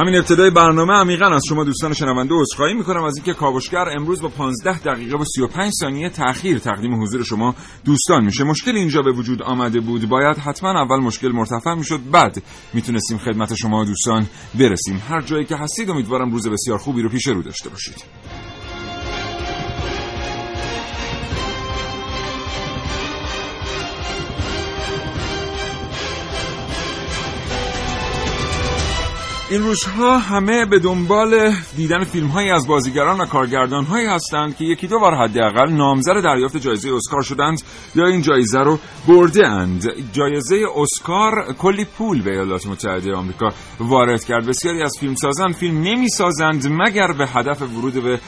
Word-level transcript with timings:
همین 0.00 0.16
ابتدای 0.16 0.50
برنامه 0.50 0.92
عمیقا 0.92 1.26
از 1.26 1.42
شما 1.48 1.64
دوستان 1.64 1.92
شنونده 1.92 2.34
عذرخواهی 2.34 2.74
می‌کنم 2.74 3.04
از 3.04 3.16
اینکه 3.16 3.32
کاوشگر 3.32 3.84
امروز 3.96 4.22
با 4.22 4.28
15 4.28 4.78
دقیقه 4.78 5.16
و 5.16 5.24
35 5.24 5.72
ثانیه 5.80 6.08
تأخیر 6.08 6.58
تقدیم 6.58 7.02
حضور 7.02 7.24
شما 7.24 7.54
دوستان 7.84 8.24
میشه. 8.24 8.44
مشکل 8.44 8.76
اینجا 8.76 9.02
به 9.02 9.12
وجود 9.12 9.42
آمده 9.42 9.80
بود. 9.80 10.08
باید 10.08 10.36
حتما 10.36 10.70
اول 10.70 11.00
مشکل 11.00 11.28
مرتفع 11.28 11.74
می‌شد 11.74 12.00
بعد 12.12 12.42
می‌تونستیم 12.72 13.18
خدمت 13.18 13.54
شما 13.54 13.84
دوستان 13.84 14.26
برسیم. 14.54 15.02
هر 15.08 15.20
جایی 15.20 15.44
که 15.44 15.56
هستید 15.56 15.90
امیدوارم 15.90 16.30
روز 16.30 16.48
بسیار 16.48 16.78
خوبی 16.78 17.02
رو 17.02 17.08
پیش 17.08 17.26
رو 17.26 17.42
داشته 17.42 17.68
باشید. 17.68 18.04
این 29.52 29.62
روزها 29.62 30.18
همه 30.18 30.64
به 30.64 30.78
دنبال 30.78 31.52
دیدن 31.76 32.04
فیلم 32.04 32.26
هایی 32.26 32.50
از 32.50 32.66
بازیگران 32.66 33.20
و 33.20 33.26
کارگردان 33.26 33.84
هایی 33.84 34.06
هستند 34.06 34.56
که 34.56 34.64
یکی 34.64 34.86
دو 34.86 34.98
بار 34.98 35.14
حداقل 35.14 35.72
نامزد 35.72 36.22
دریافت 36.24 36.56
جایزه 36.56 36.90
اسکار 36.94 37.22
شدند 37.22 37.62
یا 37.94 38.06
این 38.06 38.22
جایزه 38.22 38.58
رو 38.58 38.78
برده 39.08 39.48
اند. 39.48 39.84
جایزه 40.12 40.66
اسکار 40.76 41.54
کلی 41.58 41.84
پول 41.84 42.22
به 42.22 42.30
ایالات 42.30 42.66
متحده 42.66 43.14
آمریکا 43.14 43.48
وارد 43.80 44.24
کرد. 44.24 44.46
بسیاری 44.46 44.82
از 44.82 44.96
فیلم 45.00 45.14
سازان 45.14 45.52
فیلم 45.52 45.82
نمی 45.82 46.08
سازند 46.08 46.66
مگر 46.70 47.12
به 47.12 47.26
هدف 47.26 47.62
ورود 47.62 47.94
به 47.94 48.20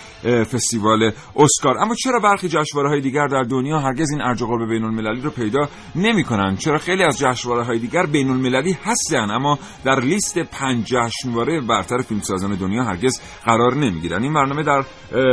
فستیوال 0.45 1.13
اسکار. 1.37 1.79
اما 1.79 1.95
چرا 1.95 2.19
برخی 2.19 2.49
جشنواره 2.49 2.89
های 2.89 3.01
دیگر 3.01 3.27
در 3.27 3.43
دنیا 3.43 3.79
هرگز 3.79 4.11
این 4.11 4.23
ارج 4.23 4.43
قرب 4.43 4.69
بین 4.69 4.85
المللی 4.85 5.21
رو 5.21 5.31
پیدا 5.31 5.69
نمی 5.97 6.25
کنند 6.25 6.59
چرا 6.59 6.79
خیلی 6.79 7.03
از 7.03 7.19
جشنواره 7.19 7.65
های 7.65 7.79
دیگر 7.79 8.07
بین 8.07 8.31
المللی 8.31 8.77
هستند 8.85 9.31
اما 9.31 9.59
در 9.85 10.01
لیست 10.01 10.39
پنج 10.39 10.95
جشنواره 11.15 11.61
برتر 11.61 11.99
فیلمسازان 11.99 12.55
دنیا 12.55 12.85
هرگز 12.85 13.21
قرار 13.45 13.75
نمی‌گیرن. 13.75 14.23
این 14.23 14.35
برنامه 14.35 14.63
در 14.63 14.85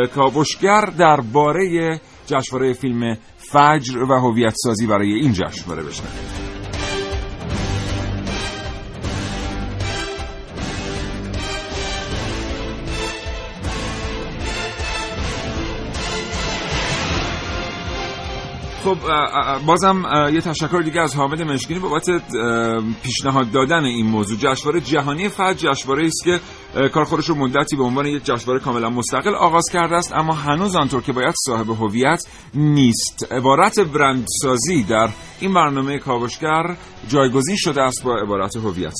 کاوشگر 0.08 0.82
درباره 0.82 2.02
جشنواره 2.26 2.74
فیلم 2.74 3.18
فجر 3.38 3.98
و 3.98 4.20
هویت 4.20 4.54
سازی 4.56 4.88
برای 4.88 5.14
این 5.14 5.34
جشنواره 5.34 5.84
بشنوید. 5.84 6.61
خب 18.84 18.98
بازم 19.66 20.04
یه 20.34 20.42
تشکر 20.42 20.82
دیگه 20.86 21.02
از 21.02 21.16
حامد 21.16 21.42
مشکینی 21.42 21.80
بابت 21.80 22.10
پیشنهاد 23.04 23.52
دادن 23.52 23.84
این 23.84 24.06
موضوع. 24.06 24.38
جشنواره 24.38 24.82
جهانی 24.82 25.30
فجر 25.30 25.54
جشنواره 25.54 26.06
است 26.06 26.24
که 26.24 26.40
کار 26.90 27.04
خودش 27.04 27.30
رو 27.30 27.36
مدتی 27.36 27.76
به 27.76 27.84
عنوان 27.84 28.06
یک 28.06 28.24
جشنواره 28.24 28.60
کاملا 28.60 28.90
مستقل 28.90 29.36
آغاز 29.36 29.66
کرده 29.74 29.96
است 29.96 30.14
اما 30.14 30.34
هنوز 30.34 30.76
آنطور 30.76 31.02
که 31.02 31.14
باید 31.14 31.36
صاحب 31.46 31.70
هویت 31.70 32.24
نیست. 32.54 33.28
عبارت 33.32 33.80
برندسازی 33.80 34.84
در 34.84 35.10
این 35.40 35.54
برنامه 35.54 36.00
کاوشگر 36.00 36.78
جایگزین 37.08 37.56
شده 37.60 37.82
است 37.82 38.04
با 38.04 38.18
عبارت 38.18 38.56
هویت 38.56 38.94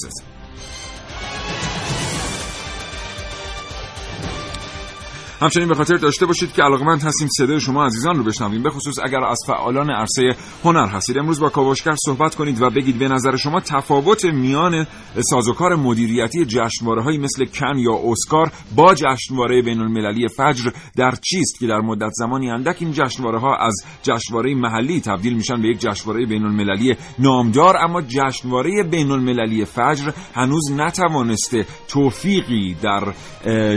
همچنین 5.42 5.68
به 5.68 5.76
خاطر 5.76 5.96
داشته 5.98 6.26
باشید 6.26 6.52
که 6.54 6.64
علاقمند 6.64 7.04
هستیم 7.04 7.28
صدای 7.38 7.60
شما 7.60 7.86
عزیزان 7.86 8.16
رو 8.16 8.24
بشنویم. 8.24 8.64
به 8.64 8.70
خصوص 8.70 8.96
اگر 9.04 9.24
از 9.24 9.40
فعالان 9.48 9.90
عرصه 9.90 10.36
هنر 10.64 10.88
هستید. 10.88 11.18
امروز 11.18 11.40
با 11.40 11.50
کاوشگر 11.50 11.96
صحبت 12.06 12.36
کنید 12.36 12.62
و 12.62 12.70
بگید 12.70 13.00
به 13.00 13.08
نظر 13.08 13.36
شما 13.36 13.60
تفاوت 13.60 14.26
میان 14.26 14.88
سازوکار 15.20 15.76
مدیریتی 15.76 16.46
جشنواره 16.46 17.04
هایی 17.04 17.18
مثل 17.18 17.46
کن 17.46 17.78
یا 17.78 18.00
اسکار 18.12 18.52
با 18.76 18.94
جشنواره 18.94 19.62
بین 19.62 19.80
المللی 19.80 20.28
فجر 20.28 20.72
در 20.96 21.12
چیست 21.22 21.60
که 21.60 21.68
در 21.68 21.80
مدت 21.80 22.12
زمانی 22.14 22.50
اندک 22.52 22.78
این 22.80 22.92
جشنواره 22.92 23.40
ها 23.40 23.56
از 23.56 23.76
جشنواره 24.04 24.56
محلی 24.56 25.02
تبدیل 25.02 25.34
میشن 25.34 25.62
به 25.62 25.68
یک 25.68 25.80
جشنواره 25.80 26.26
بین 26.26 26.44
المللی 26.44 26.96
نامدار 27.20 27.78
اما 27.78 28.02
جشنواره 28.02 28.84
بین 28.92 29.12
المللی 29.12 29.66
فجر 29.66 30.12
هنوز 30.36 30.72
نتوانسته 30.72 31.66
توفیقی 31.88 32.76
در 32.82 33.14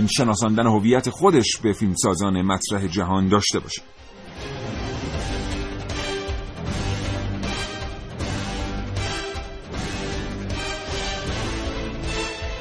شناساندن 0.06 0.66
هویت 0.66 1.10
خودش 1.10 1.53
به 1.58 1.72
فیلمسازان 1.72 2.42
مطرح 2.42 2.86
جهان 2.86 3.28
داشته 3.28 3.58
باشه 3.58 3.82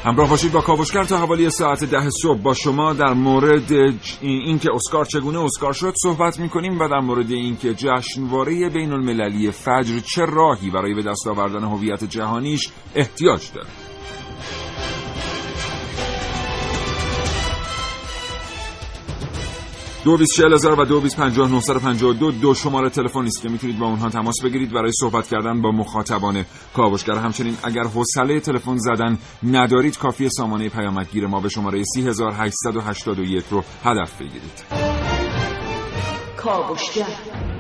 همراه 0.06 0.30
باشید 0.30 0.52
با 0.52 0.62
کاوشگر 0.62 1.04
تا 1.04 1.18
حوالی 1.18 1.50
ساعت 1.50 1.84
ده 1.84 2.10
صبح. 2.10 2.42
با 2.42 2.54
شما 2.54 2.94
در 2.94 3.14
مورد 3.14 3.72
اینکه 4.22 4.70
اسکار 4.74 5.06
چگونه 5.06 5.40
اسکار 5.40 5.74
شد 5.74 5.94
صحبت 6.04 6.40
می‌کنیم 6.40 6.80
و 6.80 6.88
در 6.88 7.00
مورد 7.00 7.32
اینکه 7.32 7.74
جشنواره 7.74 8.70
بین 8.70 8.94
المللی 8.94 9.52
فجر 9.52 10.00
چه 10.00 10.26
راهی 10.26 10.70
برای 10.70 10.94
به 10.94 11.04
دست 11.04 11.28
آوردن 11.28 11.64
هویت 11.64 12.04
جهانیش 12.04 12.70
احتیاج 12.96 13.52
داره 13.56 13.68
دو 20.04 20.18
بیس 20.18 20.40
و 20.40 20.86
دو 20.86 21.02
بیس 21.02 21.16
پنجاه 21.16 22.14
دو. 22.14 22.32
دو 22.32 22.54
شماره 22.54 22.90
تلفنی 22.90 23.28
است 23.28 23.42
که 23.42 23.50
می‌تونید 23.50 23.80
با 23.80 23.86
اونها 23.86 24.10
تماس 24.10 24.36
بگیرید 24.44 24.72
برای 24.72 24.92
صحبت 25.00 25.28
کردن 25.28 25.62
با 25.62 25.72
مخاطبان 25.72 26.46
کاوشگر. 26.76 27.16
همچنین 27.16 27.58
اگر 27.64 27.84
حوصله 27.84 28.40
تلفن 28.40 28.78
زدن 28.78 29.18
ندارید 29.44 29.98
کافی 29.98 30.30
سامانه 30.30 30.70
پیامکگیر 30.70 31.28
ما 31.28 31.40
به 31.40 31.50
شماره 31.50 31.84
3881 31.96 33.44
رو 33.52 33.64
هدف 33.84 34.22
بگیرید. 34.22 34.64
کاوشگر. 36.38 37.53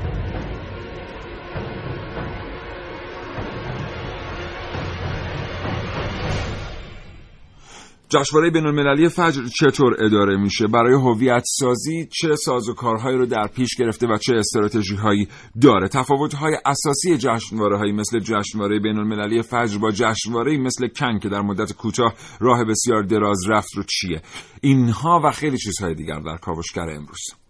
جشنواره 8.13 8.49
بین 8.49 8.65
المللی 8.65 9.09
فجر 9.09 9.43
چطور 9.59 9.95
اداره 10.05 10.37
میشه؟ 10.37 10.67
برای 10.67 10.93
هویت 10.93 11.43
سازی 11.45 12.07
چه 12.21 12.35
سازوکارهایی 12.35 13.17
رو 13.17 13.25
در 13.25 13.47
پیش 13.47 13.75
گرفته 13.75 14.07
و 14.07 14.17
چه 14.17 14.33
استراتژی 14.35 14.95
هایی 14.95 15.27
داره؟ 15.61 15.87
تفاوت 15.87 16.33
های 16.33 16.53
اساسی 16.65 17.17
جشنواره 17.17 17.77
هایی 17.77 17.91
مثل 17.91 18.19
جشنواره 18.19 18.79
بین 18.79 18.97
المللی 18.97 19.41
فجر 19.41 19.77
با 19.77 19.91
جشنواره 19.91 20.57
مثل 20.57 20.87
کن 20.87 21.19
که 21.19 21.29
در 21.29 21.41
مدت 21.41 21.73
کوتاه 21.73 22.13
راه 22.39 22.65
بسیار 22.65 23.03
دراز 23.03 23.49
رفت 23.49 23.69
رو 23.75 23.83
چیه؟ 23.83 24.21
اینها 24.61 25.21
و 25.23 25.31
خیلی 25.31 25.57
چیزهای 25.57 25.95
دیگر 25.95 26.19
در 26.19 26.37
کاوشگر 26.37 26.89
امروز. 26.89 27.42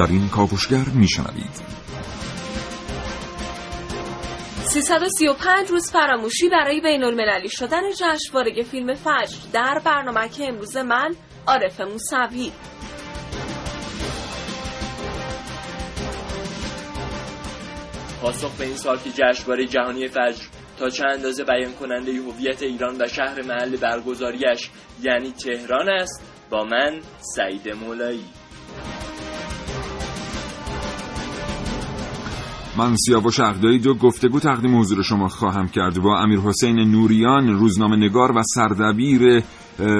در 0.00 0.06
این 0.06 0.28
کاوشگر 0.28 0.84
میشنوید. 0.94 1.50
335 4.62 5.70
روز 5.70 5.90
فراموشی 5.90 6.48
برای 6.48 6.80
بین 6.80 7.04
المللی 7.04 7.48
شدن 7.48 7.80
جشنواره 7.92 8.62
فیلم 8.62 8.94
فجر 8.94 9.36
در 9.52 9.80
برنامه 9.84 10.28
که 10.28 10.48
امروز 10.48 10.76
من 10.76 11.14
عارف 11.46 11.80
موسوی. 11.80 12.52
پاسخ 18.22 18.56
به 18.56 18.64
این 18.64 18.76
سال 18.76 18.98
که 18.98 19.10
جشنواره 19.10 19.66
جهانی 19.66 20.08
فجر 20.08 20.44
تا 20.78 20.90
چند 20.90 21.10
اندازه 21.10 21.44
بیان 21.44 21.72
کننده 21.72 22.12
هویت 22.12 22.62
ایران 22.62 22.96
و 23.02 23.08
شهر 23.08 23.42
محل 23.42 23.76
برگزاریش 23.76 24.70
یعنی 25.02 25.32
تهران 25.32 25.88
است 25.88 26.22
با 26.50 26.64
من 26.64 27.00
سعید 27.36 27.68
مولایی. 27.68 28.39
من 32.80 32.96
سیاوش 32.96 33.40
اقدایی 33.40 33.78
دو 33.78 33.94
گفتگو 33.94 34.40
تقدیم 34.40 34.80
حضور 34.80 35.02
شما 35.02 35.28
خواهم 35.28 35.68
کرد. 35.68 35.98
با 35.98 36.18
امیر 36.18 36.38
حسین 36.38 36.78
نوریان 36.78 37.48
روزنامه 37.48 37.96
نگار 37.96 38.32
و 38.36 38.42
سردبیر 38.54 39.42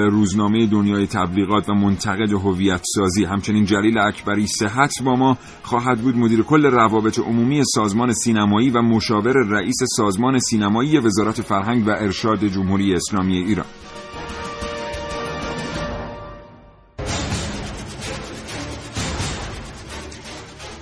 روزنامه 0.09 0.67
دنیای 0.67 1.07
تبلیغات 1.07 1.69
و 1.69 1.73
منتقد 1.73 2.33
هویت 2.33 2.81
سازی. 2.95 3.23
همچنین 3.23 3.65
جلیل 3.65 3.97
اکبری 3.97 4.47
صحت 4.47 5.03
با 5.03 5.15
ما 5.15 5.37
خواهد 5.63 6.01
بود. 6.01 6.17
مدیر 6.17 6.41
کل 6.41 6.65
روابط 6.65 7.19
عمومی 7.19 7.63
سازمان 7.75 8.13
سینمایی 8.13 8.69
و 8.69 8.81
مشاور 8.81 9.33
رئیس 9.33 9.77
سازمان 9.97 10.39
سینمایی 10.39 10.97
وزارت 10.97 11.41
فرهنگ 11.41 11.87
و 11.87 11.89
ارشاد 11.89 12.45
جمهوری 12.45 12.95
اسلامی 12.95 13.37
ایران. 13.37 13.65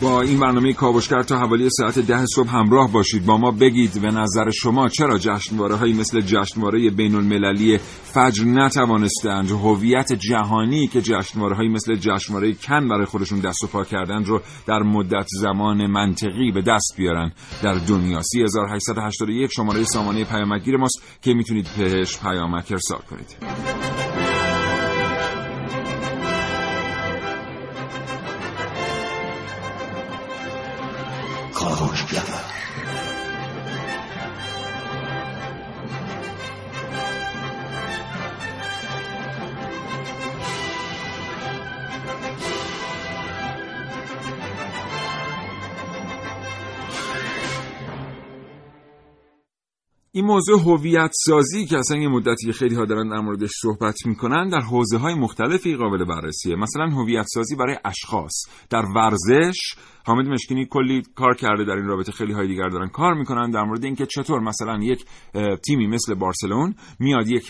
با 0.01 0.22
این 0.22 0.40
برنامه 0.40 0.74
کاوشگر 0.74 1.24
تا 1.24 1.38
حوالی 1.38 1.69
ساعت 1.69 2.00
ده 2.00 2.25
صبح 2.25 2.50
همراه 2.50 2.92
باشید. 2.92 3.25
با 3.25 3.38
ما 3.38 3.51
بگید 3.51 4.01
به 4.01 4.12
نظر 4.12 4.50
شما 4.50 4.88
چرا 4.88 5.18
جشنواره 5.18 5.75
هایی 5.75 5.94
مثل 5.94 6.22
جشنواره 6.22 6.90
بین 6.90 7.16
المللی 7.16 7.78
فجر 8.04 8.46
نتوانستند؟ 8.46 9.51
هویت 9.51 10.13
جهانی 10.13 10.88
که 10.88 11.01
جشنواره 11.01 11.56
هایی 11.56 11.69
مثل 11.69 11.96
جشنواره 11.96 12.54
کن 12.54 12.88
برای 12.88 13.06
خودشون 13.06 13.40
دست 13.40 13.63
و 13.63 13.68
پا 13.68 13.84
کردند 13.84 14.28
رو 14.28 14.42
در 14.68 14.80
مدت 14.80 15.28
زمان 15.42 15.88
منطقی 15.88 16.52
به 16.52 16.62
دست 16.62 16.94
بیارن. 16.98 17.31
در 17.63 17.74
دنیا 17.74 18.22
3881 18.22 19.52
شماره 19.56 19.84
سامانه 19.84 20.24
پیامگیر 20.24 20.78
ماست 20.78 21.04
که 21.22 21.34
می‌تونید 21.34 21.68
بهش 21.78 22.19
پیامک 22.19 22.72
ارسال 22.72 23.02
کنید. 23.10 23.99
این 50.19 50.27
موضوع 50.27 50.60
هویت 50.60 51.12
سازی 51.25 51.66
که 51.66 51.77
اصلا 51.77 51.98
یه 51.98 52.07
مدتی 52.07 52.54
خیلی 52.54 52.75
ها 52.75 52.86
دارن 52.86 53.10
در 53.10 53.19
موردش 53.19 53.50
صحبت 53.62 53.95
می‌کنن 54.06 54.50
در 54.50 54.60
حوزه 54.60 54.98
های 54.98 55.13
مختلفی 55.13 55.75
قابل 55.75 56.06
بررسیه. 56.06 56.56
مثلا 56.56 56.89
هویت 56.89 57.25
سازی 57.33 57.56
برای 57.56 57.77
اشخاص 57.86 58.33
در 58.69 58.86
ورزش 58.95 59.57
حامد 60.06 60.28
مشکینی 60.28 60.68
کلی 60.69 61.01
کار 61.16 61.36
کرده 61.36 61.63
در 61.63 61.74
این 61.74 61.86
رابطه 61.86 62.12
خیلی 62.12 62.34
های 62.34 62.48
دیگر 62.48 62.69
دارن 62.69 62.88
کار 62.88 63.13
می‌کنن 63.13 63.51
در 63.51 63.63
مورد 63.63 63.86
اینکه 63.86 64.06
چطور 64.06 64.40
مثلا 64.40 64.80
یک 64.81 65.06
تیمی 65.68 65.88
مثل 65.88 66.13
بارسلون 66.13 66.75
میاد 67.00 67.28
یک 67.28 67.46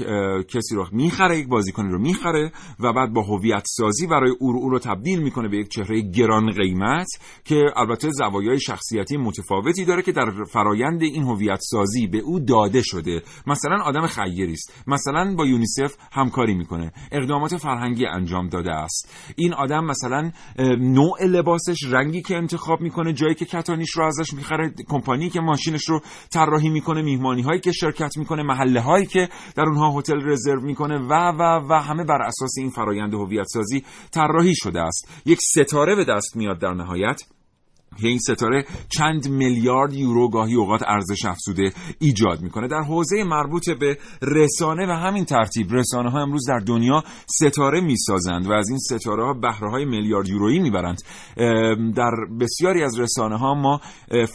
کسی 0.47 0.75
رو 0.75 0.87
می‌خره 0.91 1.39
یک 1.39 1.47
بازیکنی 1.47 1.91
رو 1.91 1.99
می‌خره 1.99 2.51
و 2.79 2.93
بعد 2.93 3.13
با 3.13 3.21
هویت 3.21 3.63
سازی 3.65 4.07
برای 4.07 4.31
او 4.39 4.51
رو, 4.51 4.69
رو 4.69 4.79
تبدیل 4.79 5.19
می‌کنه 5.19 5.49
به 5.49 5.57
یک 5.57 5.67
چهره 5.67 6.01
گران 6.01 6.51
قیمت 6.51 7.07
که 7.45 7.65
البته 7.75 8.09
زوایای 8.11 8.59
شخصیتی 8.59 9.17
متفاوتی 9.17 9.85
داره 9.85 10.01
که 10.01 10.11
در 10.11 10.31
فرایند 10.51 11.01
این 11.01 11.23
هویت 11.23 11.59
سازی 11.61 12.07
به 12.07 12.17
او 12.17 12.39
داده 12.39 12.81
شده. 12.81 13.21
مثلا 13.47 13.83
آدم 13.83 14.07
خیری 14.07 14.53
است. 14.53 14.83
مثلا 14.87 15.35
با 15.37 15.45
یونیسف 15.45 15.95
همکاری 16.11 16.53
می‌کنه. 16.53 16.91
اقدامات 17.11 17.57
فرهنگی 17.57 18.05
انجام 18.05 18.49
داده 18.49 18.71
است. 18.71 19.33
این 19.35 19.53
آدم 19.53 19.85
مثلا 19.85 20.31
نوع 20.79 21.25
لباسش 21.25 21.83
رنگی 21.91 22.21
که 22.21 22.37
انتخاب 22.53 22.81
می‌کنه 22.81 23.13
جایی 23.13 23.35
که 23.35 23.45
کتانیش 23.45 23.89
رو 23.95 24.05
ازش 24.05 24.33
می‌خره 24.33 24.73
کمپانی 24.87 25.29
که 25.29 25.39
ماشینش 25.39 25.89
رو 25.89 26.01
طراحی 26.33 26.69
می‌کنه 26.69 27.01
میهمانی 27.01 27.41
هایی 27.41 27.59
که 27.59 27.71
شرکت 27.71 28.17
می‌کنه 28.17 28.43
محله 28.43 28.81
هایی 28.81 29.05
که 29.05 29.29
در 29.55 29.63
اونها 29.63 29.99
هتل 29.99 30.21
رزرو 30.23 30.61
می‌کنه 30.61 30.97
و 30.97 31.13
و 31.13 31.67
و 31.69 31.73
همه 31.73 32.03
بر 32.03 32.21
اساس 32.21 32.57
این 32.57 32.69
فرایند 32.69 33.13
هویت 33.13 33.45
سازی 33.47 33.83
طراحی 34.11 34.53
شده 34.55 34.81
است. 34.81 35.21
یک 35.25 35.39
ستاره 35.41 35.95
به 35.95 36.05
دست 36.05 36.35
میاد 36.35 36.59
در 36.59 36.73
نهایت. 36.73 37.21
این 38.07 38.19
ستاره 38.19 38.65
چند 38.97 39.29
میلیارد 39.29 39.93
یورو 39.93 40.29
گاهی 40.29 40.55
اوقات 40.55 40.81
ارزش 40.87 41.25
افزوده 41.25 41.73
ایجاد 41.99 42.41
می‌کنه. 42.41 42.67
در 42.67 42.81
حوزه 42.81 43.23
مربوط 43.23 43.69
به 43.69 43.97
رسانه 44.21 44.87
و 44.87 44.91
همین 44.91 45.25
ترتیب 45.25 45.67
رسانه 45.71 46.09
ها 46.09 46.21
امروز 46.21 46.47
در 46.47 46.59
دنیا 46.59 47.03
ستاره 47.25 47.81
می‌سازند 47.81 48.47
و 48.47 48.51
از 48.51 48.69
این 48.69 48.79
ستاره 48.79 49.25
ها 49.25 49.33
بهره 49.33 49.71
های 49.71 49.85
میلیارد 49.85 50.27
یورویی 50.27 50.59
می‌برند. 50.59 51.01
در 51.95 52.11
بسیاری 52.39 52.83
از 52.83 52.99
رسانه 52.99 53.37
ها 53.37 53.53
ما 53.53 53.81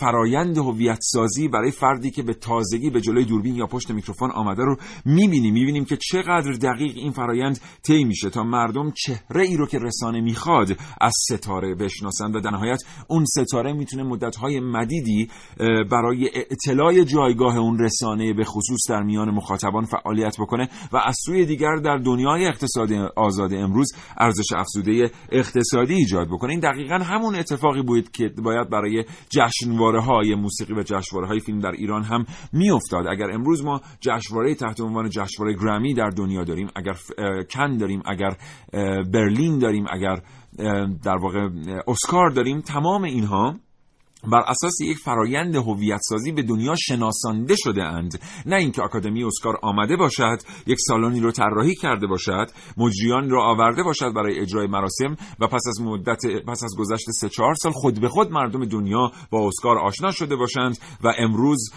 فرایند 0.01 0.59
هویت 0.59 0.99
سازی 1.01 1.49
برای 1.49 1.71
فردی 1.71 2.11
که 2.11 2.23
به 2.23 2.35
تازگی 2.35 2.91
به 2.91 3.01
جلوی 3.01 3.25
دوربین 3.25 3.55
یا 3.55 3.67
پشت 3.67 3.91
میکروفون 3.91 4.31
آمده 4.31 4.63
رو 4.63 4.77
می‌بینیم. 5.05 5.55
می‌بینیم 5.55 5.85
که 5.85 5.97
چقدر 5.97 6.53
دقیق 6.53 6.93
این 6.97 7.13
فرایند 7.13 7.61
طی 7.83 8.05
میشه 8.05 8.31
تا 8.31 8.43
مردم 8.43 8.93
چهره 8.97 9.45
ای 9.47 9.57
رو 9.57 9.67
که 9.67 9.79
رسانه 9.79 10.21
می‌خواد 10.21 10.77
از 11.01 11.13
ستاره 11.31 11.75
بشناسند 11.75 12.37
و 12.37 12.41
در 12.41 12.51
نهایت 12.51 12.83
اون 13.09 13.25
ستاره 13.25 13.54
می‌تونه 13.63 14.03
مدتهای 14.03 14.61
مدیدی 14.61 15.29
برای 15.91 16.31
اطلاع 16.51 17.05
جایگاه 17.05 17.57
اون 17.57 17.79
رسانه 17.79 18.33
به 18.33 18.45
خصوص 18.45 18.91
در 18.91 19.03
میان 19.03 19.31
مخاطبان 19.31 19.85
فعالیت 19.85 20.37
بکنه 20.41 20.69
و 20.93 20.97
از 20.97 21.17
سوی 21.27 21.47
دیگر 21.47 21.77
در 21.77 21.97
دنیای 21.97 22.47
اقتصاد 22.47 22.93
آزاد 23.17 23.55
امروز 23.55 23.93
ارزش 24.19 24.53
افزوده 24.57 25.11
اقتصادی 25.33 25.95
ایجاد 25.95 26.27
بکنه. 26.29 26.51
این 26.51 26.61
دقیقا 26.61 26.95
همون 26.95 27.35
اتفاقی 27.35 27.83
بود 27.83 28.11
که 28.11 28.31
باید 28.43 28.71
برای 28.71 29.05
جشنواره 29.29 30.01
های 30.01 30.35
موسیقی 30.35 30.75
و 30.75 30.83
جشنواره 30.83 31.29
های 31.29 31.41
فیلم 31.41 31.59
در 31.59 31.73
ایران 31.73 32.03
هم 32.03 32.25
میافتاد. 32.53 33.07
اگر 33.07 33.31
امروز 33.31 33.65
ما 33.65 33.81
جشنواره 34.01 34.55
تحت 34.55 34.81
عنوان 34.81 35.09
جشنواره 35.11 35.57
گرمی 35.61 35.95
در 35.95 36.11
دنیا 36.11 36.45
داریم 36.45 36.69
اگر 36.77 36.95
کن 37.55 37.77
داریم 37.77 38.03
اگر 38.07 38.37
برلین 39.13 39.59
داریم 39.59 39.85
اگر 39.91 40.21
در 41.03 41.17
واقع 41.17 41.49
اسکار 41.87 42.31
داریم 42.31 42.61
تمام 42.61 43.03
اینها. 43.05 43.57
بر 44.33 44.43
اساس 44.47 44.81
یک 44.81 44.99
فرایند 44.99 45.57
هویت 45.57 46.01
سازی 46.03 46.33
به 46.33 46.43
دنیا 46.43 46.75
شناسانده 46.75 47.55
شده 47.57 47.83
اند. 47.83 48.21
نه 48.47 48.57
اینکه 48.57 48.83
آکادمی 48.83 49.25
اسکار 49.25 49.59
آمده 49.63 49.97
باشد 49.97 50.39
یک 50.67 50.79
سالانی 50.89 51.21
رو 51.21 51.33
طراحی 51.33 51.75
کرده 51.75 52.07
باشد 52.07 52.47
مجریان 52.77 53.31
رو 53.31 53.41
آورده 53.41 53.83
باشد 53.83 54.13
برای 54.15 54.41
اجرای 54.41 54.67
مراسم 54.67 55.17
و 55.41 55.47
پس 55.47 55.63
از 55.69 55.81
مدت 55.81 56.27
پس 56.47 56.65
از 56.65 56.77
گذشت 56.79 57.11
سه 57.11 57.29
چهار 57.29 57.55
سال 57.55 57.73
خود 57.73 58.01
به 58.01 58.09
خود 58.09 58.33
مردم 58.33 58.65
دنیا 58.65 59.13
با 59.31 59.49
اسکار 59.49 59.79
آشنا 59.79 60.11
شده 60.11 60.37
باشند 60.37 60.79
و 61.05 61.13
امروز 61.19 61.71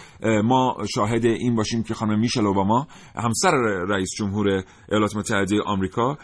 ما 0.44 0.76
شاهد 0.94 1.24
این 1.24 1.56
باشیم 1.56 1.82
که 1.82 1.94
خانم 1.94 2.20
میشل 2.20 2.46
اوباما 2.46 2.86
همسر 3.16 3.50
رئیس 3.88 4.08
جمهور 4.18 4.62
ایالات 4.88 5.16
متحده 5.16 5.62
آمریکا 5.62 6.18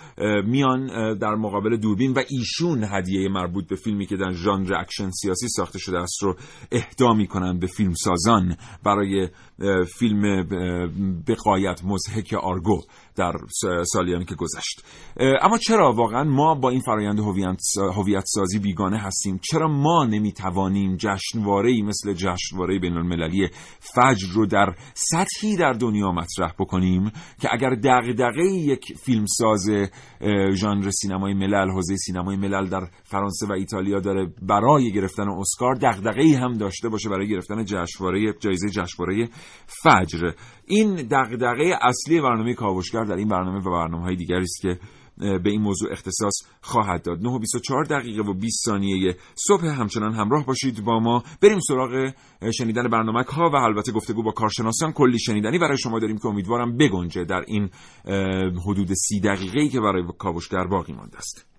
میان 0.47 0.87
در 1.19 1.35
مقابل 1.35 1.77
دوربین 1.77 2.13
و 2.13 2.23
ایشون 2.29 2.85
هدیه 2.85 3.29
مربوط 3.29 3.69
به 3.69 3.77
فیلمی 3.77 4.07
که 4.07 4.17
در 4.17 4.33
ژانر 4.33 4.75
اکشن 4.75 5.11
سیاسی 5.11 5.49
ساخته 5.49 5.79
شده 5.79 5.99
است. 5.99 6.14
رو 6.23 6.37
اهدا 6.73 7.13
می‌کنن 7.13 7.59
به 7.59 7.67
فیلمسازان 7.67 8.57
برای 8.85 9.29
فیلم 9.99 10.49
به 11.27 11.48
غایت 11.48 11.81
مضحک 11.85 12.33
آرگو 12.33 12.83
در 13.17 13.33
سالیانی 13.93 14.25
که 14.25 14.35
گذشت. 14.35 14.85
اما 15.43 15.59
چرا 15.59 15.93
واقعا 15.93 16.25
ما 16.25 16.55
با 16.55 16.71
این 16.71 16.81
فرایند 16.81 17.21
هویت 17.77 18.25
سازی 18.27 18.59
بیگانه 18.59 18.99
هستیم؟ 18.99 19.41
چرا 19.51 19.69
ما 19.69 20.05
نمی‌توانیم 20.05 20.97
جشنواره 20.97 21.83
مثل 21.83 22.13
جشنواره 22.13 22.79
بین 22.79 22.97
المللی 22.97 23.49
فجر 23.79 24.29
رو 24.35 24.47
در 24.47 24.75
سطحی 24.95 25.57
در 25.57 25.73
دنیا 25.73 26.13
مطرح 26.13 26.53
بکنیم 26.59 27.11
که 27.41 27.49
اگر 27.53 27.75
دغدغه 27.75 28.45
یک 28.45 28.85
فیلمساز 28.99 29.67
ژانر 30.55 30.91
سینمای 30.91 31.35
ملل 31.35 31.71
حوزه 31.71 31.97
سینمای 31.97 32.37
ملل 32.37 32.69
در 32.69 32.89
فرانسه 33.05 33.47
و 33.47 33.53
ایتالیا 33.53 34.01
داره 34.01 34.33
برای 34.43 34.93
گرفتن 34.93 35.29
اسکار 35.29 35.75
دغدغه‌ای 36.05 36.35
هم 36.35 36.53
داشته 36.53 36.89
باشه 36.89 37.09
برای 37.09 37.29
گرفتن 37.29 37.65
جشنواره 37.65 38.33
جایزه 38.41 38.69
جشنواره 38.69 39.29
فجر. 39.67 40.33
این 40.67 40.95
دغدغه 40.95 41.79
اصلی 41.83 42.21
برنامه 42.21 42.55
کاوشگر 42.55 43.05
در 43.05 43.15
این 43.15 43.29
برنامه 43.29 43.59
و 43.59 43.71
برنامه 43.71 44.05
های 44.05 44.17
دیگری 44.17 44.43
است 44.43 44.61
که 44.63 44.79
به 45.19 45.51
این 45.51 45.61
موضوع 45.61 45.93
اختصاص 45.93 46.33
خواهد 46.61 47.03
داد. 47.03 47.19
9 47.23 47.29
و 47.29 47.39
24 47.39 47.85
دقیقه 47.85 48.23
و 48.23 48.35
20 48.35 48.65
ثانیه 48.65 49.17
صبح 49.35 49.67
همچنان 49.67 50.13
همراه 50.13 50.47
باشید 50.47 50.85
با 50.85 51.01
ما. 51.01 51.23
بریم 51.43 51.61
سراغ 51.61 52.13
شنیدن 52.59 52.89
برنامه 52.89 53.23
ها 53.23 53.51
و 53.51 53.57
البته 53.57 53.93
گفتگو 53.93 54.23
با 54.23 54.31
کارشناسان. 54.31 54.93
کلی 54.93 55.19
شنیدنی 55.19 55.59
برای 55.59 55.79
شما 55.79 55.99
داریم 55.99 56.19
که 56.19 56.27
امیدوارم 56.27 56.77
بگنجه 56.77 57.25
در 57.25 57.45
این 57.47 57.71
حدود 58.67 58.95
سی 58.95 59.21
دقیقه 59.21 59.61
ای 59.61 59.69
که 59.69 59.81
برای 59.81 60.03
کاوشگر 60.19 60.67
باقی 60.67 60.93
مانده 60.93 61.17
است. 61.17 61.54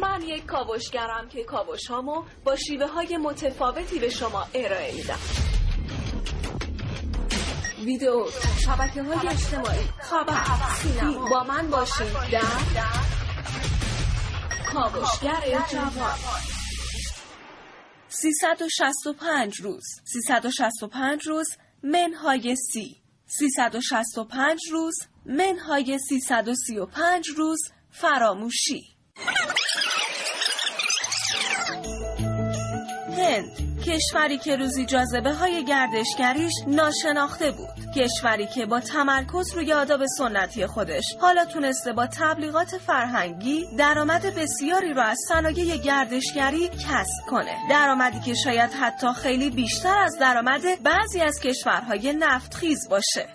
من 0.00 0.22
یک 0.22 0.46
کاوشگرم 0.46 1.28
که 1.28 1.44
کاوش 1.44 1.86
هامو 1.86 2.24
با 2.44 2.56
شیوه 2.56 2.86
های 2.86 3.16
متفاوتی 3.16 3.98
به 3.98 4.10
شما 4.10 4.46
ارائه 4.54 4.94
میدم. 4.94 5.18
ویدیو 7.84 8.26
شبکه 8.64 9.02
های 9.02 9.28
اجتماعی 9.28 9.88
خبر 10.00 10.44
سینما 10.82 11.28
با 11.28 11.44
من 11.44 11.70
باشید 11.70 12.12
در 12.32 12.42
کاوشگر 14.72 15.64
جوان. 15.72 16.18
365 18.08 19.56
روز. 19.56 19.84
365 20.04 21.26
روز 21.26 21.46
منهای 21.82 22.56
سی. 22.56 23.02
365 23.26 24.60
روز 24.70 24.94
منهای 25.26 25.98
335 25.98 27.28
روز 27.28 27.58
فراموشی. 27.90 28.98
هند 33.28 33.80
کشوری 33.86 34.38
که 34.38 34.56
روزی 34.56 34.86
جاذبه 34.86 35.32
های 35.32 35.64
گردشگریش 35.64 36.52
ناشناخته 36.66 37.50
بود. 37.50 37.68
کشوری 37.96 38.46
که 38.46 38.66
با 38.66 38.80
تمرکز 38.80 39.54
روی 39.54 39.72
آداب 39.72 40.06
سنتی 40.18 40.66
خودش. 40.66 41.04
حالا 41.20 41.44
تونسته 41.44 41.92
با 41.92 42.06
تبلیغات 42.06 42.78
فرهنگی 42.78 43.66
درآمد 43.78 44.22
بسیاری 44.22 44.94
را 44.94 45.02
از 45.02 45.18
صنایع 45.28 45.76
گردشگری 45.76 46.68
کسب 46.68 47.26
کنه. 47.30 47.56
درآمدی 47.70 48.20
که 48.20 48.34
شاید 48.34 48.70
حتی 48.70 49.12
خیلی 49.22 49.50
بیشتر 49.50 49.98
از 49.98 50.18
درآمد 50.20 50.82
بعضی 50.82 51.20
از 51.20 51.40
کشورهای 51.40 52.12
نفتخیز 52.12 52.88
باشه. 52.88 53.28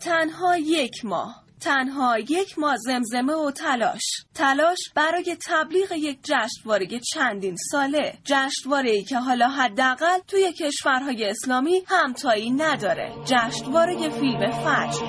تنها 0.00 0.56
یک 0.56 1.04
ماه. 1.04 1.45
تنها 1.60 2.18
یک 2.18 2.58
ماه 2.58 2.76
زمزمه 2.76 3.32
و 3.32 3.50
تلاش. 3.50 4.02
تلاش 4.34 4.78
برای 4.94 5.36
تبلیغ 5.46 5.92
یک 5.92 6.18
جشنواره 6.22 7.00
چندین 7.14 7.56
ساله. 7.70 8.18
جشنواره 8.24 8.90
ای 8.90 9.04
که 9.04 9.18
حالا 9.18 9.48
حداقل 9.48 10.18
توی 10.28 10.52
کشورهای 10.52 11.24
اسلامی 11.24 11.82
همتایی 11.86 12.50
نداره. 12.50 13.14
جشنواره 13.24 14.10
فیلم 14.10 14.50
فجر. 14.50 15.06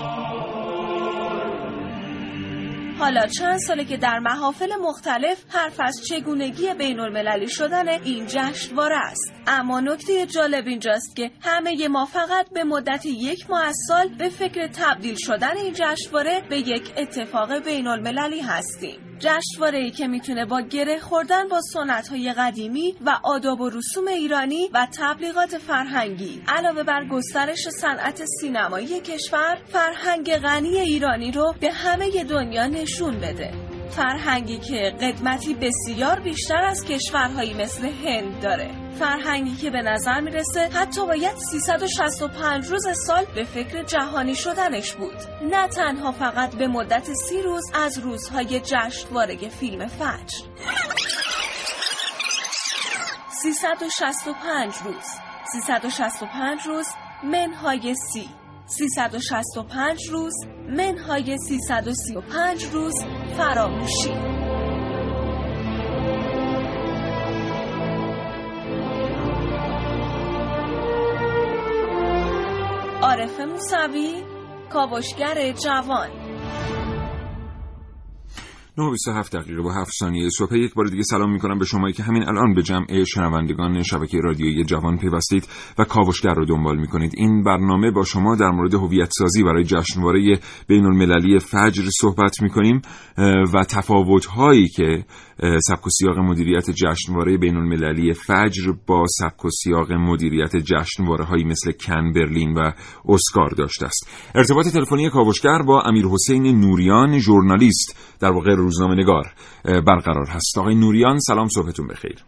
حالا 3.00 3.28
چند 3.28 3.58
ساله 3.58 3.86
که 3.86 3.98
در 3.98 4.20
محافل 4.20 4.76
مختلف 4.76 5.56
حرف 5.56 5.80
از 5.80 6.02
چگونگی 6.10 6.74
بین 6.74 7.00
المللی 7.00 7.48
شدن 7.48 7.88
این 7.88 8.26
جشنواره 8.26 8.96
است. 8.96 9.37
اما 9.48 9.80
نکته 9.80 10.26
جالب 10.26 10.68
اینجاست 10.68 11.16
که 11.16 11.32
همه 11.42 11.88
ما 11.88 12.06
فقط 12.06 12.50
به 12.54 12.64
مدت 12.64 13.06
یک 13.06 13.50
ماه 13.50 13.66
از 13.66 13.76
سال 13.88 14.08
به 14.08 14.30
فکر 14.30 14.68
تبدیل 14.68 15.16
شدن 15.16 15.58
این 15.58 15.74
جشنواره 15.74 16.44
به 16.50 16.58
یک 16.58 16.94
اتفاق 16.98 17.60
بین 17.60 17.88
المللی 17.88 18.40
هستیم. 18.40 19.00
جشنواره 19.20 19.80
ای 19.80 19.92
که 19.92 20.08
می‌تونه 20.08 20.46
با 20.46 20.62
گره 20.62 21.00
خوردن 21.00 21.48
با 21.48 21.62
سنت 21.62 22.08
های 22.08 22.34
قدیمی 22.34 22.96
و 23.06 23.20
آداب 23.24 23.62
و 23.62 23.70
رسوم 23.70 24.08
ایرانی 24.08 24.70
و 24.74 24.88
تبلیغات 25.00 25.58
فرهنگی 25.58 26.42
علاوه 26.48 26.84
بر 26.84 27.06
گسترش 27.06 27.70
صنعت 27.70 28.26
سینمایی 28.42 29.02
کشور 29.02 29.58
فرهنگ 29.66 30.38
غنی 30.38 30.78
ایرانی 30.80 31.32
رو 31.32 31.54
به 31.60 31.72
همه 31.72 32.24
دنیا 32.24 32.68
نشون 32.68 33.20
بده. 33.20 33.67
فرهنگی 33.90 34.58
که 34.58 34.94
قدمتی 35.02 35.54
بسیار 35.54 36.20
بیشتر 36.20 36.64
از 36.64 36.86
کشورهایی 36.86 37.54
مثل 37.54 37.86
هند 37.86 38.42
داره. 38.42 38.70
فرهنگی 39.00 39.56
که 39.56 39.70
به 39.70 39.82
نظر 39.82 40.22
می‌رسه 40.22 40.70
حتی 40.74 41.06
باید 41.06 41.36
365 41.38 42.68
روز 42.68 42.88
سال 43.08 43.26
به 43.36 43.44
فکر 43.44 43.84
جهانی 43.84 44.36
شدنش 44.36 44.94
بود. 44.94 45.18
نه 45.42 45.68
تنها 45.68 46.12
فقط 46.12 46.56
به 46.56 46.68
مدت 46.68 47.14
سی 47.14 47.42
روز 47.42 47.64
از 47.74 47.98
روزهای 47.98 48.60
جشنواره 48.60 49.50
فیلم 49.50 49.88
فجر. 49.88 50.38
365 53.30 54.74
روز. 54.86 55.06
365 55.52 56.60
روز 56.66 56.88
منهای 57.24 57.96
سی. 57.96 58.30
365 58.68 60.08
روز 60.10 60.34
منهای 60.70 61.38
335 61.38 62.64
روز 62.64 62.94
فراموشی. 63.38 64.14
عارف 73.02 73.40
موسوی 73.40 74.24
کاوشگر 74.70 75.52
جوان. 75.52 76.27
9:27 78.78 79.36
دقیقه 79.36 79.62
با 79.62 79.74
7 79.74 79.92
ثانیه 80.00 80.30
صبح. 80.30 80.56
یک 80.56 80.74
بار 80.74 80.86
دیگه 80.86 81.04
سلام 81.04 81.32
می‌کنم 81.32 81.60
به 81.60 81.66
شمایی 81.66 81.94
که 81.94 82.04
همین 82.04 82.24
الان 82.24 82.54
به 82.54 82.64
جمع 82.64 83.04
شنوندگان 83.04 83.84
شبکه 83.84 84.18
رادیویی 84.18 84.64
جوان 84.64 84.98
پیوستید 84.98 85.48
و 85.78 85.84
کاوشگر 85.84 86.34
رو 86.34 86.46
دنبال 86.46 86.78
می‌کنید. 86.78 87.14
این 87.18 87.44
برنامه 87.44 87.92
با 87.92 88.04
شما 88.04 88.36
در 88.36 88.50
مورد 88.50 88.74
هویت 88.74 89.10
سازی 89.12 89.44
برای 89.44 89.64
جشنواره 89.64 90.40
بین 90.68 90.86
المللی 90.86 91.40
فجر 91.40 91.84
صحبت 92.02 92.42
می‌کنیم 92.42 92.82
و 93.54 93.64
تفاوت 93.64 94.26
هایی 94.26 94.68
که 94.68 95.06
سبک 95.40 95.88
و 95.88 95.90
سیاق 95.90 96.18
مدیریت 96.18 96.70
جشنواره 96.70 97.38
بین 97.38 97.58
المللی 97.58 98.14
فجر 98.14 98.72
با 98.88 99.04
سبک 99.08 99.46
و 99.46 99.50
سیاق 99.50 99.92
مدیریت 99.92 100.56
جشنواره 100.56 101.26
هایی 101.26 101.44
مثل 101.44 101.72
کن 101.72 102.14
برلین 102.14 102.54
و 102.54 102.72
اسکار 103.10 103.50
داشته 103.58 103.86
است. 103.86 104.32
ارتباط 104.36 104.66
تلفنی 104.74 105.10
کاوشگر 105.10 105.62
با 105.68 105.82
امیر 105.82 106.06
حسین 106.06 106.62
نوریان 106.62 107.20
ژورنالیست 107.20 108.18
در 108.22 108.32
واقع 108.32 108.56
روزنامه 108.56 108.96
نگار 108.96 109.26
برقرار 109.66 110.28
هست. 110.30 110.58
آقای 110.58 110.76
نوریان 110.76 111.20
سلام 111.20 111.48
صبحتون 111.48 111.88
بخیر. 111.88 112.24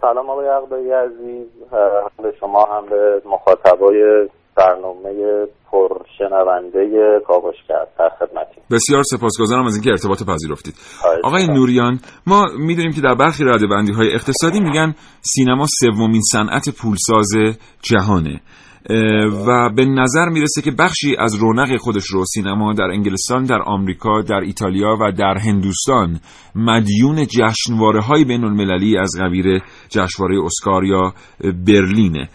سلام 0.00 0.30
آقای 0.30 0.48
اقبایی 0.48 0.90
عزیز. 0.90 1.46
به 2.22 2.32
شما 2.40 2.64
هم 2.72 2.86
به 2.90 3.22
مخاطبای 3.26 4.28
برنامه 4.56 5.46
پرشنونده 5.70 7.20
کاوشگر 7.26 7.86
در 7.98 8.08
خدمتی 8.18 8.60
بسیار 8.70 9.02
سپاسگزارم 9.02 9.66
از 9.66 9.74
اینکه 9.74 9.90
ارتباط 9.90 10.22
پذیرفتید. 10.22 10.74
آقای 11.24 11.46
نوریان 11.46 11.98
ما 12.26 12.44
می‌دونیم 12.58 12.92
که 12.92 13.00
در 13.00 13.14
برخی 13.14 13.44
ردبندی 13.44 13.92
های 13.92 14.14
اقتصادی 14.14 14.60
میگن 14.60 14.94
سینما 15.20 15.66
سومین 15.80 16.20
صنعت 16.32 16.64
پولساز 16.82 17.30
جهانه. 17.82 18.40
و 19.46 19.70
به 19.76 19.84
نظر 19.84 20.28
می‌رسه 20.28 20.62
که 20.62 20.70
بخشی 20.70 21.16
از 21.18 21.34
رونق 21.34 21.76
خودش 21.76 22.06
رو 22.06 22.24
سینما 22.24 22.72
در 22.72 22.84
انگلستان 22.84 23.44
در 23.44 23.62
آمریکا 23.66 24.22
در 24.22 24.40
ایتالیا 24.40 24.96
و 25.00 25.12
در 25.12 25.38
هندوستان 25.38 26.20
مدیون 26.54 27.26
جشنواره 27.26 28.00
های 28.00 28.24
بین 28.24 28.44
المللی 28.44 28.98
از 28.98 29.10
قبیل 29.20 29.60
جشنواره 29.88 30.44
اسکار 30.44 30.84
یا 30.84 31.12
برلینه. 31.66 32.28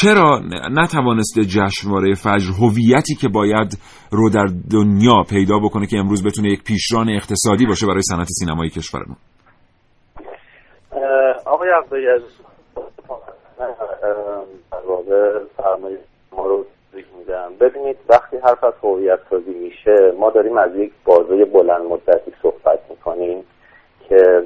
چرا 0.00 0.42
نتوانسته 0.70 1.44
جشنواره 1.44 2.14
فجر 2.14 2.52
هویتی 2.60 3.14
که 3.14 3.28
باید 3.28 3.78
رو 4.10 4.30
در 4.30 4.46
دنیا 4.70 5.22
پیدا 5.30 5.58
بکنه 5.58 5.86
که 5.86 5.98
امروز 5.98 6.24
بتونه 6.24 6.52
یک 6.52 6.64
پیشران 6.64 7.10
اقتصادی 7.10 7.66
باشه 7.66 7.86
برای 7.86 8.02
صنعت 8.02 8.28
سینمایی 8.28 8.70
کشور 8.70 9.04
ما 9.08 9.16
آقای 11.46 11.68
واقع 11.70 12.18
فرمایش 15.76 15.98
ما 16.32 16.46
رو 16.46 16.64
میدم 17.18 17.52
ببینید 17.60 17.96
وقتی 18.08 18.36
حرف 18.36 18.64
از 18.64 18.72
هویت 18.82 19.18
سازی 19.30 19.50
میشه 19.50 20.12
ما 20.18 20.30
داریم 20.30 20.58
از 20.58 20.76
یک 20.76 20.92
بازه 21.04 21.44
بلند 21.44 21.82
مدتی 21.82 22.32
صحبت 22.42 22.78
می‌کنیم 22.90 23.44
که 24.08 24.42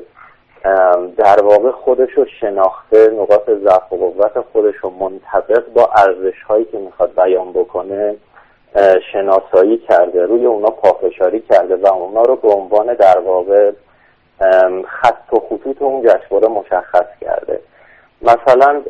در 1.16 1.42
واقع 1.42 1.70
خودش 1.70 2.10
رو 2.10 2.24
شناخته 2.40 3.10
نقاط 3.10 3.50
ضعف 3.50 3.92
و 3.92 3.96
قوت 3.96 4.40
خودش 4.52 4.74
رو 4.76 4.90
منطبق 4.90 5.72
با 5.74 5.90
ارزش 5.96 6.42
هایی 6.42 6.64
که 6.64 6.78
می‌خواد 6.78 7.14
بیان 7.14 7.52
بکنه 7.52 8.16
شناسایی 9.12 9.78
کرده 9.78 10.26
روی 10.26 10.46
اونا 10.46 10.70
پافشاری 10.70 11.40
کرده 11.40 11.76
و 11.76 11.86
اونا 11.86 12.22
رو 12.22 12.36
به 12.36 12.48
عنوان 12.48 12.94
در 12.94 13.18
واقع 13.18 13.72
خط 14.86 15.32
و 15.32 15.36
خطوط 15.36 15.82
اون 15.82 16.02
جشنواره 16.02 16.48
مشخص 16.48 17.06
کرده. 17.20 17.60
مثلا 18.22 18.82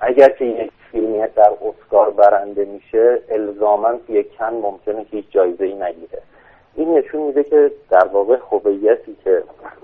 اگر 0.00 0.28
که 0.28 0.44
یک 0.44 0.70
فیلمی 0.92 1.18
در 1.18 1.52
اسکار 1.64 2.10
برنده 2.10 2.64
میشه 2.64 3.22
الزاما 3.28 3.94
یک 4.08 4.38
کن 4.38 4.44
ممکنه 4.44 5.06
هیچ 5.10 5.24
جایزه 5.30 5.64
ای 5.64 5.74
نگیره 5.74 6.22
این 6.74 6.98
نشون 6.98 7.22
میده 7.22 7.44
که 7.44 7.70
در 7.90 8.06
واقع 8.06 8.36
هویتی 8.50 9.16
که 9.24 9.42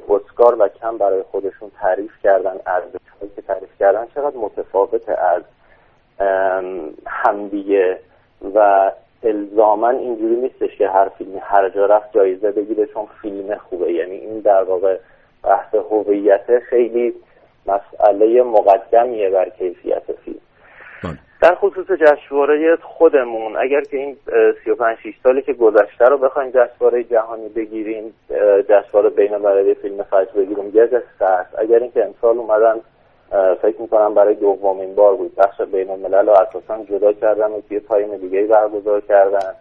اسکار 0.08 0.56
و 0.62 0.68
کن 0.68 0.98
برای 0.98 1.22
خودشون 1.22 1.70
تعریف 1.80 2.12
کردن 2.22 2.56
ارزشهایی 2.66 3.32
که 3.36 3.42
تعریف 3.42 3.78
کردن 3.78 4.06
چقدر 4.14 4.36
متفاوت 4.36 5.08
از 5.08 5.42
همدیگه 7.06 7.98
و 8.54 8.92
الزاما 9.22 9.90
اینجوری 9.90 10.36
نیستش 10.36 10.76
که 10.78 10.88
هر 10.88 11.08
فیلمی 11.08 11.38
هر 11.42 11.68
جا 11.68 11.86
رفت 11.86 12.12
جایزه 12.12 12.50
بگیره 12.50 12.86
چون 12.86 13.06
فیلم 13.22 13.56
خوبه 13.56 13.92
یعنی 13.92 14.14
این 14.14 14.40
در 14.40 14.62
واقع 14.62 14.98
بحث 15.42 15.74
هویت 15.74 16.58
خیلی 16.58 17.14
مسئله 17.66 18.42
مقدمیه 18.42 19.30
بر 19.30 19.48
کیفیت 19.48 20.02
فیلم. 20.24 20.40
در 21.42 21.54
خصوص 21.54 21.86
جشنواره 21.86 22.76
خودمون 22.76 23.56
اگر 23.56 23.80
که 23.80 23.96
این 23.96 24.16
35 24.64 24.98
6 25.02 25.14
سالی 25.22 25.42
که 25.42 25.52
گذشته 25.52 26.04
رو 26.04 26.18
بخوایم 26.18 26.50
جشنواره 26.50 27.04
جهانی 27.04 27.48
بگیریم 27.48 28.14
جشنواره 28.68 29.10
بین 29.10 29.34
المللی 29.34 29.74
فیلم 29.74 30.02
فجر 30.02 30.32
بگیریم 30.36 30.72
یه 30.74 30.90
است 31.20 31.58
اگر 31.58 31.78
اینکه 31.78 32.04
امسال 32.04 32.38
اومدن 32.38 32.80
فکر 33.62 33.80
می‌کنم 33.80 34.14
برای 34.14 34.34
دومین 34.34 34.94
بار 34.94 35.14
بود. 35.16 35.34
بخش 35.34 35.60
بین 35.60 35.90
الملل 35.90 36.26
رو 36.26 36.32
اساسا 36.32 36.84
جدا 36.84 37.12
کردن 37.12 37.50
و 37.50 37.60
توی 37.68 37.80
تایم 37.80 38.16
دیگه 38.16 38.46
برگزار 38.46 39.00
کردن 39.00 39.52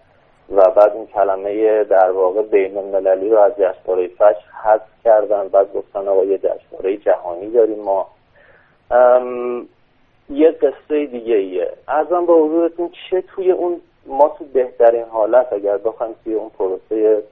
و 0.56 0.70
بعد 0.70 0.92
این 0.94 1.08
کلمه 1.08 1.84
در 1.84 2.12
واقع 2.12 2.42
بین 2.42 2.78
المللی 2.78 3.30
رو 3.30 3.40
از 3.40 3.52
جشنواره 3.58 4.08
فش 4.08 4.36
حذف 4.64 5.04
کردن. 5.04 5.48
بعد 5.48 5.74
گفتن 5.74 6.08
آقا 6.08 6.24
یه 6.24 6.38
جشنواره 6.38 6.98
جهانی 6.98 7.52
داریم 7.52 7.80
ما. 7.80 8.08
یه 10.30 10.52
قصه 10.52 11.06
دیگه 11.06 11.36
ایه 11.36 11.72
ارزم 11.88 12.26
به 12.26 12.34
حضورتون 12.34 12.90
چه 13.10 13.22
توی 13.22 13.52
اون 13.52 13.82
ما 14.06 14.36
تو 14.38 14.46
بهترین 14.54 15.04
حالت 15.04 15.54
اگر 15.54 15.78
بخوایم 15.78 16.16
توی 16.24 16.34
اون 16.34 16.50
پروسه 16.50 17.24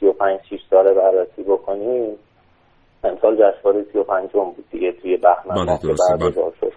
سی 0.00 0.06
و 0.06 0.12
پنج 0.12 0.40
شیش 0.48 0.60
ساله 0.70 0.94
بررسی 0.94 1.42
بکنیم 1.42 2.16
امسال 3.04 3.36
جشنواره 3.36 3.84
سی 3.92 3.98
و 3.98 4.02
پنجم 4.02 4.44
بود 4.44 4.64
دیگه 4.70 4.92
توی 4.92 5.16
بهمن 5.16 5.66
بله، 5.66 5.94
برگزار 6.18 6.52
شد. 6.60 6.72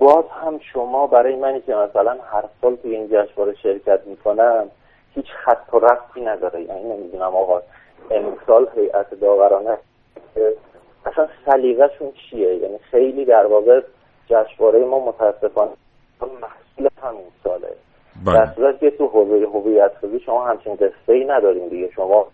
باز 0.00 0.24
هم 0.44 0.58
شما 0.72 1.06
برای 1.06 1.36
منی 1.36 1.60
که 1.60 1.74
مثلا 1.74 2.16
هر 2.32 2.44
سال 2.60 2.76
توی 2.76 2.96
این 2.96 3.08
جشنواره 3.08 3.54
شرکت 3.62 4.00
می‌کنم 4.06 4.70
هیچ 5.14 5.26
خط 5.44 5.74
و 5.74 5.78
رفتی 5.78 6.20
نداره. 6.20 6.62
یعنی 6.62 6.84
نمی‌دونم 6.84 7.36
آقا 7.36 7.62
امسال 8.10 8.68
هیئت 8.74 9.14
داورانه 9.20 9.78
اصلا 11.06 11.28
سلیقهشون 11.46 12.12
چیه؟ 12.12 12.54
یعنی 12.54 12.78
خیلی 12.78 13.24
در 13.24 13.46
واقع 13.46 13.80
جشنواره 14.26 14.84
ما 14.84 15.06
متاسفانه 15.06 15.70
محصول 16.20 16.88
همین 17.02 17.26
ساله. 17.44 17.68
در 18.26 18.54
صورت 18.54 18.80
که 18.80 18.90
تو 18.90 19.06
حوزه 19.06 19.46
هویت 19.46 19.92
سازی 20.00 20.20
شما 20.20 20.44
همچین 20.44 20.74
قصه 20.74 21.12
ای 21.12 21.24
نداریم 21.24 21.68
دیگه. 21.68 21.90
شما 21.90 22.26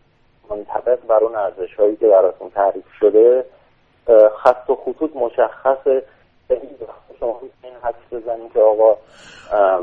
منطبق 0.50 0.98
بر 1.08 1.24
اون 1.24 1.34
ارزش 1.34 1.74
هایی 1.74 1.96
که 1.96 2.08
براتون 2.08 2.50
تعریف 2.50 2.84
شده 3.00 3.44
خط 4.36 4.70
و 4.70 4.74
خطوط 4.74 5.16
مشخصه 5.16 6.02
شما 7.20 7.40
حدس 7.84 8.22
بزنین 8.22 8.48
که 8.54 8.60
آقا 8.60 8.90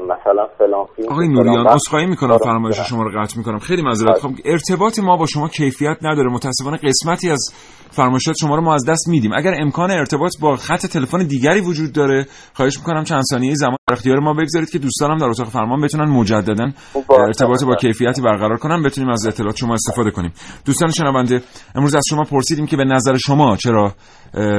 مثلا 0.04 0.48
فلان 0.58 0.86
فیلم 0.96 1.10
آقای 1.12 1.28
نوریان 1.28 1.68
عذرخواهی 1.68 2.06
می‌کنم 2.06 2.38
فرمایش. 2.38 2.80
شما 2.80 3.04
رو 3.04 3.22
قطع 3.22 3.38
می‌کنم. 3.38 3.60
خیلی 3.60 3.82
معذرت 3.82 4.20
خب 4.20 4.30
ارتباط 4.46 5.00
ما 5.00 5.18
با 5.18 5.26
شما 5.26 5.48
کیفیت 5.48 5.98
نداره. 6.02 6.30
متاسفانه 6.30 6.78
قسمتی 6.78 7.30
از 7.30 7.54
فرمایشات 7.90 8.36
شما 8.42 8.56
رو 8.56 8.62
ما 8.62 8.74
از 8.74 8.86
دست 8.90 9.08
میدیم. 9.08 9.32
اگر 9.36 9.54
امکان 9.62 9.92
ارتباط 9.92 10.32
با 10.42 10.56
خط 10.56 10.86
تلفن 10.86 11.28
دیگری 11.28 11.62
وجود 11.62 11.94
داره 11.94 12.26
خواهش 12.54 12.78
می‌کنم 12.78 13.04
چند 13.04 13.22
ثانیه 13.32 13.56
زمان 13.56 13.78
در 13.88 13.94
اختیار 13.94 14.20
ما 14.20 14.34
بگذارید 14.34 14.70
که 14.70 14.80
دوستانم 14.80 15.18
در 15.18 15.26
اتاق 15.26 15.48
فرمان 15.48 15.82
بتونن 15.82 16.10
مجددا. 16.12 16.72
ارتباط 17.10 17.64
با 17.64 17.76
کیفیتی 17.76 18.22
برقرار 18.22 18.58
کنن. 18.58 18.84
بتونیم 18.84 19.10
از 19.10 19.28
اطلاعات 19.28 19.56
شما 19.56 19.74
استفاده 19.74 20.12
کنیم. 20.12 20.34
دوستان 20.66 20.90
شنونده 20.90 21.42
امروز 21.76 21.96
از 21.96 22.04
شما 22.10 22.24
پرسیدیم 22.24 22.66
که 22.66 22.78
به 22.78 22.84
نظر 22.84 23.18
شما 23.18 23.56
چرا 23.56 23.92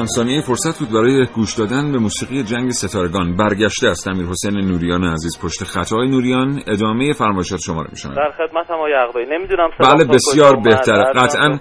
چند 0.00 0.08
ثانیه 0.08 0.40
فرصت 0.40 0.78
بود 0.78 0.90
برای 0.90 1.26
گوش 1.34 1.54
دادن 1.54 1.92
به 1.92 1.98
موسیقی 1.98 2.42
جنگ 2.42 2.70
ستارگان 2.70 3.36
برگشته 3.36 3.88
است 3.88 4.08
امیر 4.08 4.26
حسین 4.26 4.60
نوریان 4.60 5.04
عزیز 5.04 5.38
پشت 5.42 5.64
خطای 5.64 6.08
نوریان 6.08 6.62
ادامه 6.66 7.12
فرمایشات 7.12 7.60
شما 7.60 7.82
رو 7.82 7.86
میشنم 7.90 8.14
در 8.14 8.30
خدمتم 8.30 8.74
آقای 8.74 8.92
عقبایی 8.92 9.26
نمی‌دونم 9.30 9.70
بله 9.80 10.04
بسیار. 10.04 10.56
بهتره 10.56 11.12
قطعا 11.16 11.58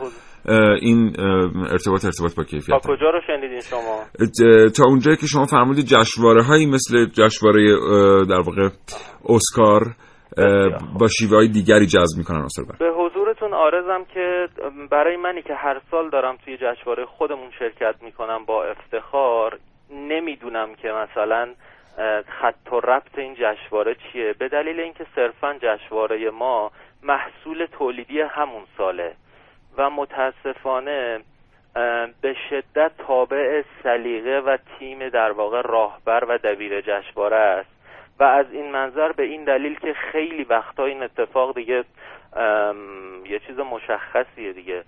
این 0.82 1.16
ارتباط 1.72 2.06
ارتباط 2.06 2.36
با 2.36 2.44
کیفیت. 2.44 2.82
تا 2.82 2.96
کجا 2.96 3.10
رو 3.10 3.22
شنیدین 3.28 3.60
شما؟ 3.60 4.70
تا 4.70 4.84
اونجایی 4.88 5.18
که 5.18 5.28
شما 5.28 5.46
فرمودید 5.46 5.86
جشنواره 5.86 6.44
هایی 6.44 6.66
مثل 6.66 7.06
جشنواره 7.06 7.76
در 8.26 8.42
واقع 8.42 8.70
اسکار 9.30 9.96
با 11.00 11.08
شیوه 11.08 11.36
های 11.38 11.48
دیگری 11.48 11.86
جذب 11.86 12.18
می‌کنن 12.18 12.42
بر. 12.42 12.78
به 12.80 12.94
آرزم 13.74 14.06
که 14.06 14.50
برای 14.90 15.18
منی 15.18 15.42
که 15.42 15.56
هر 15.56 15.82
سال 15.92 16.10
دارم 16.10 16.38
توی 16.46 16.58
جشنواره 16.58 17.06
خودمون 17.06 17.52
شرکت 17.60 17.96
می‌کنم 18.02 18.46
با 18.46 18.64
افتخار 18.64 19.60
نمی‌دونم 19.90 20.76
که 20.76 20.92
مثلا 20.92 21.50
خط 22.28 22.74
و 22.74 22.80
ربط 22.80 23.18
این 23.18 23.36
جشنواره 23.36 23.96
چیه. 23.96 24.34
به 24.34 24.48
دلیل 24.48 24.80
اینکه 24.80 25.06
صرفا 25.16 25.56
جشنواره 25.62 26.30
ما 26.30 26.72
محصول 27.04 27.66
تولیدی 27.66 28.22
همون 28.22 28.64
ساله 28.78 29.14
و 29.78 29.90
متاسفانه 29.90 31.20
به 32.22 32.36
شدت 32.50 32.92
تابع 32.98 33.64
سلیقه 33.84 34.40
و 34.40 34.58
تیم 34.80 35.10
در 35.10 35.32
واقع 35.32 35.62
راهبر 35.62 36.24
و 36.28 36.38
دبیر 36.38 36.82
جشنواره 36.82 37.38
است. 37.38 37.79
و 38.20 38.24
از 38.24 38.46
این 38.52 38.72
منظر 38.72 39.12
به 39.12 39.24
این 39.24 39.44
دلیل 39.44 39.80
که 39.80 39.94
خیلی 39.94 40.44
وقتا 40.44 40.86
این 40.86 41.04
اتفاق 41.04 41.56
دیگه 41.56 41.84
یه 43.26 43.40
چیز 43.48 43.60
مشخصیه 43.60 44.54
دیگه. 44.54 44.84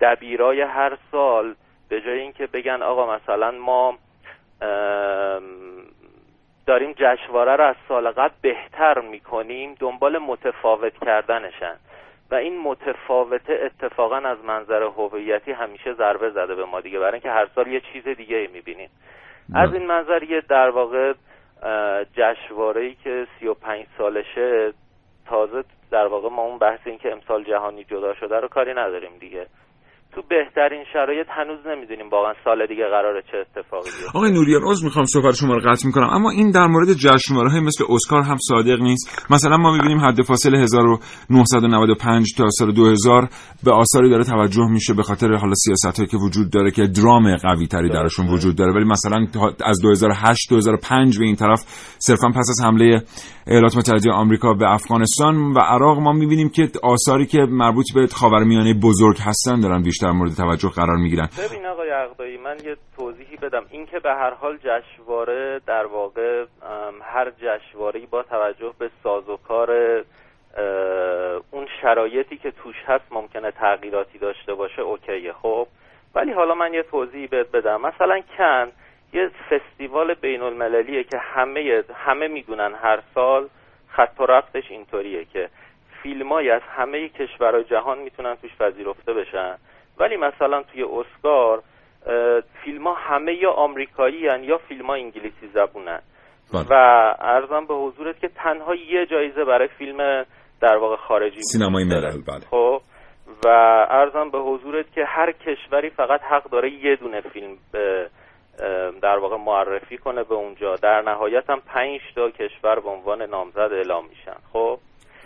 دبیرای 0.00 0.60
هر 0.60 0.98
سال 1.12 1.54
به 1.88 2.00
جای 2.00 2.18
اینکه 2.18 2.46
بگن 2.46 2.82
آقا 2.82 3.16
مثلا 3.16 3.50
ما 3.50 3.98
داریم 6.66 6.92
جشنواره 6.96 7.56
رو 7.56 7.64
از 7.64 7.76
سال 7.88 8.10
قبل 8.10 8.34
بهتر 8.40 9.00
می‌کنیم 9.00 9.74
دنبال 9.80 10.18
متفاوت 10.18 11.04
کردنشن. 11.04 11.76
و 12.30 12.34
این 12.34 12.60
متفاوته 12.62 13.60
اتفاقا 13.62 14.16
از 14.16 14.38
منظر 14.44 14.82
هویتی 14.82 15.52
همیشه 15.52 15.94
ضربه 15.94 16.30
زده 16.30 16.54
به 16.54 16.64
ما 16.64 16.80
دیگه 16.80 16.98
برای 16.98 17.12
اینکه 17.12 17.30
هر 17.30 17.46
سال 17.54 17.66
یه 17.66 17.80
چیز 17.80 18.08
دیگه 18.08 18.48
می‌بینیم. 18.52 18.90
از 19.54 19.74
این 19.74 19.86
منظر 19.86 20.22
یه 20.22 20.40
در 20.40 20.70
واقع 20.70 21.12
جشنواره 22.14 22.80
ای 22.80 22.94
که 22.94 23.26
35 23.40 23.86
سالشه 23.98 24.72
تازه 25.26 25.64
در 25.90 26.06
واقع 26.06 26.28
ما 26.28 26.42
اون 26.42 26.58
بحث 26.58 26.80
این 26.84 26.98
که 26.98 27.12
امسال 27.12 27.44
جهانی 27.44 27.84
جدا 27.84 28.14
شده 28.14 28.40
رو 28.40 28.48
کاری 28.48 28.74
نداریم 28.74 29.18
دیگه. 29.20 29.46
تو 30.14 30.22
بهترین 30.30 30.84
شرایط 30.92 31.26
هنوز 31.38 31.58
نمی‌دونیم 31.66 32.08
واقعا 32.08 32.32
سال 32.44 32.66
دیگه 32.66 32.84
قراره 32.84 33.22
چه 33.30 33.38
اتفاقی 33.38 33.90
بیفته. 33.90 34.18
آقای 34.18 34.32
نوریان 34.32 34.62
عذر 34.64 34.84
می‌خوام 34.84 35.04
صحبت 35.04 35.34
شما 35.34 35.54
رو 35.54 35.60
قطع 35.70 35.86
می‌کنم. 35.86 36.08
اما 36.10 36.30
این 36.30 36.50
در 36.50 36.66
مورد 36.66 36.88
جشنواره 36.92 37.50
های 37.50 37.60
مثل 37.60 37.84
اسکار 37.88 38.22
هم 38.22 38.36
صادق 38.48 38.80
نیست. 38.82 39.26
مثلا 39.30 39.56
ما 39.56 39.72
می‌بینیم 39.72 40.00
حد 40.00 40.22
فاصل 40.22 40.54
1995 40.54 42.34
تا 42.38 42.50
سال 42.50 42.72
2000 42.72 43.28
به 43.64 43.72
آثاری 43.72 44.10
داره 44.10 44.24
توجه 44.24 44.66
میشه 44.70 44.94
به 44.94 45.02
خاطر 45.02 45.28
حالا 45.32 45.54
سیاست 45.54 45.96
هایی 45.98 46.08
که 46.08 46.16
وجود 46.16 46.50
داره 46.52 46.70
که 46.70 46.82
درام 46.86 47.36
قوی 47.36 47.66
تری 47.66 47.88
درشون 47.88 48.28
وجود 48.28 48.56
داره. 48.56 48.72
ولی 48.72 48.84
مثلا 48.84 49.26
از 49.64 49.80
2008 49.82 50.50
2005 50.50 51.18
به 51.18 51.24
این 51.24 51.36
طرف 51.36 51.60
صرفا 51.98 52.28
پس 52.28 52.46
از 52.50 52.64
حمله 52.64 53.02
ایالات 53.46 53.76
متحده 53.76 54.10
آمریکا 54.12 54.54
به 54.54 54.72
افغانستان 54.72 55.52
و 55.52 55.58
عراق 55.58 55.98
ما 55.98 56.12
می‌بینیم 56.12 56.48
که 56.48 56.68
آثاری 56.82 57.26
که 57.26 57.38
مربوط 57.38 57.86
به 57.94 58.06
خاورمیانه 58.06 58.74
بزرگ 58.74 59.16
هستن 59.20 59.60
دارن 59.60 59.82
بیشتر 59.96 60.10
مورد 60.10 60.32
توجه 60.36 60.68
قرار 60.68 60.96
می‌گیرن. 60.96 61.28
ببین 61.48 61.66
آقای 61.66 61.90
عقدایی 61.90 62.36
من 62.36 62.56
یه 62.64 62.76
توضیحی 62.96 63.36
بدم. 63.36 63.66
اینکه 63.70 63.98
به 63.98 64.10
هر 64.10 64.30
حال 64.30 64.56
جشنواره 64.56 65.60
در 65.66 65.86
واقع 65.86 66.44
هر 67.02 67.30
جشنواره‌ای 67.30 68.06
با 68.06 68.22
توجه 68.22 68.72
به 68.78 68.90
سازوکار 69.02 69.70
اون 71.50 71.66
شرایطی 71.82 72.36
که 72.36 72.50
توش 72.50 72.76
هست 72.86 73.04
ممکنه 73.10 73.50
تغییراتی 73.50 74.18
داشته 74.18 74.54
باشه 74.54 74.82
اوکیه. 74.82 75.32
خب 75.32 75.66
ولی 76.14 76.32
حالا 76.32 76.54
من 76.54 76.74
یه 76.74 76.82
توضیحی 76.82 77.26
بهت 77.26 77.50
بدم. 77.50 77.80
مثلا 77.80 78.20
کن 78.38 78.72
یه 79.12 79.30
فستیوال 79.50 80.14
بین 80.14 80.42
المللیه 80.42 81.04
که 81.04 81.18
همه 81.18 81.82
همه 81.94 82.28
می‌دونن 82.28 82.74
هر 82.82 83.02
سال 83.14 83.48
خط 83.88 84.20
و 84.20 84.26
ربطش 84.26 84.70
اینطوریه 84.70 85.24
که 85.24 85.48
فیلمای 86.02 86.50
از 86.50 86.62
همه 86.62 87.08
کشورهای 87.08 87.64
جهان 87.64 87.98
می‌تونن 87.98 88.34
توش 88.34 88.50
پذیرفته 88.60 89.12
بشن. 89.12 89.56
ولی 89.98 90.16
مثلا 90.16 90.62
توی 90.62 90.82
اسکار 90.82 91.62
فیلم 92.64 92.86
ها 92.86 92.94
همه 92.94 93.34
یا 93.34 93.50
آمریکایی 93.50 94.28
هن 94.28 94.44
یا 94.44 94.58
فیلم 94.58 94.86
ها 94.86 94.94
انگلیسی 94.94 95.48
زبونن. 95.54 96.00
بله. 96.52 96.66
و 96.70 96.74
ارزم 97.20 97.66
به 97.66 97.74
حضورت 97.74 98.20
که 98.20 98.28
تنها 98.28 98.74
یه 98.74 99.06
جایزه 99.06 99.44
برای 99.44 99.68
فیلم 99.68 100.24
در 100.60 100.76
واقع 100.76 100.96
خارجی 100.96 101.42
سینمای 101.42 101.84
وجود 101.84 101.98
ملل. 101.98 102.22
بله. 102.26 102.40
خب. 102.50 102.80
و 103.44 103.48
ارزم 103.90 104.30
به 104.30 104.38
حضورت 104.38 104.92
که 104.92 105.04
هر 105.04 105.32
کشوری 105.32 105.90
فقط 105.90 106.20
حق 106.22 106.50
داره 106.50 106.70
یه 106.70 106.96
دونه 106.96 107.20
فیلم 107.20 107.56
به 107.72 108.10
در 109.02 109.18
واقع 109.18 109.36
معرفی 109.36 109.98
کنه 109.98 110.22
به 110.22 110.34
اونجا. 110.34 110.74
در 110.76 111.02
نهایت 111.02 111.50
هم 111.50 111.60
پنج 111.60 112.00
تا 112.14 112.30
کشور 112.30 112.80
به 112.80 112.88
عنوان 112.88 113.22
نامزد 113.22 113.72
اعلام 113.72 114.04
میشن. 114.08 114.36
خب؟ 114.52 114.78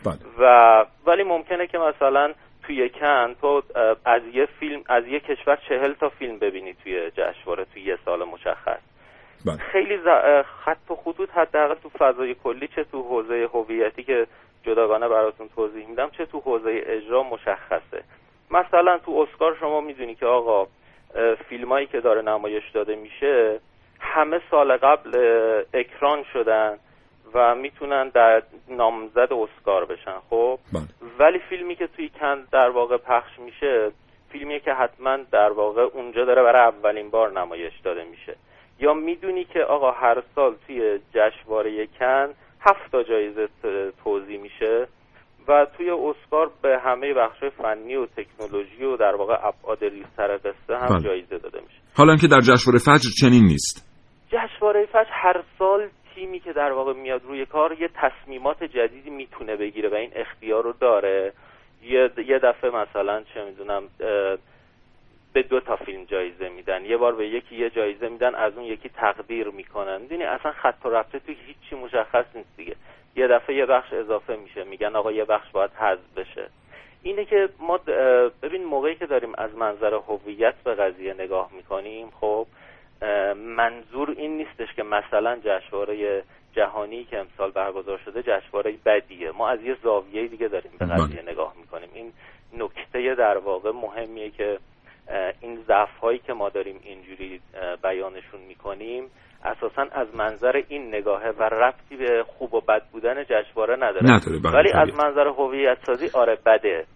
بله. 0.05 0.17
و 0.39 0.85
ولی 1.07 1.23
ممکنه 1.23 1.67
که 1.67 1.79
مثلا 1.79 2.33
توی 2.71 2.89
کن 2.89 3.35
تو 3.41 3.63
از 4.05 4.23
یه 4.33 4.47
فیلم 4.47 4.83
از 4.89 5.07
یه 5.07 5.21
کشور 5.21 5.59
چهل 5.69 5.93
تا 5.93 6.09
فیلم 6.09 6.39
ببینی 6.39 6.75
توی 6.75 7.11
جشنواره 7.11 7.67
توی 7.73 7.83
یه 7.83 7.99
سال 8.05 8.25
مشخص. 8.25 8.81
بله. 9.47 9.57
خیلی 9.57 9.99
خط 10.65 10.91
و 10.91 10.95
خطوط 10.95 11.31
حداقل 11.31 11.75
تو 11.75 11.89
فضای 11.89 12.35
کلی 12.35 12.69
چه 12.69 12.85
تو 12.85 13.03
حوزه 13.03 13.49
هویتی 13.53 14.03
که 14.03 14.27
جداگانه 14.63 15.09
براتون 15.09 15.49
توضیح 15.49 15.87
میدم 15.87 16.11
چه 16.11 16.27
تو 16.27 16.41
حوزه 16.41 16.83
اجرا 16.87 17.23
مشخصه. 17.23 18.05
مثلا 18.51 18.99
تو 18.99 19.13
اسکار 19.13 19.57
شما 19.61 19.81
می‌دونی 19.81 20.15
که 20.15 20.27
آقا 20.27 20.67
فیلمایی 21.49 21.87
که 21.87 22.01
داره 22.01 22.23
نمایش 22.23 22.71
داده 22.75 22.97
میشه 22.97 23.61
همه 24.01 24.41
سال 24.51 24.77
قبل 24.77 25.11
اکران 25.75 26.25
شدن. 26.33 26.79
و 27.35 27.55
می‌تونن 27.55 28.09
در 28.09 28.43
نامزد 28.69 29.29
اسکار 29.33 29.85
بشن 29.85 30.19
خب؟ 30.31 30.59
بله. 30.73 30.83
ولی 31.19 31.39
فیلمی 31.49 31.75
که 31.77 31.87
توی 31.87 32.09
کن 32.09 32.45
در 32.53 32.71
واقع 32.71 32.97
پخش 32.97 33.39
میشه 33.39 33.91
فیلمیه 34.33 34.61
که 34.61 34.73
حتما 34.73 35.17
در 35.33 35.53
واقع 35.53 35.83
اونجا 35.83 36.25
داره 36.25 36.43
برای 36.43 36.63
اولین 36.63 37.11
بار 37.11 37.33
نمایش 37.41 37.73
داده 37.85 38.05
میشه. 38.05 38.37
یا 38.81 38.95
می‌دونی 38.95 39.45
که 39.45 39.61
آقا 39.61 39.91
هر 39.91 40.23
سال 40.35 40.55
توی 40.67 40.99
جشنواره 41.15 41.87
کن 41.99 42.35
هفت 42.61 42.93
تا 42.93 43.03
جایزه 43.03 43.47
ت- 43.47 44.03
توزیع 44.05 44.41
میشه 44.41 44.87
و 45.49 45.67
توی 45.77 45.91
اسکار 45.91 46.51
به 46.63 46.79
همه 46.85 47.15
بخش 47.15 47.45
فنی 47.45 47.95
و 47.97 48.07
تکنولوژی 48.07 48.85
و 48.85 48.97
در 48.97 49.15
واقع 49.15 49.35
ابعاد 49.35 49.85
ریزتر 49.85 50.37
قصه 50.37 50.77
هم 50.79 50.89
بله. 50.89 51.05
جایزه 51.05 51.39
داده 51.39 51.61
میشه. 51.61 51.81
حالا 51.97 52.17
که 52.17 52.27
در 52.27 52.41
جشنواره 52.41 52.79
فجر 52.79 53.11
چنین 53.21 53.45
نیست. 53.45 53.87
جشنواره 54.29 54.87
فجر 54.87 55.11
هر 55.13 55.43
سال 55.59 55.89
تیمی 56.31 56.41
که 56.41 56.53
در 56.53 56.73
واقع 56.73 56.93
میاد 56.93 57.25
روی 57.25 57.47
کار 57.47 57.81
یه 57.81 57.91
تصمیمات 57.95 58.65
جدیدی 58.65 59.11
می‌تونه 59.11 59.57
بگیره 59.57 59.89
و 59.89 59.95
این 59.95 60.11
اختیار 60.15 60.63
رو 60.63 60.73
داره. 60.73 61.33
یه, 61.83 62.39
دفعه 62.39 62.71
مثلا 62.71 63.23
چه 63.35 63.45
می‌دونم 63.45 63.83
به 65.33 65.43
دو 65.43 65.61
تا 65.61 65.77
فیلم 65.77 66.05
جایزه 66.05 66.49
میدن. 66.49 66.85
یه 66.85 66.97
بار 66.97 67.15
به 67.15 67.29
یکی 67.29 67.57
یه 67.57 67.71
جایزه 67.71 68.09
میدن 68.09 68.35
از 68.35 68.57
اون 68.57 68.65
یکی 68.65 68.89
تقدیر 68.89 69.49
می‌کنن. 69.49 70.01
می‌دونی 70.01 70.25
اصلا 70.25 70.53
خط 70.53 70.87
و 70.87 70.89
ربطه 70.89 71.19
توی 71.19 71.37
هیچی 71.47 71.77
مشخص 71.77 72.25
نیست 72.35 72.57
دیگه. 72.57 72.77
یه 73.17 73.29
دفعه 73.29 73.57
یه 73.57 73.67
بخش 73.67 73.93
اضافه 73.93 74.37
میشه. 74.37 74.65
میگن 74.65 74.97
آقا 74.97 75.13
یه 75.13 75.25
بخش 75.25 75.51
باید 75.51 75.71
حذف 75.71 76.15
بشه. 76.17 76.49
اینه 77.03 77.25
که 77.25 77.49
ما 77.59 77.79
ببین 78.43 78.65
موقعی 78.65 78.95
که 78.95 79.07
داریم 79.07 79.33
از 79.39 79.55
منظر 79.55 79.95
هویت 79.95 80.55
به 80.65 80.75
قضیه 80.75 81.15
نگاه 81.15 81.51
می‌کنیم 81.57 82.11
خب 82.21 82.47
منظور 83.37 84.11
این 84.11 84.37
نیستش 84.37 84.75
که 84.77 84.83
مثلا 84.83 85.39
جشنواره 85.45 86.23
جهانی 86.53 87.05
که 87.05 87.19
امسال 87.19 87.51
برگزار 87.51 87.99
شده 88.05 88.23
جشنواره 88.23 88.75
بدیه. 88.87 89.31
ما 89.31 89.49
از 89.49 89.63
یه 89.63 89.77
زاویه 89.83 90.29
دیگه 90.29 90.49
داریم 90.49 90.71
به 90.79 90.87
قضیه 90.87 91.23
نگاه 91.23 91.55
می‌کنیم. 91.61 91.89
این 91.95 92.13
نکته 92.59 93.15
در 93.15 93.39
واقع 93.39 93.71
مهمیه 93.71 94.31
که 94.31 94.59
این 95.41 95.57
ضعف 95.57 95.97
هایی 96.03 96.19
که 96.19 96.33
ما 96.33 96.49
داریم 96.49 96.81
اینجوری 96.85 97.41
بیانشون 97.83 98.41
می‌کنیم 98.49 99.11
اساسا 99.45 99.87
از 99.93 100.15
منظر 100.15 100.63
این 100.69 100.89
نگاهه 100.89 101.31
و 101.31 101.43
ربطی 101.43 101.97
به 101.97 102.23
خوب 102.23 102.55
و 102.55 102.61
بد 102.61 102.83
بودن 102.93 103.25
جشنواره 103.25 103.77
نداره. 103.77 104.11
نداره، 104.11 104.39
بله، 104.39 104.53
ولی 104.53 104.73
از. 104.73 104.95
منظر 104.95 105.27
هویت 105.29 105.79
سازی 105.87 106.11
آره 106.15 106.39
بده. 106.47 106.87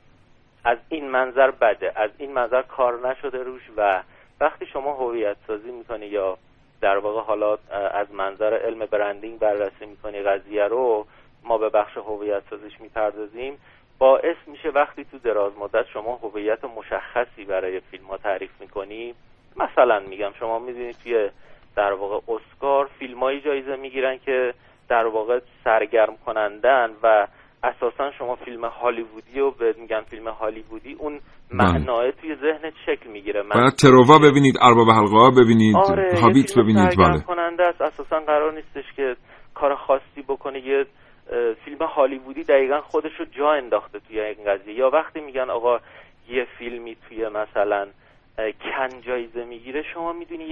از 0.64 0.78
این 0.88 1.10
منظر 1.10 1.50
بده. 1.50 1.92
از 1.96 2.10
این 2.18 2.32
منظر 2.32 2.62
کار 2.62 3.08
نشده 3.08 3.42
روش 3.42 3.62
و 3.76 4.02
وقتی 4.40 4.66
شما 4.66 4.92
هویت 4.92 5.36
سازی 5.46 5.70
می‌کنی 5.70 6.06
یا 6.06 6.38
در 6.80 6.98
واقع 6.98 7.20
حالا 7.20 7.58
از 7.70 8.12
منظر 8.12 8.54
علم 8.54 8.86
برندینگ 8.86 9.38
بررسی 9.38 9.86
می‌کنی 9.86 10.22
قضیه 10.22 10.64
رو 10.64 11.06
ما 11.42 11.58
به 11.58 11.68
بخش 11.68 11.96
هویت 11.96 12.42
سازیش 12.50 12.80
می‌پردازیم. 12.80 13.58
باعث 13.98 14.36
میشه 14.46 14.68
وقتی 14.68 15.04
تو 15.04 15.18
دراز 15.18 15.52
مدت 15.58 15.86
شما 15.86 16.16
هویت 16.16 16.64
مشخصی 16.64 17.44
برای 17.44 17.80
فیلم 17.80 18.04
ها 18.04 18.16
تعریف 18.16 18.50
می‌کنی 18.60 19.14
مثلا 19.56 20.00
میگم 20.00 20.32
شما 20.38 20.58
می‌دونید 20.58 20.96
توی 21.02 21.30
در 21.76 21.92
واقع 21.92 22.32
اسکار 22.32 22.90
فیلمایی 22.98 23.40
جایزه 23.40 23.76
می‌گیرن 23.76 24.18
که 24.18 24.54
در 24.88 25.06
واقع 25.06 25.40
سرگرم 25.64 26.16
کنندن 26.26 26.90
و 27.02 27.26
اساسا 27.64 28.10
شما 28.18 28.34
فیلم 28.34 28.64
هالیوودی 28.64 29.40
رو 29.40 29.50
بهت 29.50 29.78
میگن 29.78 30.00
فیلم 30.00 30.28
هالیوودی 30.28 30.96
اون 30.98 31.20
معناه 31.50 32.10
توی 32.10 32.36
ذهنت 32.36 32.72
شکل 32.86 33.10
می‌گیره. 33.10 33.42
من 33.42 33.60
باید 33.60 33.72
تروا 33.72 34.18
ببینید 34.18 34.54
ارباب 34.60 34.90
حلقه 34.90 35.16
ها 35.16 35.30
ببینید 35.30 35.76
آره 35.76 36.20
هابیت 36.20 36.58
ببینید 36.58 36.96
بله. 36.98 37.20
کننده 37.20 37.62
است. 37.62 37.82
اساسا 37.82 38.20
قرار 38.20 38.52
نیستش 38.52 38.92
که 38.96 39.16
کار 39.54 39.74
خاصی 39.74 40.22
بکنه. 40.28 40.66
یه 40.66 40.86
فیلم 41.64 41.82
هالیوودی 41.82 42.44
دقیقا 42.44 42.80
خودش 42.80 43.12
رو 43.18 43.24
جا 43.24 43.52
انداخته 43.52 43.98
توی 43.98 44.20
این 44.20 44.44
قضیه. 44.46 44.74
یا 44.74 44.90
وقتی 44.90 45.20
میگن 45.20 45.50
آقا 45.50 45.78
یه 46.28 46.46
فیلمی 46.58 46.96
توی 47.08 47.28
مثلا 47.28 47.86
کن 48.38 49.00
جایزه 49.00 49.44
می‌گیره 49.44 49.82
شما 49.94 50.12
می‌دونی 50.12 50.44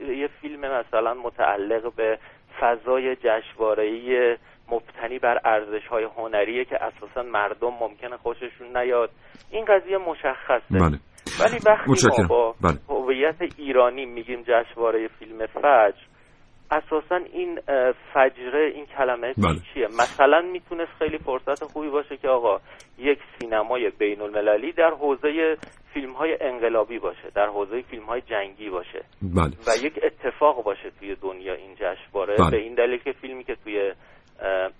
یه 0.00 0.28
فیلم 0.40 0.60
مثلا 0.60 1.14
متعلق 1.14 1.94
به 1.96 2.18
فضای 2.60 3.16
جشنواره‌ای 3.16 4.36
مبتنی 4.70 5.18
بر 5.18 5.40
ارزش 5.44 5.86
های 5.86 6.04
هنریه 6.16 6.64
که 6.64 6.76
اساسا 6.84 7.22
مردم 7.22 7.74
ممکنه 7.80 8.16
خوششون 8.16 8.76
نیاد 8.76 9.10
این 9.50 9.64
قضیه 9.64 9.98
مشخصه 9.98 10.78
بله 10.78 10.98
ولی 11.40 11.58
وقتی. 11.66 12.08
ما 12.18 12.26
با 12.28 12.54
بله. 12.62 12.78
هویت 12.88 13.36
ایرانی 13.56 14.06
میگیم 14.06 14.42
جشنواره 14.42 15.08
فیلم 15.08 15.46
فجر 15.46 16.08
اساسا 16.70 17.16
این 17.32 17.60
فجره 18.14 18.72
این 18.74 18.86
کلمه 18.86 19.34
بله. 19.38 19.60
چیه 19.74 19.86
مثلا 19.86 20.40
می‌تونست 20.40 20.92
خیلی 20.98 21.18
فرصت 21.18 21.64
خوبی 21.64 21.88
باشه 21.88 22.16
که 22.16 22.28
آقا 22.28 22.60
یک 22.98 23.18
سینمای 23.38 23.90
بین 23.98 24.20
المللی 24.20 24.72
در 24.72 24.90
حوزه 24.90 25.56
فیلم 25.94 26.12
های 26.12 26.36
انقلابی 26.40 26.98
باشه 26.98 27.30
در 27.34 27.46
حوزه 27.46 27.82
فیلم 27.82 28.04
های 28.04 28.20
جنگی 28.20 28.70
باشه 28.70 29.04
بله 29.22 29.52
و 29.66 29.86
یک 29.86 30.00
اتفاق 30.02 30.64
باشه 30.64 30.90
توی 30.98 31.14
دنیا 31.14 31.54
این 31.54 31.74
جشنواره 31.74 32.36
بله. 32.36 32.50
به 32.50 32.56
این 32.56 32.74
دلیل 32.74 32.98
که 32.98 33.12
فیلمی 33.12 33.44
که 33.44 33.56
توی 33.64 33.92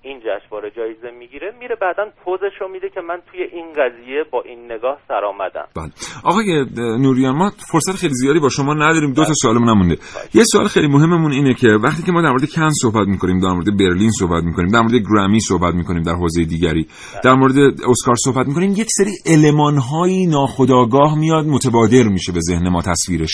این 0.03 0.21
جشنواره 0.21 0.71
جایزه 0.77 1.11
می‌گیره. 1.18 1.55
میره 1.61 1.77
بعدا 1.81 2.05
پوزش 2.25 2.55
رو 2.61 2.68
میده 2.68 2.88
که 2.94 3.01
من 3.01 3.18
توی 3.31 3.42
این 3.42 3.66
قضیه 3.73 4.25
با 4.33 4.42
این 4.42 4.73
نگاه 4.73 4.99
سر 5.09 5.25
آمدم. 5.25 5.66
بله. 5.77 5.90
آقای 6.25 6.64
نوریان 7.05 7.37
ما 7.37 7.51
فرصت 7.73 7.97
خیلی 7.97 8.14
زیادی 8.14 8.38
با 8.38 8.49
شما 8.49 8.75
نداریم. 8.75 9.12
بله. 9.12 9.14
دو 9.14 9.25
تا 9.25 9.33
سوالمون 9.42 9.68
هم 9.68 9.79
مونده. 9.79 9.99
یه 10.35 10.44
سوال 10.44 10.68
خیلی 10.68 10.88
مهممون 10.88 11.33
اینه 11.33 11.55
که 11.55 11.68
وقتی 11.68 12.03
که 12.03 12.12
ما 12.12 12.23
در 12.23 12.31
مورد 12.31 12.51
کن 12.51 12.71
صحبت 12.71 13.07
می‌کنیم 13.09 13.40
در 13.40 13.49
مورد 13.49 13.77
برلین 13.79 14.11
صحبت 14.11 14.44
می‌کنیم 14.44 14.68
در 14.71 14.81
مورد 14.81 14.94
گرمی 14.94 15.40
صحبت 15.40 15.75
می‌کنیم 15.75 16.03
در 16.03 16.14
حوزه 16.14 16.44
دیگری 16.44 16.83
بله. 16.83 17.21
در 17.25 17.35
مورد 17.35 17.57
اسکار 17.90 18.14
صحبت 18.25 18.47
می‌کنیم 18.47 18.71
یک 18.71 18.88
سری 18.90 19.12
المانهایی 19.27 20.27
ناخودآگاه 20.27 21.18
میاد 21.18 21.47
متبادر 21.47 22.03
میشه 22.03 22.33
به 22.33 22.40
ذهن 22.40 22.68
ما 22.68 22.83
تصویرش. 22.83 23.33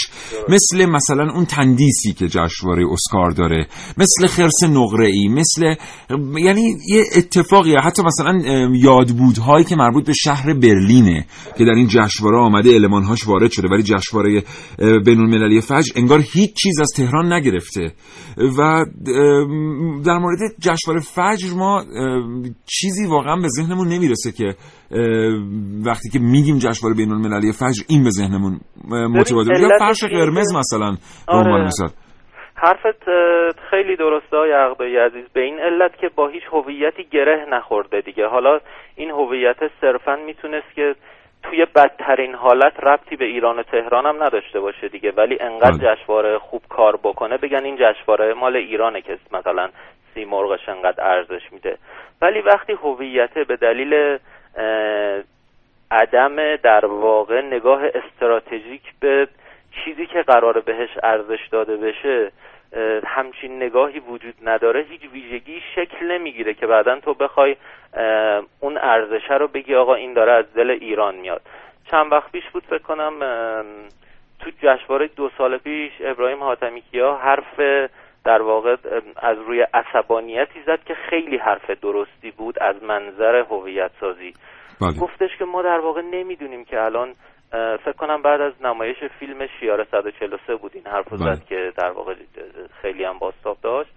مثل 0.49 0.91
مثلا 0.91 1.33
اون 1.35 1.45
تندیسی 1.45 2.13
که 2.13 2.29
جشنواره 2.29 2.85
اسکار 2.93 3.31
داره 3.31 3.67
مثل 3.99 4.27
خرس 4.27 4.65
نقره 4.71 5.07
ای 5.07 5.29
مثل 5.29 5.75
یعنی 6.39 6.77
یه 6.89 7.05
اتفاقی 7.17 7.77
حتی 7.77 8.03
مثلا 8.03 8.43
یادبودهایی 8.75 9.65
که 9.65 9.77
مربوط 9.77 10.07
به 10.07 10.13
شهر 10.13 10.55
برلینه 10.55 11.27
که 11.59 11.65
در 11.65 11.73
این 11.73 11.87
جشنواره 11.89 12.39
آمده 12.39 12.75
المانهاش 12.75 13.27
وارد 13.27 13.51
شده 13.51 13.69
ولی 13.69 13.83
جشنواره 13.83 14.43
بین‌المللی 14.79 15.61
فجر 15.61 15.93
انگار 15.97 16.25
هیچ 16.33 16.55
چیز 16.63 16.81
از 16.81 16.89
تهران 16.97 17.33
نگرفته 17.33 17.93
و 18.59 18.85
در 20.05 20.19
مورد 20.19 20.39
جشنواره 20.61 21.01
فجر 21.01 21.55
ما 21.57 21.85
چیزی 22.67 23.07
واقعا 23.07 23.37
به 23.37 23.49
ذهنمون 23.49 23.89
نمی‌رسه 23.89 24.33
که 24.33 24.55
وقتی 25.85 26.09
که 26.09 26.19
میگیم 26.19 26.59
جشنواره 26.59 26.97
بین‌المللی 26.97 27.53
فجر 27.53 27.83
این 27.89 28.05
به 28.05 28.11
ذهنمون 28.11 28.61
متبادر 28.91 29.61
یا 29.61 29.69
فرش 29.79 30.05
قرمز 30.05 30.55
مثلا 30.55 30.91
به 30.91 31.33
آره. 31.33 31.47
عنوان 31.47 31.67
مثال 31.67 31.91
حرفت 32.65 33.11
خیلی 33.71 33.97
درسته 33.97 34.37
های 34.37 34.53
عقدای 34.53 34.99
عزیز. 34.99 35.25
به 35.33 35.41
این 35.41 35.61
علت 35.61 35.99
که 35.99 36.09
با 36.09 36.29
هیچ 36.29 36.43
هویتی 36.53 37.05
گره 37.05 37.47
نخورده 37.51 38.01
دیگه. 38.01 38.27
حالا 38.27 38.61
این 38.97 39.11
هویت 39.11 39.57
صرفا 39.81 40.17
می‌تونست 40.17 40.75
که 40.75 40.95
توی 41.43 41.65
بدترین 41.65 42.35
حالت 42.35 42.85
ربطی 42.85 43.17
به 43.17 43.25
ایران 43.25 43.59
و 43.59 43.63
تهران 43.63 44.07
هم 44.07 44.23
نداشته 44.23 44.61
باشه 44.61 44.89
دیگه. 44.89 45.13
ولی 45.17 45.41
انقدر 45.41 45.79
بله. 45.79 45.97
جشنواره 45.97 46.39
خوب 46.39 46.63
کار 46.69 46.97
بکنه 46.97 47.37
بگن 47.37 47.65
این 47.65 47.77
جشنواره 47.77 48.35
مال 48.35 48.57
ایرانه 48.57 49.01
که 49.01 49.19
مثلا 49.33 49.69
سی 50.15 50.25
مرغش 50.25 50.69
انقدر 50.69 51.05
ارزش 51.05 51.53
میده. 51.53 51.79
ولی 52.23 52.41
وقتی 52.41 52.73
هویت 52.73 53.39
به 53.39 53.57
دلیل 53.57 54.19
عدم 55.91 56.57
در 56.57 56.87
واقع 56.87 57.41
نگاه 57.41 57.83
استراتژیک 57.85 58.83
به 59.01 59.29
چیزی 59.85 60.07
که 60.07 60.23
قراره 60.23 60.61
بهش 60.61 60.91
ارزش 61.03 61.49
داده 61.51 61.77
بشه 61.77 62.31
همچین 63.07 63.57
نگاهی 63.57 63.99
وجود 63.99 64.35
نداره 64.43 64.87
هیچ 64.91 65.01
ویژگی 65.13 65.63
شکل 65.75 66.07
نمی‌گیره 66.07 66.55
که 66.55 66.67
بعدا 66.67 67.01
تو 67.01 67.15
بخوای 67.15 67.57
اون 68.61 68.77
ارزشه 68.77 69.35
رو 69.35 69.49
بگی 69.49 69.75
آقا 69.75 69.95
این 69.95 70.13
داره 70.13 70.33
از 70.33 70.45
دل 70.55 70.71
ایران 70.71 71.15
میاد. 71.15 71.43
چند 71.91 72.13
وقت 72.13 72.33
پیش 72.33 72.45
بود 72.51 72.65
فکر 72.65 72.79
کنم 72.79 73.13
تو 74.41 74.51
جشنواره 74.63 75.07
دو 75.07 75.31
سال 75.39 75.59
پیش 75.59 75.93
ابراهیم 76.01 76.43
حاتمی 76.43 76.83
کیا 76.93 77.15
حرف 77.15 77.61
در 78.25 78.43
واقع 78.43 78.77
از 79.17 79.39
روی 79.39 79.67
عصبانیتی 79.75 80.63
زد 80.67 80.85
که 80.85 80.95
خیلی 80.95 81.37
حرف 81.37 81.71
درستی 81.71 82.31
بود 82.31 82.59
از 82.59 82.83
منظر 82.83 83.37
هویت 83.37 83.91
سازی 84.01 84.35
بله. 84.81 84.99
گفتش 85.01 85.31
که 85.39 85.45
ما 85.45 85.63
در 85.63 85.79
واقع 85.79 86.03
نمی‌دونیم 86.03 86.65
که 86.65 86.81
الان 86.81 87.15
فکر 87.85 87.93
کنم 87.93 88.23
بعد 88.23 88.41
از 88.41 88.53
نمایش 88.61 88.97
فیلم 89.19 89.47
شیار 89.61 89.87
143 89.91 90.57
بود 90.57 90.71
این 90.75 90.87
حرف 90.87 91.13
بله. 91.13 91.35
زد 91.35 91.45
که 91.45 91.73
در 91.77 91.91
واقع 91.91 92.15
خیلی 92.83 93.05
هم 93.05 93.19
باستاب 93.19 93.57
داشت 93.63 93.91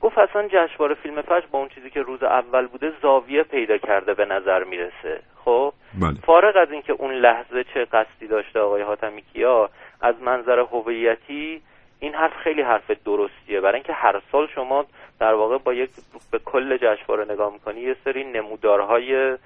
گفت 0.00 0.18
اصلا 0.18 0.48
جشنواره 0.48 0.94
فیلم 0.94 1.22
فجر 1.22 1.46
با 1.50 1.58
اون 1.58 1.68
چیزی 1.68 1.90
که 1.90 2.02
روز 2.02 2.22
اول 2.22 2.66
بوده 2.66 2.92
زاویه 3.02 3.42
پیدا 3.42 3.78
کرده 3.78 4.14
به 4.14 4.24
نظر 4.24 4.64
می‌رسه 4.64 5.22
خب 5.44 5.72
بله. 6.00 6.14
فارغ 6.26 6.56
از 6.56 6.70
اینکه 6.70 6.92
اون 6.92 7.12
لحظه 7.12 7.64
چه 7.74 7.84
قصدی 7.84 8.26
داشته 8.26 8.60
آقای 8.60 8.82
حاتمی 8.82 9.22
کیا 9.32 9.70
از 10.00 10.14
منظر 10.22 10.58
هویتی 10.58 11.62
این 12.00 12.14
حرف 12.14 12.36
خیلی 12.36 12.62
حرف 12.62 12.90
درستیه 13.04 13.60
برای 13.60 13.74
اینکه 13.74 13.92
هر 13.92 14.22
سال 14.32 14.46
شما 14.54 14.84
در 15.20 15.34
واقع 15.34 15.58
با 15.58 15.74
یک 15.74 15.90
به 16.30 16.38
کل 16.38 16.76
جشنواره 16.76 17.32
نگاه 17.32 17.52
می‌کنی 17.52 17.80
یه 17.80 17.96
سری 18.04 18.24
نمودارهای 18.24 19.12
بله. 19.14 19.38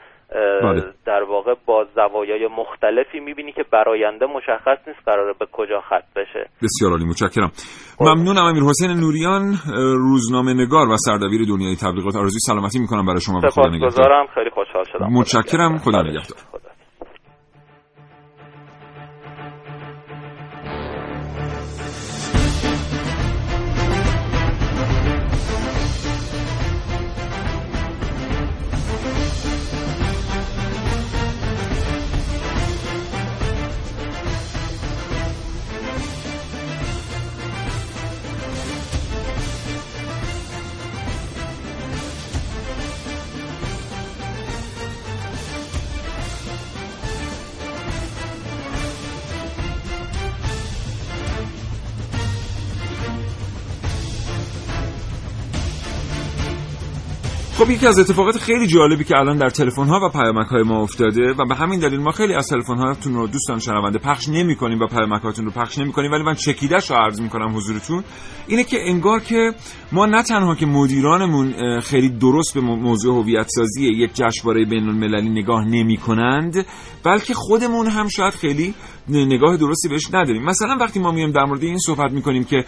در 1.07 1.23
واقع 1.23 1.55
با 1.67 1.87
زوایای 1.95 2.49
مختلفی 2.59 3.21
می‌بینی 3.21 3.53
که 3.53 3.65
براینده 3.73 4.27
مشخص 4.27 4.89
نیست 4.89 5.01
قراره 5.07 5.35
به 5.41 5.47
کجا 5.53 5.81
خط 5.81 6.05
بشه. 6.17 6.49
بسیار 6.63 6.91
عالی 6.91 7.05
متشکرم. 7.05 7.51
ممنونم 8.01 8.43
امیر 8.43 8.63
حسین 8.63 8.91
نوریان 8.91 9.55
روزنامه 10.09 10.55
نگار 10.55 10.89
و 10.89 10.97
سردبیر 10.97 11.41
دنیای 11.49 11.77
تبلیغات 11.77 12.17
آرزوی 12.17 12.41
سلامتی 12.41 12.79
می‌کنم 12.79 13.07
برای 13.07 13.21
شما 13.21 13.41
و 13.45 13.51
خدا 13.51 13.71
نگهدار. 13.71 14.27
خیلی 14.35 14.51
خوشحال 14.51 14.85
شدم. 14.93 15.07
متشکرم. 15.13 15.77
خدا 15.79 16.03
نگهدار. 16.03 16.39
خب 57.59 57.71
یکی 57.71 57.87
از 57.87 57.99
اتفاقات 57.99 58.39
خیلی 58.39 58.67
جالبی 58.67 59.05
که 59.05 59.17
الان 59.17 59.37
در 59.37 59.51
تلفن 59.51 59.87
ها 59.87 60.01
و 60.07 60.09
پیامک 60.09 60.47
های 60.47 60.63
ما 60.63 60.83
افتاده 60.83 61.33
و 61.33 61.45
به 61.49 61.55
همین 61.55 61.81
دلیل 61.81 62.01
ما 62.01 62.11
خیلی 62.11 62.35
از 62.35 62.47
تلفن 62.47 62.77
هاتون 62.77 63.15
رو 63.15 63.27
دوستان 63.27 63.59
شنونده 63.59 63.99
پخش 63.99 64.29
نمی 64.29 64.57
کنیم 64.57 64.81
و 64.81 64.87
پیامک 64.87 65.23
هاتون 65.23 65.45
رو 65.45 65.51
پخش 65.51 65.79
نمی 65.79 65.93
کنیم 65.93 66.13
ولی 66.13 66.23
من 66.23 66.35
چکیدش 66.35 66.91
رو 66.91 66.97
عرض 66.97 67.21
می 67.21 67.29
کنم 67.29 67.57
حضورتون. 67.57 68.05
اینه 68.47 68.65
که 68.65 68.77
انگار 68.81 69.21
که 69.21 69.53
ما 69.93 70.07
نه 70.07 70.23
تنها 70.23 70.55
که 70.55 70.67
مدیرانمون 70.67 71.81
خیلی 71.81 72.09
درست 72.09 72.55
به 72.55 72.61
موضوع 72.61 73.23
هویت 73.23 73.47
سازی 73.49 73.87
یک 73.87 74.11
جشنواره 74.15 74.65
بین 74.65 74.89
المللی 74.89 75.31
نگاه 75.31 75.65
نمی 75.65 75.97
کنند 75.97 76.67
بلکه 77.05 77.35
خودمون 77.35 77.87
هم 77.87 78.09
شاید 78.09 78.35
خیلی 78.35 78.75
نگاه 79.09 79.57
درستی 79.57 79.89
بهش 79.89 80.07
نداریم. 80.15 80.45
مثلا 80.45 80.77
وقتی 80.81 81.01
ما 81.01 81.11
میایم 81.11 81.33
در 81.33 81.45
مورد 81.45 81.63
این 81.63 81.79
صحبت 81.79 82.13
می‌کنیم 82.13 82.45
که 82.45 82.65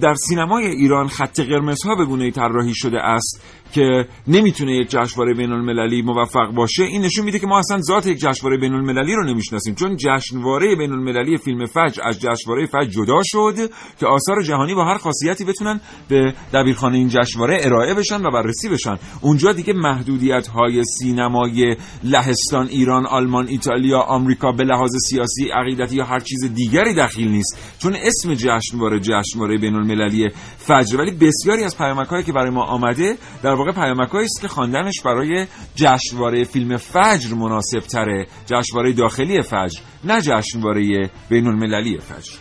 در 0.00 0.14
سینمای 0.14 0.66
ایران 0.66 1.08
خط 1.08 1.40
قرمز 1.40 1.84
ها 1.84 1.94
به 1.94 2.04
گونه 2.04 2.30
طراحی 2.30 2.74
شده 2.74 3.00
است 3.00 3.42
که 3.72 4.06
نمی‌تونه 4.26 4.72
یک 4.76 4.88
جشنواره 4.90 5.34
بین 5.34 5.52
المللی 5.52 6.02
موفق 6.02 6.54
باشه 6.54 6.82
این 6.82 7.02
نشون 7.02 7.24
میده 7.24 7.38
که 7.38 7.46
ما 7.46 7.58
اصلا 7.58 7.78
ذات 7.78 8.06
یک 8.06 8.18
جشنواره 8.18 8.58
بین 8.58 8.72
المللی 8.72 9.14
رو 9.14 9.24
نمی‌شناسیم. 9.24 9.74
چون 9.74 9.96
جشنواره 9.96 10.76
بین 10.76 10.92
المللی 10.92 11.36
فیلم 11.36 11.66
فجر 11.66 12.02
از 12.04 12.20
جشنواره 12.20 12.66
فجر 12.66 12.90
جدا 12.90 13.20
شد 13.24 13.54
که 14.00 14.06
آثار 14.06 14.42
جهانی 14.42 14.74
با 14.74 14.84
هر 14.84 14.98
خاصیتی 14.98 15.44
بتونن 15.44 15.80
به 16.08 16.34
دبیرخانه 16.54 16.98
این 16.98 17.08
جشنواره 17.08 17.58
ارائه 17.62 17.94
بشن 17.94 18.26
و 18.26 18.30
بررسی 18.30 18.68
بشن. 18.68 18.98
اونجا 19.20 19.52
دیگه 19.52 19.72
محدودیت 19.72 20.46
های 20.46 20.82
سینمای 20.84 21.76
لهستان 22.04 22.66
ایران 22.66 23.06
آلمان 23.06 23.48
ایتالیا 23.48 24.00
آمریکا 24.00 24.52
به 24.52 24.64
لحاظ 24.64 24.90
سیاسی 25.10 25.48
عقیدتی 25.48 25.96
یا 25.96 26.04
هر 26.04 26.20
چیز 26.20 26.54
دیگری 26.54 26.94
دخیل 26.94 27.30
نیست. 27.30 27.76
چون 27.78 27.96
اسم 28.02 28.34
جشنواره 28.34 29.00
جشنواره 29.00 29.58
بین 29.58 29.74
المللی 29.74 30.28
فجر 30.58 30.96
ولی 30.98 31.10
بسیاری 31.10 31.64
از 31.64 31.78
پیامک 31.78 32.08
که 32.26 32.32
برای 32.32 32.50
ما 32.50 32.64
آمده 32.64 33.16
در 33.42 33.54
واقع 33.58 33.72
پیامک 33.72 34.14
است 34.14 34.40
که 34.40 34.48
خواندنش 34.48 35.00
برای 35.00 35.46
جشنواره 35.74 36.44
فیلم 36.44 36.76
فجر 36.76 37.34
مناسب 37.34 37.80
تره 37.80 38.26
جشنواره 38.46 38.92
داخلی 38.92 39.42
فجر 39.42 39.80
نه 40.04 40.20
جشنواره 40.22 41.10
بین 41.28 41.46
المللی 41.46 41.98
فجر. 41.98 42.32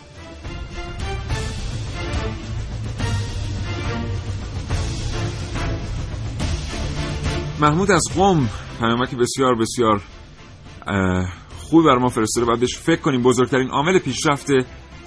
محمود 7.60 7.92
از 7.92 8.04
قم 8.16 8.50
پیامک 8.80 9.16
بسیار 9.16 9.56
بسیار 9.56 10.02
خوب 11.58 11.86
بر 11.86 11.98
ما 11.98 12.08
فرستاده 12.08 12.56
بهش 12.56 12.78
فکر 12.78 13.02
کنیم 13.02 13.22
بزرگترین 13.22 13.70
عامل 13.70 14.00
پیشرفت 14.00 14.48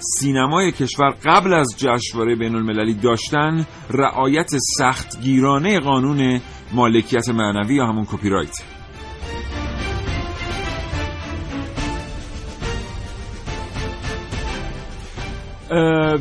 سینمای 0.01 0.71
کشور 0.71 1.09
قبل 1.25 1.53
از 1.53 1.75
جشنواره 1.77 2.35
بین 2.35 2.55
المللی 2.55 2.93
داشتن 2.93 3.65
رعایت 3.89 4.49
سختگیرانه 4.77 5.79
قانون 5.79 6.41
مالکیت 6.73 7.29
معنوی 7.29 7.75
یا 7.75 7.85
همون 7.85 8.05
کپی 8.05 8.29
رایت 8.29 8.57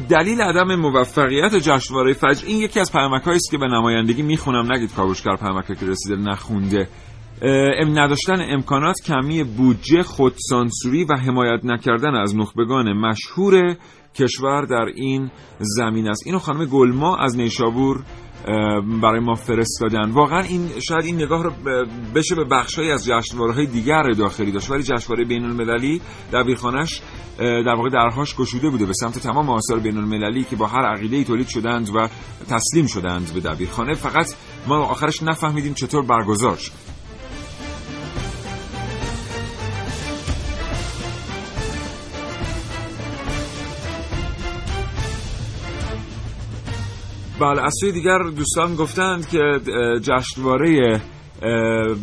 دلیل 0.09 0.41
عدم 0.41 0.75
موفقیت 0.75 1.55
جشنواره 1.55 2.13
فجر 2.13 2.47
این 2.47 2.57
یکی 2.57 2.81
از 2.81 2.93
پیامک‌هایی 2.93 3.37
است 3.37 3.51
که 3.51 3.59
به 3.59 3.67
نمایندگی 3.67 4.23
می‌خونم. 4.23 4.73
نگید 4.73 4.95
کاوشگر 4.95 5.37
پیامک 5.37 5.67
که 5.67 5.87
رسیده 5.87 6.17
نخونده. 6.17 6.89
ام 7.43 7.99
نداشتن 7.99 8.41
امکانات 8.41 8.97
کمی 9.07 9.45
بودجه 9.45 10.03
خودسانسوری 10.03 11.05
و 11.05 11.17
حمایت 11.17 11.65
نکردن 11.65 12.15
از 12.15 12.37
نخبگان 12.37 12.93
مشهور 12.93 13.77
کشور 14.15 14.65
در 14.65 14.85
این 14.95 15.31
زمین 15.59 16.09
است. 16.09 16.23
اینو 16.27 16.39
خانم 16.39 16.65
گلما 16.65 17.17
از 17.17 17.37
نیشابور 17.37 18.05
برای 19.03 19.21
ما 19.21 19.35
فرستادن. 19.35 20.11
واقعا 20.11 20.41
این 20.41 20.69
شاید 20.89 21.05
این 21.05 21.17
نگاه 21.17 21.43
رو 21.43 21.53
بشه 22.15 22.35
به 22.35 22.45
بخشایی 22.45 22.91
از 22.91 23.07
جشنواره 23.07 23.53
های 23.53 23.67
دیگر 23.67 24.03
داخلی 24.03 24.53
داشت. 24.53 24.71
ولی 24.71 24.83
جشنواره 24.83 25.25
بین 25.25 25.45
المللی 25.45 26.01
در 26.33 27.75
واقع 27.75 27.89
درهاش 27.89 28.37
گشوده 28.37 28.71
بوده 28.71 28.87
به 28.87 28.93
سمت 28.93 29.19
تمام 29.19 29.51
آثار 29.51 29.79
بین 29.79 29.97
المللی 29.97 30.45
که 30.45 30.57
با 30.57 30.67
هر 30.67 30.85
عقیده 30.85 31.25
تولید 31.25 31.49
شدند 31.49 31.91
و 31.95 32.09
تسلیم 32.51 32.87
شدند 32.87 33.33
به 33.35 33.41
دبیرخانه. 33.41 33.95
فقط 33.95 34.35
ما 34.67 34.77
آخرش 34.77 35.23
نفهمیدیم 35.23 35.75
چطور 35.75 36.07
برگزار 36.07 36.57
شد. 36.57 36.90
بله 47.41 47.63
از 47.63 47.75
سوی 47.81 47.93
دیگر 47.93 48.19
دوستان 48.19 48.75
گفتند 48.75 49.29
که 49.29 49.39
جشنواره 50.03 51.01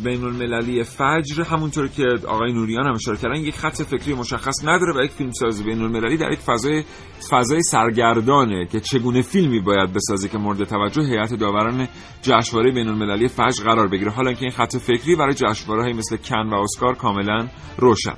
بین 0.03 0.23
المللی 0.23 0.83
فجر 0.83 1.43
همونطور 1.43 1.87
که 1.87 2.03
آقای 2.27 2.53
نوریان 2.53 2.87
هم 2.87 2.93
اشاره 2.93 3.17
کردن 3.17 3.35
یک 3.35 3.55
خط 3.55 3.81
فکری 3.81 4.13
مشخص 4.13 4.63
نداره 4.63 4.93
و 4.95 5.03
یک 5.03 5.11
فیلمساز 5.11 5.63
بین 5.63 5.81
المللی 5.81 6.17
در 6.17 6.31
یک 6.31 6.39
فضای 6.39 6.83
فضای 7.29 7.61
سرگردانه 7.61 8.65
که 8.65 8.79
چگونه 8.79 9.21
فیلمی 9.21 9.59
باید 9.59 9.93
بسازه 9.93 10.29
که 10.29 10.37
مورد 10.37 10.63
توجه 10.63 11.01
هیئت 11.01 11.33
داوران 11.33 11.87
جشنواره 12.21 12.71
بین 12.71 12.87
المللی 12.87 13.27
فجر 13.27 13.63
قرار 13.63 13.87
بگیره. 13.87 14.11
حالا 14.11 14.33
که 14.33 14.41
این 14.41 14.51
خط 14.51 14.77
فکری 14.77 15.15
برای 15.15 15.33
جشنواره‌های 15.33 15.93
مثل 15.93 16.17
کن 16.17 16.49
و 16.49 16.55
اسکار 16.55 16.95
کاملا 16.95 17.47
روشن. 17.77 18.15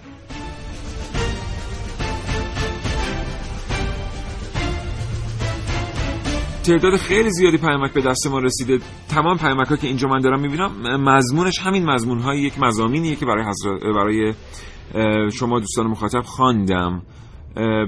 تعداد 6.69 6.97
خیلی 6.97 7.29
زیادی 7.29 7.57
پیامک 7.57 7.93
به 7.93 8.01
دست 8.01 8.27
ما 8.27 8.39
رسیده. 8.39 8.79
تمام 9.09 9.37
پیامک 9.37 9.79
که 9.79 9.87
اینجا 9.87 10.07
من 10.07 10.21
دارم 10.21 10.39
می‌بینم 10.39 10.71
مضمونش 11.03 11.59
همین 11.59 11.85
مضمون 11.85 12.19
های 12.19 12.39
یک 12.39 12.59
مزامینیه 12.59 13.15
که 13.15 13.25
برای, 13.25 13.43
حضر... 13.43 13.93
برای 13.93 14.33
شما 15.31 15.59
دوستان 15.59 15.87
مخاطب 15.87 16.21
خواندم. 16.21 17.01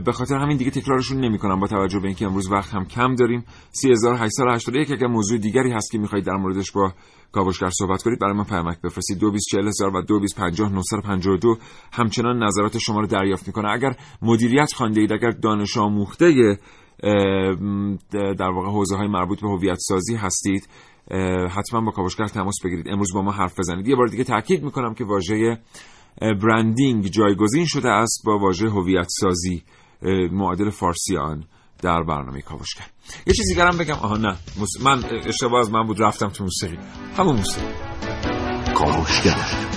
به 0.06 0.12
خاطر 0.12 0.38
همین 0.38 0.58
دیگه 0.58 0.72
تکرارشون 0.72 1.20
نمی‌کنم 1.20 1.60
با 1.60 1.68
توجه 1.68 2.00
به 2.00 2.08
اینکه 2.08 2.26
امروز 2.26 2.52
وقت 2.52 2.74
هم 2.74 2.86
کم 2.86 3.16
داریم. 3.16 3.46
3881 3.72 4.92
اگر 4.92 5.08
موضوع 5.08 5.38
دیگری 5.38 5.72
هست 5.72 5.92
که 5.92 5.98
می‌خواید 5.98 6.26
در 6.26 6.36
موردش 6.36 6.72
با 6.72 6.94
کاوشگر 7.32 7.70
صحبت 7.70 8.04
کنید 8.04 8.20
برای 8.20 8.34
من 8.34 8.44
پیامک 8.44 8.82
بفرستید. 8.82 9.20
224000 9.20 9.96
و 9.96 10.02
2250 10.02 11.58
همچنان 11.94 12.44
نظرات 12.44 12.78
شما 12.78 13.00
رو 13.00 13.08
دریافت 13.08 13.48
می‌کنه. 13.48 13.72
اگر 13.72 13.96
مدیریت 14.22 14.74
خوانده 14.74 15.02
اید 15.02 15.14
اگر 15.14 15.32
دانش 15.32 15.78
آموخته 15.78 16.58
در 18.12 18.50
واقع 18.50 18.70
حوزه 18.70 18.96
های 18.96 19.08
مربوط 19.08 19.42
به 19.42 19.50
هویت 19.50 19.78
سازی 19.80 20.16
هستید 20.16 20.68
حتما 21.52 21.82
با 21.82 21.92
کاوشگر 21.92 22.28
تماس 22.28 22.56
بگیرید. 22.64 22.90
امروز 22.90 23.14
با 23.14 23.22
ما 23.22 23.32
حرف 23.32 23.60
بزنید. 23.60 23.88
یه 23.88 23.96
بار 23.96 24.08
دیگه 24.08 24.24
تاکید 24.24 24.64
می‌کنم 24.64 24.94
که 24.94 25.04
واژه 25.04 25.58
برندینگ 26.22 27.08
جایگزین 27.08 27.66
شده 27.66 27.90
است 27.90 28.24
با 28.26 28.38
واژه 28.38 28.70
هویت 28.70 29.08
سازی 29.10 29.64
معادل 30.32 30.70
فارسی 30.70 31.18
آن 31.18 31.44
در 31.82 32.04
برنامه 32.04 32.42
کاوشگر. 32.42 32.86
یه 33.28 33.34
چیزی 33.34 33.56
گرم 33.56 33.78
بگم. 33.78 33.94
آها 33.94 34.18
نه. 34.18 34.36
من 34.84 35.04
اشتباه 35.26 35.60
از 35.60 35.72
من 35.72 35.88
بود. 35.88 36.02
رفتم 36.02 36.28
تو 36.28 36.44
موسیقی. 36.44 36.78
همون 37.18 37.36
موسیقی. 37.36 37.68
کاوشگر. 38.76 39.71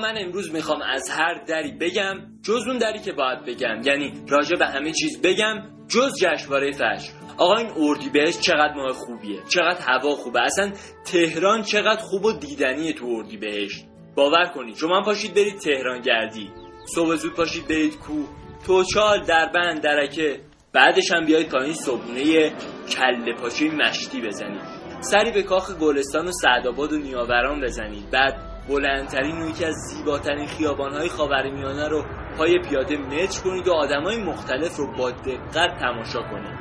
من 0.00 0.14
امروز 0.18 0.52
می‌خوام 0.52 0.82
از 0.82 1.10
هر 1.10 1.44
دری 1.48 1.72
بگم 1.72 2.14
جز 2.42 2.66
اون 2.66 2.78
دری 2.78 2.98
که 2.98 3.12
باید 3.12 3.44
بگم. 3.44 3.82
یعنی 3.84 4.12
راجع 4.28 4.56
به 4.56 4.66
همه 4.66 4.92
چیز 4.92 5.22
بگم 5.22 5.62
جز 5.88 6.12
جشنواره 6.20 6.72
فجر. 6.72 7.10
آقا 7.38 7.56
این 7.56 7.70
اردی 7.76 8.10
بهش 8.10 8.40
چقدر 8.40 8.74
ماه 8.74 8.92
خوبیه 8.92 9.38
چقدر 9.48 9.80
هوا 9.80 10.10
خوبه. 10.10 10.40
اصلا 10.40 10.72
تهران 11.04 11.62
چقدر 11.62 12.00
خوب 12.00 12.24
و 12.24 12.32
دیدنیه 12.32 12.92
تو 12.92 13.06
اردی 13.06 13.36
بهش. 13.36 13.84
باور 14.16 14.44
کنید 14.54 14.76
شما 14.76 15.02
پاشید 15.02 15.34
برید 15.34 15.58
تهران 15.58 16.00
گردی. 16.00 16.50
صبح 16.94 17.14
زود 17.14 17.34
پاشید 17.34 17.68
برید 17.68 17.96
کو 17.98 18.24
توچال 18.66 19.24
دربند 19.24 19.80
درکه. 19.82 20.40
بعدش 20.72 21.12
هم 21.12 21.24
بیاید 21.24 21.48
پایین 21.48 21.74
صبحونه 21.74 22.52
کله 22.96 23.34
پاچه 23.40 23.70
مشتی 23.70 24.20
بزنید. 24.20 24.62
سری 25.00 25.30
به 25.30 25.42
کاخ 25.42 25.78
گلستان 25.78 26.28
و 26.28 26.32
سعدآباد 26.32 26.92
و 26.92 26.98
نیاوران 26.98 27.60
بزنید. 27.60 28.10
بعد 28.10 28.47
بلندترین 28.68 29.42
و 29.42 29.48
یکی 29.48 29.64
از 29.64 29.74
زیباترین 29.74 30.46
خیابانهای 30.46 31.08
خاورمیانه 31.08 31.88
رو 31.88 32.04
پای 32.38 32.58
پیاده 32.58 32.96
متر 32.96 33.42
کنید 33.42 33.68
و 33.68 33.72
آدمای 33.72 34.24
مختلف 34.24 34.76
رو 34.76 34.96
با 34.96 35.10
دقت 35.10 35.78
تماشا 35.80 36.22
کنید. 36.22 36.58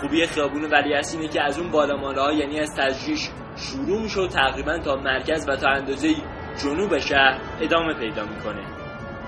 خوبی 0.00 0.26
خیابون 0.26 0.64
ولی 0.64 0.94
اینه 0.94 1.28
که 1.28 1.42
از 1.42 1.58
اون 1.58 1.70
بالا 1.70 1.96
ها 1.96 2.32
یعنی 2.32 2.60
از 2.60 2.74
تجریش 2.76 3.28
شروع 3.56 4.02
میشه 4.02 4.20
و 4.20 4.26
تقریبا 4.26 4.78
تا 4.78 4.96
مرکز 4.96 5.48
و 5.48 5.56
تا 5.56 5.68
اندازه 5.68 6.08
جنوب 6.62 6.98
شهر 6.98 7.40
ادامه 7.60 7.94
پیدا 7.94 8.24
می‌کنه. 8.24 8.62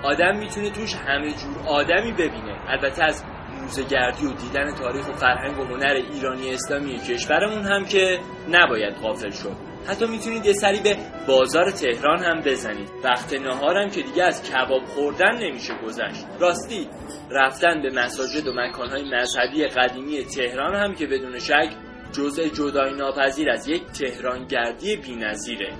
آدم 0.03 0.37
می‌تونه 0.37 0.69
توش 0.69 0.95
همه 0.95 1.29
جور 1.29 1.67
آدمی 1.67 2.11
ببینه. 2.11 2.59
البته 2.67 3.03
از 3.03 3.23
موزگردی 3.61 4.25
و 4.25 4.33
دیدن 4.33 4.75
تاریخ 4.75 5.09
و 5.09 5.13
فرهنگ 5.13 5.59
و 5.59 5.63
هنر 5.63 6.01
ایرانی 6.13 6.53
اسلامی 6.53 6.97
کشورمون 6.97 7.65
هم 7.65 7.85
که 7.85 8.19
نباید 8.49 8.93
غافل 8.93 9.31
شد. 9.31 9.72
حتی 9.87 10.05
می‌تونید 10.05 10.45
یه 10.45 10.53
سری 10.53 10.79
به 10.79 10.97
بازار 11.27 11.71
تهران 11.71 12.23
هم 12.23 12.41
بزنید. 12.41 12.89
وقت 13.03 13.33
نهارم 13.33 13.89
که 13.89 14.01
دیگه 14.01 14.23
از 14.23 14.43
کباب 14.43 14.83
خوردن 14.83 15.37
نمیشه 15.37 15.73
گذشت. 15.85 16.25
راستی 16.39 16.89
رفتن 17.31 17.81
به 17.81 17.89
مساجد 17.89 18.47
و 18.47 18.53
مکانهای 18.55 19.03
مذهبی 19.03 19.67
قدیمی 19.67 20.23
تهران 20.23 20.75
هم 20.75 20.95
که 20.95 21.07
بدون 21.07 21.39
شک 21.39 21.69
جزء 22.11 22.47
جدای 22.47 22.93
ناپذیر 22.93 23.49
از 23.49 23.67
یک 23.67 23.83
تهرانگردی 23.85 24.95
بینظیره. 24.95 25.73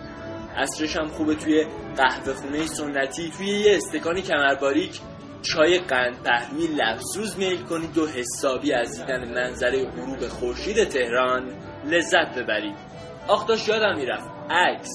اصرش 0.56 0.96
هم 0.96 1.08
خوبه 1.08 1.36
توی 1.36 1.66
قهوه 1.98 2.34
خونه 2.34 2.66
سنتی 2.66 3.32
توی 3.38 3.48
یه 3.48 3.76
استکانی 3.76 4.22
کمرباریک 4.22 5.00
چای 5.42 5.80
قند 5.80 6.24
پهلوی 6.24 6.68
لفظوز 6.68 7.38
میل 7.38 7.62
کنید 7.62 7.98
و 7.98 8.08
حسابی 8.08 8.74
از 8.74 9.00
دیدن 9.00 9.34
منظره 9.34 9.86
غروب 9.86 10.28
خورشید 10.28 10.84
تهران 10.84 11.52
لذت 11.86 12.36
ببرید. 12.38 12.93
آخ 13.28 13.48
داشت 13.48 13.70
یادم 13.70 13.98
می‌رفت. 13.98 14.30
عکس. 14.50 14.90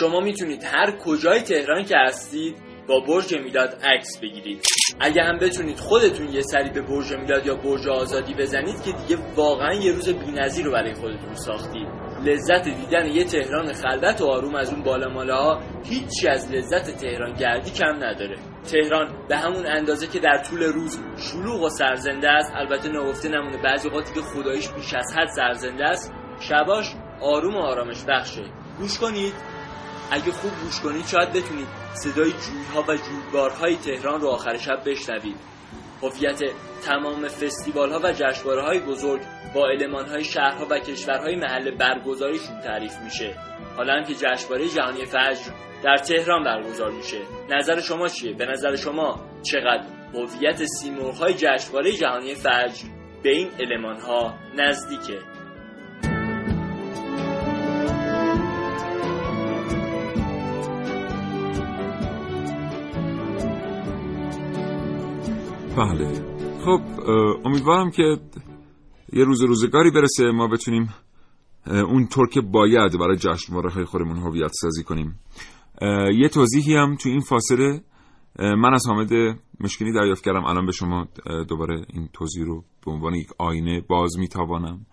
شما 0.00 0.20
می‌تونید 0.20 0.64
هر 0.64 0.98
کجای 1.04 1.40
تهران 1.40 1.84
که 1.84 1.96
هستید 1.96 2.56
با 2.88 3.00
برج 3.00 3.34
میلاد 3.34 3.78
عکس 3.84 4.20
بگیرید. 4.22 4.64
اگه 5.00 5.22
هم 5.22 5.38
بتونید 5.38 5.78
خودتون 5.78 6.28
یه 6.28 6.42
سری 6.42 6.70
به 6.70 6.82
برج 6.82 7.12
میلاد 7.12 7.46
یا 7.46 7.54
برج 7.54 7.88
آزادی 7.88 8.34
بزنید 8.34 8.82
که 8.82 8.92
دیگه 8.92 9.22
واقعا 9.36 9.74
یه 9.74 9.92
روز 9.92 10.08
بی‌نظیر 10.08 10.64
رو 10.64 10.72
برای 10.72 10.94
خودتون 10.94 11.34
ساختید. 11.34 11.88
لذت 12.24 12.64
دیدن 12.64 13.06
یه 13.06 13.24
تهران 13.24 13.72
خلوت 13.72 14.20
و 14.20 14.24
آروم 14.24 14.54
از 14.54 14.72
اون 14.72 14.82
بالا 14.82 15.08
ماله 15.08 15.34
ها 15.34 15.60
هیچی 15.84 16.28
از 16.28 16.52
لذت 16.52 16.90
تهران 16.90 17.32
گردی 17.32 17.70
کم 17.70 18.04
نداره. 18.04 18.36
تهران 18.70 19.26
به 19.28 19.36
همون 19.36 19.66
اندازه 19.66 20.06
که 20.06 20.18
در 20.18 20.42
طول 20.42 20.62
روز 20.62 21.00
شلوغ 21.16 21.62
و 21.62 21.68
سرزنده 21.68 22.28
است. 22.30 22.52
البته 22.54 22.88
نگفته 22.88 23.28
نمونه 23.28 23.62
بعضی 23.62 23.88
اوقاتی 23.88 24.14
که 24.14 24.20
خدایش 24.20 24.68
بیش 24.68 24.94
از 24.94 25.14
حد 25.16 25.28
سرزنده 25.28 25.84
است. 25.84 26.12
شباش 26.48 26.86
آروم 27.20 27.56
و 27.56 27.58
آرامش 27.58 28.04
بخشه 28.08 28.44
گوش 28.78 28.98
کنید. 28.98 29.34
اگه 30.10 30.32
خوب 30.32 30.50
گوش 30.64 30.80
کنید 30.80 31.06
شاید 31.06 31.28
بتونید 31.28 31.66
صدای 31.94 32.30
جویها 32.32 32.84
و 32.88 32.96
جویبارهای 32.96 33.76
تهران 33.76 34.20
رو 34.20 34.28
آخر 34.28 34.56
شب 34.56 34.82
بشنوید. 34.86 35.36
هویت 36.02 36.40
تمام 36.84 37.28
فستیوال 37.28 37.92
ها 37.92 38.00
و 38.02 38.12
جشنواره 38.12 38.62
های 38.62 38.80
بزرگ 38.80 39.20
با 39.54 39.68
علمان 39.68 40.08
های 40.08 40.24
شهرها 40.24 40.66
و 40.70 40.78
کشورهای 40.78 41.36
محل 41.36 41.70
برگزاریشون 41.70 42.60
تعریف 42.60 42.98
میشه. 43.04 43.36
حالا 43.76 43.92
هم 43.92 44.04
که 44.04 44.14
جشنواره 44.14 44.68
جهانی 44.68 45.04
فجر 45.04 45.52
در 45.84 45.96
تهران 45.96 46.44
برگزار 46.44 46.90
میشه. 46.90 47.18
نظر 47.50 47.80
شما 47.80 48.08
چیه؟ 48.08 48.32
به 48.32 48.46
نظر 48.46 48.76
شما 48.76 49.20
چقدر 49.42 49.84
هویت 50.14 50.64
سیمرغ 50.64 51.30
جشنواره 51.30 51.92
جهانی 51.92 52.34
فجر 52.34 52.88
به 53.22 53.30
این 53.30 53.48
علمان 53.60 54.00
ها 54.00 54.34
نزدیکه؟ 54.56 55.18
بله. 65.76 66.08
خب 66.64 66.80
امیدوارم 67.44 67.90
که 67.90 68.16
یه 69.12 69.24
روز 69.24 69.42
روزگاری 69.42 69.90
برسه 69.90 70.30
ما 70.30 70.48
بتونیم 70.48 70.94
اون 71.66 72.08
که 72.32 72.40
باید 72.40 72.98
برای 72.98 73.16
جشنواره 73.16 73.70
های 73.70 73.84
خودمون 73.84 74.16
هویت 74.18 74.50
سازی 74.52 74.82
کنیم. 74.82 75.20
یه 76.14 76.28
توضیحی 76.28 76.76
هم 76.76 76.96
تو 76.96 77.08
این 77.08 77.20
فاصله 77.20 77.80
من 78.38 78.74
از 78.74 78.86
حامد 78.86 79.10
مشکلی 79.60 79.92
دریافت 79.92 80.24
کردم. 80.24 80.44
الان 80.44 80.66
به 80.66 80.72
شما 80.72 81.08
دوباره 81.48 81.86
این 81.94 82.08
توضیح 82.12 82.44
رو 82.44 82.64
به 82.86 82.92
عنوان 82.92 83.14
یک 83.14 83.28
آینه 83.38 83.80
باز 83.88 84.18
می‌توانم. 84.18 84.86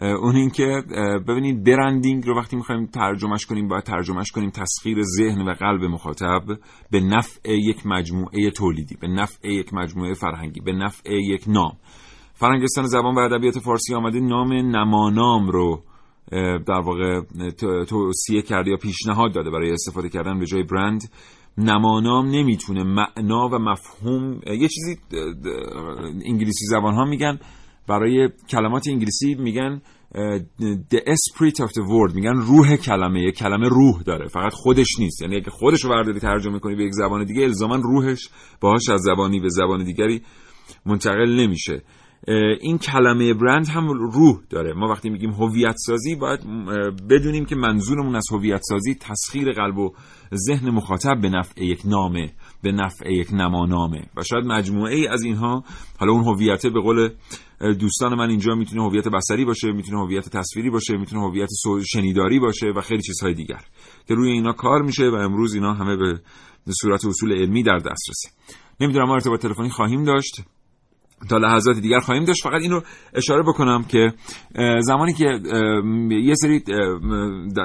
اون 0.00 0.36
اینکه 0.36 0.82
ببینید 1.28 1.64
برندینگ 1.64 2.26
رو 2.26 2.36
وقتی 2.36 2.56
می‌خوایم 2.56 2.86
ترجمهش 2.86 3.46
کنیم 3.46 3.68
باید 3.68 3.84
ترجمهش 3.84 4.30
کنیم 4.30 4.50
تسخیر 4.50 5.02
ذهن 5.02 5.48
و 5.48 5.52
قلب 5.52 5.84
مخاطب 5.84 6.42
به 6.90 7.00
نفع 7.00 7.52
یک 7.52 7.86
مجموعه 7.86 8.50
تولیدی 8.50 8.96
به 9.00 9.08
نفع 9.08 9.48
یک 9.48 9.74
مجموعه 9.74 10.14
فرهنگی 10.14 10.60
به 10.60 10.72
نفع 10.72 11.12
یک 11.12 11.44
نام. 11.46 11.72
فرنگستان 12.34 12.86
زبان 12.86 13.14
و 13.14 13.18
ادبیات 13.18 13.58
فارسی 13.58 13.94
آمده 13.94 14.20
نام 14.20 14.52
نمانام 14.52 15.48
رو 15.48 15.82
در 16.66 16.80
واقع 16.84 17.20
توصیه 17.84 18.42
کرده 18.42 18.70
یا 18.70 18.76
پیشنهاد 18.76 19.34
داده 19.34 19.50
برای 19.50 19.72
استفاده 19.72 20.08
کردن 20.08 20.38
به 20.38 20.46
جای 20.46 20.62
برند. 20.62 21.02
نمانام 21.58 22.26
نمی‌تونه 22.26 22.82
معنا 22.82 23.48
و 23.48 23.58
مفهوم 23.58 24.40
یه 24.46 24.68
چیزی 24.68 24.96
انگلیسی 26.24 26.66
زبان 26.70 26.94
ها 26.94 27.04
میگن. 27.04 27.38
برای 27.88 28.28
کلمات 28.48 28.88
انگلیسی 28.88 29.34
میگن 29.34 29.82
the 30.92 30.98
esprit 30.98 31.56
of 31.64 31.70
the 31.70 31.84
word 31.92 32.14
میگن 32.14 32.36
روح 32.36 32.76
کلمه 32.76 33.22
یک 33.22 33.34
کلمه 33.34 33.68
روح 33.68 34.02
داره 34.02 34.28
فقط 34.28 34.52
خودش 34.52 34.98
نیست. 34.98 35.22
یعنی 35.22 35.36
اگه 35.36 35.50
خودش 35.50 35.84
رو 35.84 35.90
برداری 35.90 36.20
ترجمه 36.20 36.58
کنی 36.58 36.76
به 36.76 36.84
یک 36.84 36.92
زبان 36.92 37.24
دیگه 37.24 37.42
الزاما 37.42 37.76
روحش 37.76 38.28
باهاش 38.60 38.88
از 38.88 39.00
زبانی 39.00 39.40
به 39.40 39.48
زبان 39.48 39.84
دیگری 39.84 40.22
منتقل 40.86 41.40
نمیشه. 41.40 41.82
این 42.60 42.78
کلمه 42.78 43.34
برند 43.34 43.68
هم 43.68 43.88
روح 43.88 44.40
داره. 44.50 44.72
ما 44.72 44.88
وقتی 44.88 45.10
میگیم 45.10 45.30
هویت 45.30 45.74
سازی 45.76 46.14
باید 46.14 46.40
بدونیم 47.10 47.44
که 47.44 47.56
منظورمون 47.56 48.16
از 48.16 48.24
هویت 48.32 48.60
سازی 48.62 48.94
تسخیر 48.94 49.52
قلب 49.52 49.78
و 49.78 49.92
ذهن 50.34 50.70
مخاطب 50.70 51.20
به 51.20 51.28
نفع 51.28 51.64
یک 51.64 51.82
نامه. 51.84 52.32
به 52.62 52.72
نفع 52.72 53.12
یک 53.12 53.28
نمانامه. 53.32 54.02
و 54.16 54.22
شاید 54.22 54.44
مجموعه 54.44 54.94
ای 54.94 55.06
از 55.06 55.22
اینها 55.22 55.64
حالا 55.98 56.12
اون 56.12 56.24
هویت 56.24 56.66
به 56.66 56.80
قول 56.80 57.08
دوستان 57.80 58.14
من 58.14 58.30
اینجا 58.30 58.54
می‌تونه 58.54 58.82
هویت 58.82 59.08
بصری 59.08 59.44
باشه 59.44 59.72
می‌تونه 59.72 60.02
هویت 60.02 60.28
تصویری 60.28 60.70
باشه 60.70 60.96
می‌تونه 60.96 61.22
هویت 61.22 61.48
شنیداری 61.92 62.40
باشه 62.40 62.66
و 62.76 62.80
خیلی 62.80 63.02
چیزهای 63.02 63.34
دیگر 63.34 63.60
که 64.08 64.14
روی 64.14 64.30
اینا 64.30 64.52
کار 64.52 64.82
میشه 64.82 65.10
و 65.10 65.14
امروز 65.14 65.54
اینا 65.54 65.74
همه 65.74 65.96
به 65.96 66.72
صورت 66.80 67.04
اصول 67.04 67.32
علمی 67.32 67.62
در 67.62 67.76
دسترسه 67.76 68.28
نمی‌دونم 68.80 69.06
ما 69.06 69.14
ارتباط 69.14 69.42
تلفنی 69.42 69.70
خواهیم 69.70 70.04
داشت. 70.04 70.42
تا 71.30 71.38
لحظات 71.38 71.76
دیگر 71.78 71.98
خواهیم 71.98 72.24
داشت. 72.24 72.42
فقط 72.42 72.62
اینو 72.62 72.80
اشاره 73.14 73.42
بکنم 73.42 73.82
که 73.82 74.12
زمانی 74.80 75.12
که 75.12 75.24
یه 76.10 76.34
سری 76.34 76.62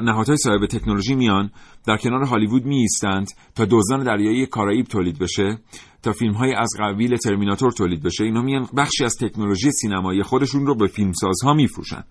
نهادهای 0.04 0.38
صاحب 0.38 0.66
تکنولوژی 0.66 1.16
میان 1.16 1.52
در 1.88 1.98
کنار 1.98 2.24
هالیوود 2.24 2.66
می 2.66 2.78
ایستند 2.78 3.28
تا 3.56 3.66
دزدان 3.72 4.04
دریایی 4.04 4.46
کارائیب 4.46 4.86
تولید 4.86 5.20
بشه 5.20 5.58
تا 6.04 6.14
فیلم 6.14 6.34
های 6.34 6.54
از 6.54 6.70
قبیل 6.80 7.18
ترمیناتور 7.18 7.72
تولید 7.72 8.04
بشه. 8.04 8.24
اینا 8.24 8.42
میان 8.42 8.68
بخشی 8.78 9.04
از 9.04 9.16
تکنولوژی 9.22 9.72
سینمایی 9.72 10.24
خودشون 10.24 10.66
رو 10.66 10.76
به 10.76 10.88
فیلمسازها 10.88 11.54
میفروشن. 11.54 12.04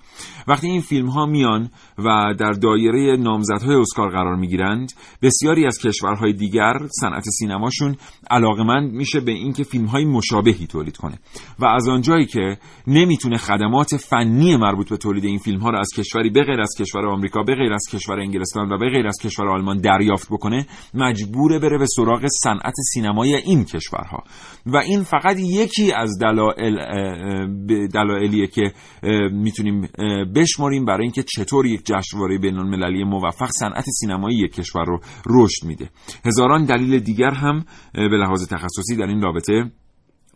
وقتی 0.48 0.66
این 0.66 0.80
فیلم 0.80 1.08
ها 1.08 1.26
میان 1.26 1.70
و 1.98 2.34
در 2.38 2.52
دایره 2.52 3.16
نامزدهای 3.16 3.76
اسکار 3.76 4.10
قرار 4.10 4.36
می‌گیرند 4.36 4.92
بسیاری 5.22 5.66
از 5.66 5.78
کشورهای 5.78 6.32
دیگر 6.32 6.72
صنعت 7.00 7.24
سینماشون 7.38 7.96
علاقمند 8.30 8.92
میشه 8.92 9.20
به 9.20 9.32
اینکه 9.32 9.64
فیلم 9.64 9.86
های 9.86 10.04
مشابهی 10.04 10.66
تولید 10.66 10.96
کنه. 10.96 11.18
و 11.58 11.64
از 11.64 11.88
آنجایی 11.88 12.26
که 12.26 12.58
نمی‌تونه 12.86 13.36
خدمات 13.36 13.96
فنی 13.96 14.56
مربوط 14.56 14.88
به 14.88 14.96
تولید 14.96 15.24
این 15.24 15.38
فیلم 15.38 15.60
ها 15.60 15.70
رو 15.70 15.78
از 15.78 15.88
کشوری 15.96 16.30
به 16.30 16.42
غیر 16.42 16.60
از 16.60 16.74
کشور 16.78 17.06
آمریکا 17.06 17.42
به 17.42 17.54
غیر 17.54 17.72
از 17.72 17.84
کشور 17.92 18.20
انگلستان 18.20 18.72
و 18.72 18.78
به 18.78 18.88
غیر 18.90 19.06
از 19.06 19.16
کشور 19.22 19.46
دریافت 19.74 20.28
بکنه 20.30 20.66
مجبوره 20.94 21.58
بره 21.58 21.78
به 21.78 21.86
سراغ 21.86 22.26
صنعت 22.42 22.74
سینمایی 22.92 23.34
این 23.34 23.64
کشورها. 23.64 24.24
و 24.66 24.76
این 24.76 25.02
فقط 25.02 25.36
یکی 25.38 25.92
از 25.92 26.18
دلایل 26.18 26.76
دلایلیه 27.86 28.46
که 28.46 28.72
می‌تونیم 29.32 29.88
بشماریم 30.34 30.84
برای 30.84 31.02
اینکه 31.02 31.22
چطور 31.22 31.66
یک 31.66 31.80
جشنواره 31.84 32.38
بین‌المللی 32.38 33.04
موفق 33.04 33.50
صنعت 33.50 33.84
سینمایی 34.00 34.38
یک 34.38 34.52
کشور 34.52 34.84
رو 34.84 35.00
رشد 35.26 35.64
میده. 35.66 35.90
هزاران 36.26 36.64
دلیل 36.64 36.98
دیگر 36.98 37.30
هم 37.30 37.64
به 37.94 38.16
لحاظ 38.16 38.48
تخصصی 38.48 38.96
در 38.96 39.06
این 39.06 39.22
رابطه 39.22 39.70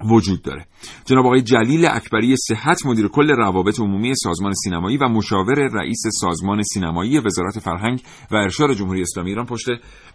وجود 0.05 0.43
داره. 0.43 0.67
جناب 1.05 1.27
آقای 1.27 1.43
جلیل 1.43 1.87
اکبری 1.87 2.37
صحت 2.37 2.87
مدیر 2.87 3.09
کل 3.09 3.31
روابط 3.31 3.81
عمومی 3.81 4.15
سازمان 4.15 4.53
سینمایی 4.53 4.97
و 4.97 5.09
مشاور 5.09 5.69
رئیس 5.73 6.03
سازمان 6.21 6.63
سینمایی 6.63 7.19
وزارت 7.19 7.59
فرهنگ 7.59 8.03
و 8.31 8.37
ارشاد 8.37 8.73
جمهوری 8.73 9.03
اسلامی 9.03 9.31
ایران 9.31 9.47
پشت 9.47 9.67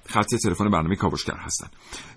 خط 0.05 0.35
تلفن 0.43 0.69
برنامه 0.69 0.95
کاوشگر 0.95 1.37
هستن 1.37 1.67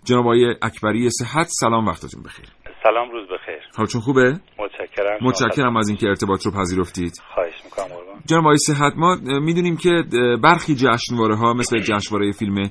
جناب 0.05 0.25
آقای 0.25 0.55
اکبری 0.63 1.11
صحت 1.11 1.47
سلام 1.51 1.87
وقتتون 1.87 2.23
بخیر. 2.23 2.47
سلام 2.83 3.11
روز 3.11 3.29
بخیر. 3.29 3.63
حالتون 3.77 4.01
خوبه؟ 4.01 4.41
متشکرم. 4.59 5.19
متشکرم 5.23 5.77
از 5.77 5.89
اینکه 5.89 6.07
ارتباط 6.07 6.47
رو 6.47 6.53
پذیرفتید. 6.53 7.13
خواهش 7.35 7.55
می‌کنم 7.65 8.08
جناب 8.29 8.45
آقای 8.45 8.57
صحت 8.67 8.93
ما 8.97 9.17
می‌دونیم 9.41 9.77
که 9.77 10.05
برخی 10.43 10.75
جشنواره 10.75 11.37
ها 11.37 11.53
مثل 11.53 11.79
جشنواره 11.79 12.33
فیلم 12.33 12.71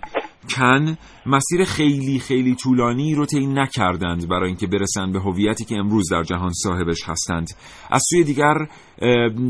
کن 0.49 0.97
مسیر 1.25 1.63
خیلی 1.65 2.19
خیلی 2.19 2.55
طولانی 2.55 3.15
رو 3.15 3.25
طی 3.25 3.47
نکردند 3.47 4.27
برای 4.27 4.47
اینکه 4.47 4.67
برسند 4.67 5.13
به 5.13 5.19
هویتی 5.19 5.65
که 5.65 5.75
امروز 5.75 6.11
در 6.11 6.23
جهان 6.23 6.53
صاحبش 6.53 7.03
هستند. 7.05 7.47
از 7.91 8.01
سوی 8.09 8.23
دیگر 8.23 8.53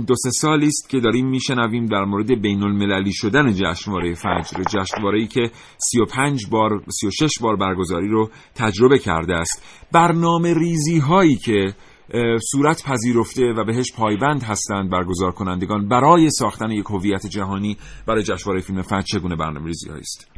دو 0.07 0.15
سه 0.15 0.29
سالی 0.29 0.67
است 0.67 0.89
که 0.89 0.99
داریم 0.99 1.27
میشنویم 1.29 1.85
در 1.85 2.05
مورد 2.05 2.41
بین 2.41 2.63
المللی 2.63 3.13
شدن 3.13 3.53
جشنواره 3.53 4.13
فجر 4.13 4.63
جشنواره 4.63 5.27
که 5.27 5.51
35 5.91 6.47
بار 6.49 6.83
36 7.01 7.31
بار 7.41 7.55
برگزاری 7.55 8.07
رو 8.07 8.29
تجربه 8.55 8.99
کرده 8.99 9.33
است. 9.33 9.85
برنامه 9.91 10.53
ریزی 10.53 10.99
هایی 10.99 11.35
که 11.35 11.73
صورت 12.51 12.83
پذیرفته 12.89 13.53
و 13.57 13.63
بهش 13.63 13.91
پایبند 13.99 14.43
هستند 14.43 14.91
برگزار 14.91 15.31
کنندگان. 15.31 15.87
برای 15.87 16.29
ساختن 16.29 16.71
یک 16.71 16.85
هویت 16.85 17.25
جهانی 17.35 17.77
برای 18.07 18.23
جشنواره 18.23 18.61
فیلم 18.61 18.81
فجر 18.81 19.01
چگونه 19.01 19.35
برنامه 19.35 19.65
ریزی 19.65 19.89
است 19.89 20.31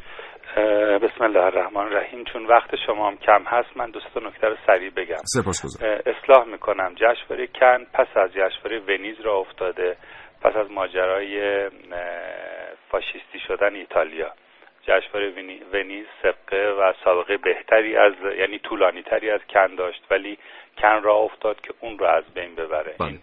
بسم 1.03 1.23
الله 1.23 1.43
الرحمن 1.43 1.81
الرحیم. 1.81 2.23
چون 2.33 2.45
وقت 2.45 2.69
شما 2.85 3.07
هم 3.07 3.17
کم 3.17 3.43
هست 3.47 3.77
من 3.77 3.91
دوست 3.91 4.17
نکته 4.17 4.47
رو 4.47 4.55
سریع 4.67 4.89
بگم. 4.89 5.23
سپاسگزارم. 5.23 6.01
اصلاح 6.05 6.47
می‌کنم. 6.47 6.95
جشنواره 6.95 7.47
کن 7.47 7.85
پس 7.93 8.07
از 8.15 8.29
جشنواره 8.29 8.79
ونیز 8.87 9.15
را 9.23 9.37
افتاده 9.37 9.97
پس 10.41 10.55
از 10.55 10.71
ماجرای 10.71 11.33
فاشیستی 12.91 13.39
شدن 13.47 13.75
ایتالیا. 13.75 14.31
جشنواره 14.89 15.33
ونیز 15.73 16.05
سبقه 16.23 16.67
و 16.67 16.93
سابقه 17.03 17.37
بهتری 17.37 17.97
از 17.97 18.13
یعنی 18.37 18.59
طولانی 18.59 19.01
تری 19.01 19.29
از 19.29 19.41
کن 19.49 19.75
داشت 19.75 20.03
ولی 20.11 20.37
کن 20.77 21.01
را 21.03 21.15
افتاد 21.15 21.61
که 21.61 21.73
اون 21.79 21.99
رو 21.99 22.05
از 22.05 22.23
بین 22.33 22.55
ببره. 22.55 22.95
بله. 22.99 23.07
این 23.07 23.19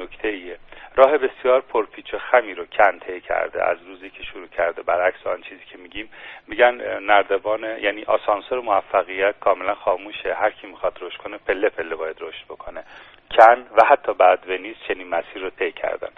نکته 0.00 0.28
ایه. 0.28 0.58
راه 0.96 1.18
بسیار 1.18 1.60
پرپیچ 1.60 2.14
و 2.14 2.18
خمی 2.18 2.54
رو 2.54 2.64
کن 2.64 2.98
طی 2.98 3.20
کرده. 3.20 3.64
از 3.64 3.78
روزی 3.86 4.10
که 4.10 4.22
شروع 4.22 4.46
کرده 4.46 4.82
برعکس 4.82 5.26
آن 5.26 5.42
چیزی 5.42 5.62
که 5.72 5.78
میگیم 5.78 6.10
میگن 6.46 6.98
نردبان 7.00 7.62
یعنی 7.62 8.04
آسانسور 8.04 8.60
موفقیت 8.60 9.34
کاملا 9.40 9.74
خاموشه. 9.74 10.34
هر 10.34 10.50
کی 10.50 10.66
می‌خواد 10.66 10.98
رشد 11.00 11.16
کنه 11.16 11.38
پله 11.38 11.68
پله 11.68 11.94
باید 11.94 12.16
رشد 12.20 12.44
بکنه. 12.44 12.84
کن 13.30 13.66
و 13.76 13.84
حتی 13.86 14.14
بعد 14.14 14.48
ونیز 14.48 14.76
چنین 14.88 15.08
مسیر 15.08 15.42
رو 15.42 15.50
طی 15.50 15.72
کردن. 15.72 16.10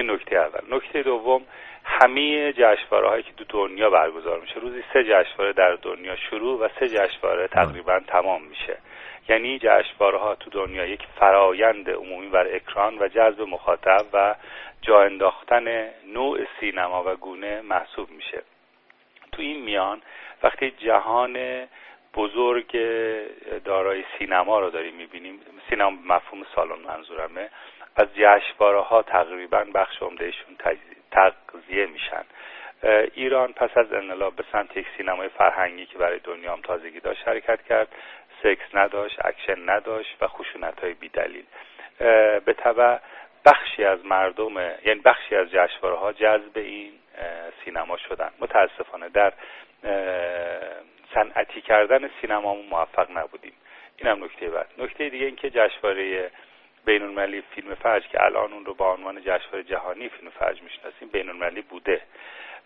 این 0.00 0.10
نکته 0.10 0.36
اول. 0.36 0.76
نکته 0.76 1.02
دوم 1.02 1.42
همه 1.84 2.52
جشنواره 2.52 3.08
هایی 3.08 3.22
که 3.22 3.32
دو 3.36 3.44
دنیا 3.44 3.90
برگزار 3.90 4.40
میشه 4.40 4.60
روزی 4.60 4.82
سه 4.92 5.04
جشنواره 5.04 5.52
در 5.52 5.74
دنیا 5.74 6.16
شروع 6.16 6.60
و 6.60 6.68
سه 6.80 6.88
جشنواره 6.88 7.48
تقریبا 7.48 8.00
تمام 8.06 8.42
میشه. 8.42 8.76
یعنی 9.28 9.58
جشنواره 9.58 10.18
ها 10.18 10.34
تو 10.34 10.50
دنیا 10.50 10.86
یک 10.86 11.02
فرایند 11.18 11.90
عمومی 11.90 12.28
بر 12.28 12.46
اکران 12.54 12.98
و 12.98 13.08
جذب 13.08 13.40
مخاطب 13.40 14.06
و 14.12 14.34
جا 14.82 15.02
انداختن 15.02 15.90
نوع 16.12 16.38
سینما 16.60 17.04
و 17.06 17.16
گونه 17.16 17.60
محسوب 17.60 18.10
میشه. 18.10 18.42
تو 19.32 19.42
این 19.42 19.60
میان 19.62 20.02
وقتی 20.42 20.70
جهان 20.70 21.66
بزرگ 22.14 22.78
دارای 23.64 24.04
سینما 24.18 24.60
رو 24.60 24.70
داریم 24.70 24.94
می‌بینیم 24.94 25.40
سینما 25.70 25.90
مفهوم 25.90 26.46
سالن 26.54 26.82
منظورمه. 26.86 27.50
از 28.00 28.08
جشنواره 28.14 28.80
ها 28.80 29.02
تقریبا 29.02 29.64
بخش 29.74 30.02
عمدهشون 30.02 30.56
تغذیه 31.10 31.86
میشن. 31.86 32.24
ایران 33.14 33.52
پس 33.52 33.70
از 33.76 33.92
انقلاب 33.92 34.36
به 34.36 34.44
سمت 34.52 34.76
یک 34.76 34.86
سینمای 34.96 35.28
فرهنگی 35.28 35.86
که 35.86 35.98
برای 35.98 36.18
دنیا 36.18 36.52
هم 36.52 36.60
تازگی 36.60 37.00
داشت 37.00 37.28
حرکت 37.28 37.62
کرد. 37.62 37.88
سکس 38.42 38.74
نداشت 38.74 39.24
اکشن 39.24 39.70
نداشت 39.70 40.16
و 40.20 40.28
خشونت 40.28 40.80
های 40.80 40.94
بیدلیل 40.94 41.44
به 42.44 42.54
طبع 42.58 42.98
بخشی 43.44 43.84
از 43.84 44.06
مردم 44.06 44.56
یعنی 44.58 45.00
بخشی 45.04 45.36
از 45.36 45.50
جشنواره 45.50 45.96
ها 45.96 46.12
جذب 46.12 46.56
این 46.56 46.92
سینما 47.64 47.96
شدن. 47.96 48.30
متاسفانه 48.38 49.08
در 49.08 49.32
صنعتی 51.14 51.60
کردن 51.60 52.10
سینمامون 52.20 52.66
موفق 52.66 53.10
نبودیم. 53.10 53.52
این 53.96 54.08
هم 54.08 54.24
نکته 54.24 54.48
بعد. 54.48 54.68
نکته 54.78 55.08
دیگه 55.08 55.26
اینکه 55.26 55.50
جشنواره 55.50 56.30
بین 56.84 57.02
المللی 57.02 57.42
فیلم 57.54 57.74
فجر 57.74 58.06
که 58.08 58.24
الان 58.24 58.52
اون 58.52 58.64
رو 58.64 58.74
با 58.74 58.92
عنوان 58.92 59.20
جشنواره 59.22 59.62
جهانی 59.62 60.08
فیلم 60.08 60.30
فجر 60.30 60.62
می‌شناسیم 60.62 61.08
بین 61.08 61.28
المللی 61.28 61.62
بوده. 61.62 62.00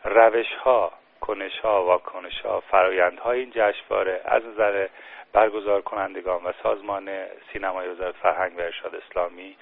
روش 0.04 0.52
ها 0.52 0.92
کنش 1.20 1.58
ها 1.58 1.84
واکنش 1.84 2.40
ها 2.40 2.60
فرایند 2.60 3.18
های 3.18 3.40
این 3.40 3.52
جشنواره 3.54 4.20
از 4.24 4.42
نظر 4.46 4.88
برگزار 5.32 5.82
کنندگان 5.82 6.44
و 6.44 6.52
سازمان 6.62 7.10
سینمای 7.52 7.88
وزارت 7.88 8.14
فرهنگ 8.14 8.58
و 8.58 8.60
ارشاد 8.60 8.94
اسلامی 8.94 9.56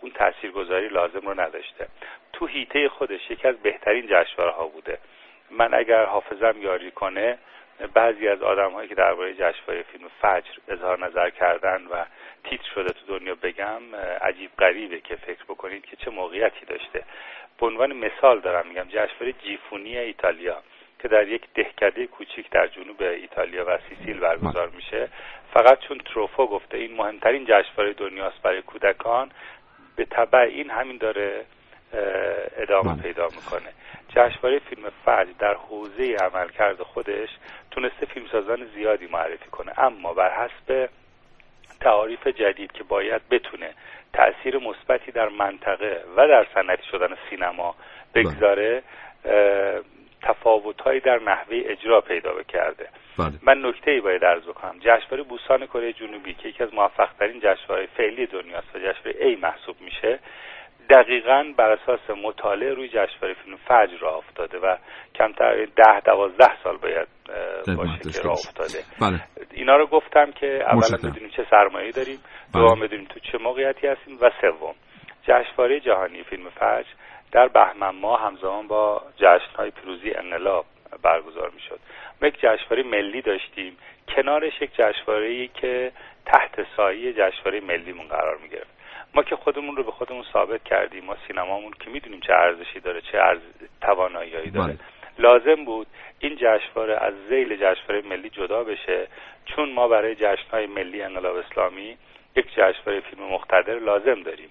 اون 0.00 0.12
تاثیرگذاری 0.12 0.88
لازم 0.88 1.20
رو 1.20 1.40
نداشته. 1.40 1.86
تو 2.32 2.46
هیته 2.46 2.88
خودش 2.88 3.30
یکی 3.30 3.48
از 3.48 3.56
بهترین 3.56 4.06
جشنواره 4.06 4.52
ها 4.52 4.66
بوده. 4.66 4.98
من 5.50 5.74
اگر 5.74 6.04
حافظم 6.04 6.62
یاری 6.62 6.90
کنه 6.90 7.38
بعضی 7.94 8.28
از 8.28 8.42
آدم 8.42 8.70
هایی 8.70 8.88
که 8.88 8.94
درباره 8.94 9.34
جشنواره 9.34 9.82
فیلم 9.82 10.08
فجر 10.20 10.50
اظهار 10.68 11.06
نظر 11.06 11.30
کردن 11.30 11.86
و 11.86 12.04
تیتر 12.44 12.68
شده 12.74 12.92
تو 12.92 13.18
دنیا 13.18 13.34
بگم 13.34 13.94
عجیب 14.20 14.50
غریبه 14.58 15.00
که 15.00 15.16
فکر 15.16 15.44
بکنید 15.44 15.86
که 15.86 15.96
چه 15.96 16.10
موقعیتی 16.10 16.66
داشته. 16.66 17.04
به 17.58 17.66
عنوان 17.66 17.92
مثال 17.92 18.40
دارم 18.40 18.66
میگم 18.66 18.86
جشنواره 18.88 19.32
جیفونی 19.32 19.98
ایتالیا 19.98 20.62
که 20.98 21.08
در 21.08 21.28
یک 21.28 21.42
دهکده 21.54 22.06
کوچیک 22.06 22.50
در 22.50 22.66
جنوب 22.66 23.02
ایتالیا 23.02 23.64
و 23.68 23.78
سیسیل 23.88 24.18
برگزار 24.18 24.68
میشه. 24.68 25.08
فقط 25.54 25.78
چون 25.78 25.98
تروفو 25.98 26.46
گفته 26.46 26.78
این 26.78 26.96
مهمترین 26.96 27.44
جشنواره 27.44 27.92
دنیاست 27.92 28.42
برای 28.42 28.62
کودکان 28.62 29.30
به 29.96 30.04
طبع 30.04 30.38
این 30.38 30.70
همین 30.70 30.96
داره. 30.96 31.44
ادامه 32.56 33.02
پیدا 33.02 33.26
می‌کنه. 33.26 33.72
جشنواره 34.08 34.58
فیلم 34.58 34.90
فجر 35.04 35.32
در 35.38 35.54
حوزه 35.54 36.16
عملکرد 36.16 36.82
خودش 36.82 37.28
تونسته 37.70 38.06
فیلمسازان 38.06 38.66
زیادی 38.74 39.06
معرفی 39.06 39.50
کنه. 39.50 39.78
اما 39.78 40.14
بر 40.14 40.30
حسب 40.30 40.88
تعاریف 41.80 42.26
جدید 42.26 42.72
که 42.72 42.84
باید 42.84 43.22
بتونه 43.30 43.70
تاثیر 44.12 44.58
مثبتی 44.58 45.12
در 45.12 45.28
منطقه 45.28 46.04
و 46.16 46.28
در 46.28 46.46
صنعتی 46.54 46.82
شدن 46.90 47.16
سینما 47.30 47.74
بگذاره 48.14 48.82
تفاوتهایی 50.22 51.00
در 51.00 51.18
نحوه 51.18 51.62
اجرا 51.64 52.00
پیدا 52.00 52.42
کرده. 52.42 52.88
بله. 53.18 53.32
من 53.42 53.66
نکته 53.66 53.90
ای 53.90 54.00
باید 54.00 54.24
عرض 54.24 54.42
بکنم. 54.42 54.78
جشنواره 54.80 55.22
بوسان 55.22 55.66
کره 55.66 55.92
جنوبی 55.92 56.34
که 56.34 56.48
یکی 56.48 56.62
از 56.62 56.74
موفق 56.74 57.08
ترین 57.18 57.40
جشنواره 57.40 57.86
فعلی 57.96 58.26
دنیاست 58.26 58.76
و 58.76 58.78
جشنواره 58.78 59.26
ای 59.26 59.36
محسوب 59.36 59.76
میشه 59.80 60.18
دقیقا 60.90 61.44
بر 61.56 61.70
اساس 61.70 62.10
مطالعه 62.24 62.74
روی 62.74 62.88
جشنواره 62.88 63.34
فیلم 63.44 63.56
فجر 63.56 63.98
راه 64.00 64.16
افتاده 64.16 64.58
و 64.58 64.76
کمتر 65.14 65.64
ده 65.64 66.00
دوازده 66.04 66.62
سال 66.64 66.76
باید 66.76 67.08
باشه 67.76 68.10
که 68.12 68.20
راه 68.20 68.32
افتاده 68.32 68.78
بله. 69.00 69.20
اینا 69.52 69.76
رو 69.76 69.86
گفتم 69.86 70.32
که 70.32 70.46
اولا. 70.46 70.98
بدونیم 70.98 71.30
چه 71.36 71.46
سرمایه 71.50 71.90
داریم 71.92 72.18
بله. 72.54 72.62
دوم 72.62 72.80
بدونیم 72.80 73.06
تو 73.06 73.20
چه 73.20 73.38
موقعیتی 73.38 73.86
هستیم 73.86 74.18
و 74.20 74.30
سوم 74.40 74.74
جشنواره 75.22 75.80
جهانی 75.80 76.22
فیلم 76.22 76.50
فجر 76.50 76.88
در 77.32 77.48
بهمن 77.48 77.90
ماه 78.00 78.22
همزمان 78.22 78.66
با 78.66 79.02
جشنهای 79.16 79.70
پیروزی 79.70 80.10
انقلاب 80.10 80.66
برگزار 81.02 81.50
می‌شد 81.54 81.78
ما 82.22 82.28
یک 82.28 82.36
جشنواره 82.36 82.82
ملی 82.82 83.22
داشتیم 83.22 83.76
کنارش 84.16 84.62
یک 84.62 84.70
جشنواره 84.72 85.48
که 85.48 85.92
تحت 86.26 86.66
سایه 86.76 87.12
جشنواره 87.12 87.60
ملیمون 87.60 88.06
قرار 88.08 88.38
می 88.42 88.48
گرفت 88.48 88.75
ما 89.14 89.22
که 89.22 89.36
خودمون 89.36 89.76
رو 89.76 89.82
به 89.82 89.90
خودمون 89.90 90.24
ثابت 90.32 90.64
کردیم 90.64 91.04
ما 91.04 91.16
سینمامون 91.26 91.72
که 91.80 91.90
می‌دونیم 91.90 92.20
چه 92.20 92.32
ارزشی 92.32 92.80
داره 92.80 93.00
چه 93.00 93.18
ارز... 93.18 93.40
توانایی 93.80 94.50
داره. 94.50 94.66
بله. 94.66 94.78
لازم 95.18 95.64
بود 95.64 95.86
این 96.18 96.36
جشنواره 96.36 96.96
از 96.96 97.14
زیل 97.28 97.56
جشنواره 97.56 98.02
ملی 98.08 98.30
جدا 98.30 98.64
بشه 98.64 99.06
چون 99.46 99.72
ما 99.72 99.88
برای 99.88 100.14
جشنهای 100.14 100.66
ملی 100.66 101.02
انقلاب 101.02 101.36
اسلامی 101.36 101.96
یک 102.36 102.46
جشنواره 102.50 103.00
فیلم 103.00 103.22
مقتدر 103.22 103.78
لازم 103.78 104.22
داریم. 104.22 104.48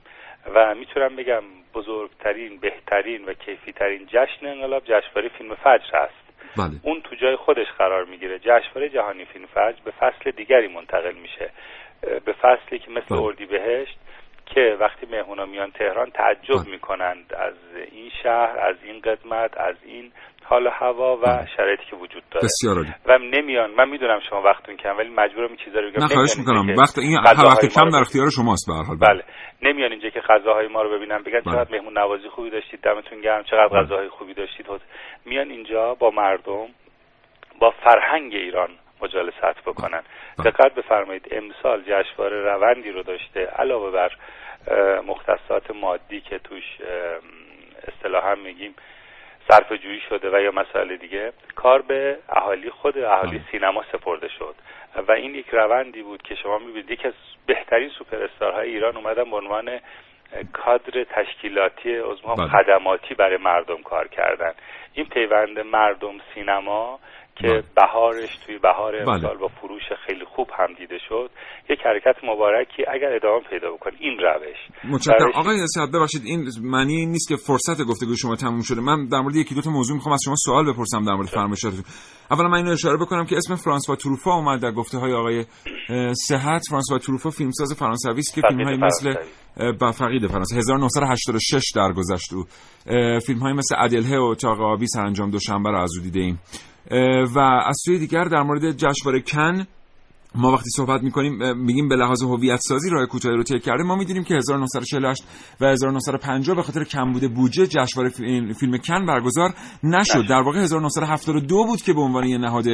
و 0.54 0.76
می‌تونم 0.76 1.16
بگم 1.16 1.44
بزرگترین 1.74 2.58
بهترین 2.58 3.26
و 3.26 3.34
کیفیترین 3.34 4.06
جشن 4.08 4.46
انقلاب 4.46 4.84
جشنواره 4.86 5.30
فیلم 5.30 5.56
فجر 5.56 5.98
هست 5.98 6.26
بله. 6.58 6.80
اون 6.84 7.02
تو 7.02 7.16
جای 7.16 7.36
خودش 7.36 7.68
قرار 7.78 8.06
می‌گیره. 8.06 8.40
جشنواره 8.40 8.90
جهانی 8.90 9.26
فیلم 9.26 9.46
فجر 9.46 9.78
به 9.86 9.92
فصل 9.92 10.32
دیگری 10.32 10.68
منتقل 10.68 11.14
میشه. 11.14 11.50
به 12.26 12.34
فصلی 12.34 12.80
که 12.80 12.92
مثل 12.92 13.06
بله. 13.10 13.22
اردیبهشت 13.22 13.98
که 14.46 14.78
وقتی 14.80 15.06
مهمونا 15.12 15.46
میان 15.46 15.72
تهران 15.72 16.10
تعجب. 16.10 16.68
می‌کنند 16.72 17.34
از 17.34 17.54
این 17.92 18.12
شهر 18.24 18.60
از 18.60 18.76
این 18.84 19.00
قدمت 19.00 19.58
از 19.58 19.76
این 19.86 20.12
حال 20.44 20.68
و 20.68 20.70
هوا 20.70 21.18
و. 21.18 21.46
شرایطی 21.58 21.84
که 21.90 21.96
وجود 21.96 22.24
داره. 22.32 22.46
بسیار 22.46 22.76
عالی. 22.76 22.94
و 23.06 23.18
نمیان. 23.18 23.72
من 23.72 23.90
می‌دونم 23.90 24.20
شما 24.30 24.42
وقتتون 24.42 24.78
کم 24.78 24.98
ولی 24.98 25.10
مجبورم 25.10 25.48
این 25.48 25.58
چیزا 25.66 25.80
رو 25.80 25.92
بگم. 25.92 26.04
نه 26.04 26.08
خواهش 26.08 26.38
می‌کنم. 26.38 26.76
وقت 26.78 26.98
این 26.98 27.18
وقت 27.26 27.66
کم 27.76 27.90
در 27.90 28.00
اختیار 28.00 28.30
شماست 28.30 28.68
به 28.68 28.74
هر 28.74 28.84
حال. 28.84 28.98
بله. 28.98 29.24
نمیان 29.62 29.92
اینجا 29.92 30.10
که 30.10 30.20
غذاهای 30.20 30.68
ما 30.68 30.82
رو 30.82 30.98
ببینن. 30.98 31.24
بگن 31.24 31.40
بله. 31.40 31.42
چقدر 31.42 31.72
مهمون 31.72 31.98
نوازی 31.98 32.30
خوبی 32.30 32.50
داشتید 32.50 32.82
دمتون 32.82 33.22
گرم 33.22 33.44
چقدر 33.44 33.68
بله. 33.68 33.82
غذاهای 33.82 34.10
خوبی 34.10 34.34
داشتید. 34.34 34.66
میان 35.26 35.50
اینجا 35.50 35.94
با 35.94 36.10
مردم 36.10 36.68
با 37.60 37.74
فرهنگ 37.84 38.34
ایران 38.34 38.70
مجالست 39.02 39.62
بکنن. 39.66 40.02
دقت 40.44 40.76
بفرمایید 40.76 41.28
امسال 41.32 41.84
جشنواره 41.88 42.42
روندی 42.42 42.92
رو 42.92 43.04
داشته 43.04 43.46
علاوه 43.46 43.92
بر 43.92 44.12
مختصات 45.02 45.72
مادی 45.72 46.22
که 46.22 46.40
توش 46.40 46.64
اصطلاحا 47.88 48.36
میگیم 48.36 48.76
صرف 49.50 49.72
جویی 49.72 50.02
شده 50.10 50.38
و 50.38 50.42
یا 50.42 50.52
مسائل 50.52 50.96
دیگه 50.96 51.34
کار 51.56 51.82
به 51.82 52.18
اهالی 52.30 52.70
خود 52.70 52.98
اهالی. 52.98 53.42
سینما 53.52 53.84
سپرده 53.92 54.28
شد 54.28 54.56
و 55.08 55.12
این 55.12 55.36
یک 55.36 55.50
روندی 55.50 56.02
بود 56.02 56.22
که 56.22 56.36
شما 56.36 56.58
می‌بینید 56.58 56.92
یکی 56.92 57.08
از 57.08 57.14
بهترین 57.46 57.90
سوپر 57.90 58.24
استارهای 58.24 58.70
ایران 58.70 58.98
اومدن 58.98 59.30
به 59.30 59.36
عنوان 59.36 59.80
کادر 60.54 61.04
تشکیلاتی 61.04 61.98
عضو 61.98 62.36
بله. 62.36 62.48
خدماتی 62.48 63.14
برای 63.14 63.38
مردم 63.38 63.82
کار 63.84 64.08
کردن 64.08 64.54
این 64.94 65.06
پیوند 65.06 65.60
مردم 65.60 66.14
سینما 66.34 67.00
که 67.36 67.48
بله. 67.48 67.64
بهارش 67.76 68.30
توی 68.46 68.58
بهار 68.58 68.92
بله. 69.06 69.10
امسال 69.12 69.38
با 69.38 69.48
فروش 69.48 69.82
خیلی 70.08 70.26
خوب 70.36 70.48
هم 70.60 70.74
دیده 70.78 70.98
شد. 71.10 71.30
یک 71.70 71.80
حرکت 71.86 72.16
مبارکی 72.24 72.84
اگر 72.94 73.16
ادامه 73.16 73.40
پیدا 73.50 73.72
بکنه 73.72 73.94
این 74.00 74.18
روش. 74.20 74.58
متشکرم. 74.94 75.18
روش- 75.28 75.36
آقای 75.36 75.68
سعد 75.68 75.92
ببخشید 75.92 76.22
این 76.26 76.46
معنی 76.64 77.06
نیست 77.06 77.30
که 77.30 77.36
فرصت 77.36 77.82
گفتگوی 77.90 78.18
شما 78.18 78.36
تموم 78.36 78.62
شده. 78.62 78.82
من 78.82 79.08
در 79.08 79.20
مورد 79.22 79.36
یکی 79.36 79.56
دو 79.56 79.62
تا 79.62 79.70
موضوع 79.72 79.96
می‌خوام 79.96 80.14
از 80.14 80.22
شما 80.26 80.36
سوال 80.38 80.74
بپرسم 80.74 81.06
در 81.06 81.14
مورد 81.14 81.28
فرمایشاتتون 81.28 81.84
اولا 82.32 82.48
من 82.48 82.58
اینو 82.58 82.72
اشاره 82.72 82.98
بکنم 82.98 83.26
که 83.26 83.36
اسم 83.38 83.56
فرانسوا 83.56 83.96
تروفا 83.96 84.32
اومد 84.34 84.62
در 84.62 84.72
گفته 84.72 84.98
های 84.98 85.14
آقای 85.14 85.46
صحت. 86.28 86.62
فرانسوا 86.70 86.98
تروفا 86.98 87.30
فیلمساز 87.30 87.74
فرانسوی 87.80 88.20
است 88.20 88.36
که 88.36 88.42
فیلم 88.48 88.64
های 88.64 88.78
مثل 88.78 89.14
با 89.80 89.92
فقید 89.92 90.28
فرانسه 90.28 90.56
1986 90.58 91.64
درگذشت 91.76 92.34
او 92.34 92.44
فیلم 93.20 93.40
های 93.40 93.54
مثل 93.54 93.76
عدلهه 93.76 94.18
و 94.20 94.24
اتاق 94.24 94.62
آبی 94.62 94.88
سرانجام 94.88 95.30
دوشنبه 95.32 95.70
رو 95.70 95.78
از 95.78 95.92
او 95.98 96.04
دیده 96.04 96.20
ایم. 96.20 96.40
و 97.36 97.40
از 97.40 97.78
سوی 97.86 98.00
دیگر 98.00 98.24
در 98.24 98.42
مورد 98.42 98.72
جشنواره 98.72 99.22
کن 99.22 99.68
ما 100.38 100.52
وقتی 100.52 100.70
صحبت 100.70 101.04
می‌کنیم 101.04 101.58
میگیم 101.58 101.90
به 101.90 101.96
لحاظ 101.96 102.24
هویت 102.24 102.60
سازی 102.62 102.90
راه 102.90 103.06
کوتاهی 103.06 103.36
رو 103.36 103.44
طی 103.44 103.60
کرده 103.60 103.84
ما 103.84 103.96
می‌دونیم 103.96 104.24
که 104.24 104.36
1948 104.36 105.24
و 105.62 105.66
1950 105.66 106.56
به 106.56 106.64
خاطر 106.64 106.84
کمبود 106.84 107.34
بودجه 107.34 107.68
جشنواره 107.68 108.10
فیلم 108.10 108.54
فیلم 108.54 108.78
کن 108.78 109.06
برگزار 109.06 109.54
نشد. 109.84 110.28
در 110.30 110.42
واقع 110.42 110.60
1972 110.60 111.66
بود 111.66 111.82
که 111.82 111.94
به 111.94 112.02
عنوان 112.02 112.24
یه 112.24 112.38
نهاد 112.38 112.66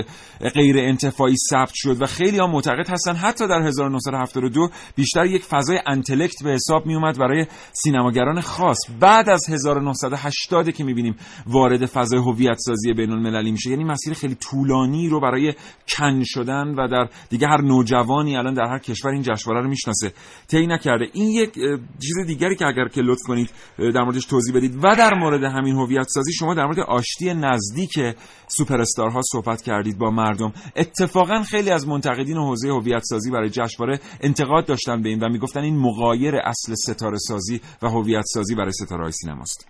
غیر 0.53 0.77
انتفاعی 0.77 1.35
ثبت 1.49 1.71
شد 1.73 2.01
و 2.01 2.05
خیلی 2.05 2.37
ها 2.37 2.47
معتقد 2.47 2.89
هستن 2.89 3.15
حتی 3.15 3.47
در 3.47 3.61
1972 3.61 4.69
بیشتر 4.95 5.25
یک 5.25 5.43
فضای 5.43 5.79
انتلکت 5.87 6.43
به 6.43 6.49
حساب 6.49 6.85
می 6.85 6.95
اومد 6.95 7.17
برای 7.17 7.45
سینماگران 7.73 8.41
خاص. 8.41 8.77
بعد 8.99 9.29
از 9.29 9.49
1980 9.49 10.69
که 10.69 10.83
می‌بینیم 10.83 11.15
وارد 11.47 11.85
فضای 11.85 12.19
هویت 12.19 12.57
سازی 12.57 12.93
بین 12.93 13.11
المللی 13.11 13.51
میشه. 13.51 13.69
یعنی 13.69 13.83
مسیر 13.83 14.13
خیلی 14.13 14.35
طولانی 14.35 15.09
رو 15.09 15.19
برای 15.19 15.53
کن 15.87 16.23
شدن 16.23 16.67
و 16.67 16.87
در 16.87 17.07
دیگه 17.29 17.47
هر 17.51 17.61
نوجوانی 17.61 18.37
الان 18.37 18.53
در 18.53 18.65
هر 18.65 18.79
کشور 18.79 19.11
این 19.11 19.21
جشنواره 19.21 19.63
رو 19.63 19.69
می‌شناسه. 19.69 20.13
طی 20.47 20.67
نکرده. 20.67 21.05
این 21.13 21.29
یک 21.29 21.53
چیز 22.01 22.27
دیگری 22.27 22.55
که 22.55 22.65
اگر 22.65 22.87
که 22.87 23.01
لطف 23.01 23.21
کنید 23.27 23.49
در 23.77 24.03
موردش 24.03 24.25
توضیح 24.25 24.55
بدید. 24.55 24.75
و 24.75 24.95
در 24.95 25.13
مورد 25.13 25.43
همین 25.43 25.75
هویت 25.75 26.07
سازی 26.07 26.33
شما 26.33 26.53
در 26.53 26.65
مورد 26.65 26.79
آشتی 26.79 27.33
نزدیک 27.33 27.99
سوپر 28.47 28.81
استارها 28.81 29.21
صحبت 29.31 29.61
کردید 29.61 29.97
با 29.97 30.11
مردم. 30.11 30.53
اتفاقا 30.75 31.43
خیلی 31.43 31.69
از 31.69 31.87
منتقدین 31.87 32.37
حوزه 32.37 32.69
هویت 32.69 33.01
سازی 33.03 33.31
برای 33.31 33.49
جشنواره 33.49 33.99
انتقاد 34.21 34.65
داشتن 34.65 35.01
به 35.01 35.09
این 35.09 35.19
و 35.19 35.29
می‌گفتن 35.29 35.59
این 35.59 35.77
مغایر 35.77 36.35
اصل 36.35 36.73
ستاره 36.75 37.17
سازی 37.17 37.61
و 37.81 37.89
هویت 37.89 38.23
سازی 38.25 38.55
برای 38.55 38.71
ستاره 38.71 39.11
سینماست. 39.11 39.67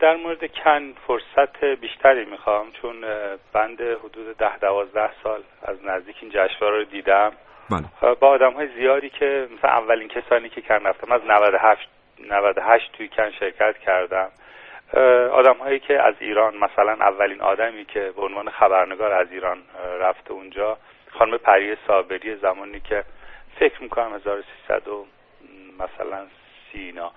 در 0.00 0.16
مورد 0.16 0.52
کن 0.52 0.92
فرصت 1.06 1.64
بیشتری 1.64 2.24
می‌خوام 2.24 2.72
چون 2.82 3.04
بند 3.52 3.80
حدود 3.80 4.36
ده 4.36 4.58
دوازده 4.58 5.10
سال 5.22 5.42
از 5.62 5.84
نزدیک 5.84 6.16
این 6.20 6.30
جشنواره 6.30 6.78
رو 6.78 6.84
دیدم. 6.84 7.32
بله. 7.70 8.14
با 8.14 8.28
آدم 8.28 8.52
های 8.52 8.68
زیادی 8.68 9.10
که 9.10 9.48
مثلا 9.58 9.70
اولین 9.70 10.08
کسانی 10.08 10.48
که 10.48 10.60
کن 10.60 10.74
رفتم 10.74 11.12
از 11.12 11.20
98 11.26 11.88
98 12.30 12.92
توی 12.92 13.08
کن 13.08 13.30
شرکت 13.30 13.78
کردم. 13.78 14.28
آدم 15.32 15.56
هایی 15.56 15.78
که 15.78 16.02
از 16.02 16.14
ایران 16.20 16.56
مثلا 16.56 16.92
اولین 16.92 17.40
آدمی 17.40 17.84
که 17.84 18.12
به 18.16 18.22
عنوان 18.22 18.50
خبرنگار 18.50 19.12
از 19.12 19.32
ایران 19.32 19.58
رفته 20.00 20.32
اونجا 20.32 20.78
خانم 21.10 21.36
پری 21.36 21.76
صابری 21.86 22.36
زمانی 22.36 22.80
که 22.80 23.04
فکر 23.58 23.82
می‌کنم 23.82 24.14
1300 24.14 24.88
و 24.88 25.06
مثلا 25.78 26.26
سینا. 26.72 27.12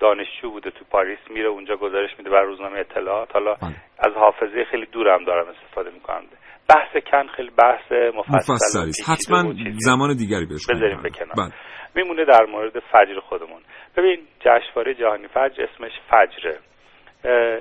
دانشجو 0.00 0.50
بوده 0.50 0.70
تو 0.70 0.84
پاریس 0.90 1.18
میره 1.30 1.48
اونجا 1.48 1.76
گزارش 1.76 2.10
میده 2.18 2.30
بر 2.30 2.42
روزنامه 2.42 2.78
اطلاعات 2.78 3.32
حالا 3.32 3.54
بله. 3.54 3.74
از 3.98 4.12
حافظه 4.14 4.64
خیلی 4.70 4.86
دورم 4.86 5.24
دارم 5.24 5.46
استفاده 5.48 5.90
می‌کنم 5.90 6.22
بحث 6.68 7.04
کن 7.10 7.26
خیلی 7.26 7.50
بحث 7.50 7.92
مفصل 7.92 8.78
است. 8.88 9.10
حتما. 9.10 9.52
زمان 9.78 10.16
دیگری 10.16 10.46
بهش 10.46 10.66
بذاریم. 10.70 11.02
به 11.02 11.10
کنار. 11.10 11.34
بله. 11.36 11.52
میمونه 11.94 12.24
در 12.24 12.46
مورد 12.46 12.78
فجر 12.78 13.20
خودمون 13.20 13.60
ببین 13.96 14.18
جشنواره 14.40 14.94
جهانی 14.94 15.28
فجر 15.28 15.62
اسمش 15.62 15.92
فجره 16.10 16.58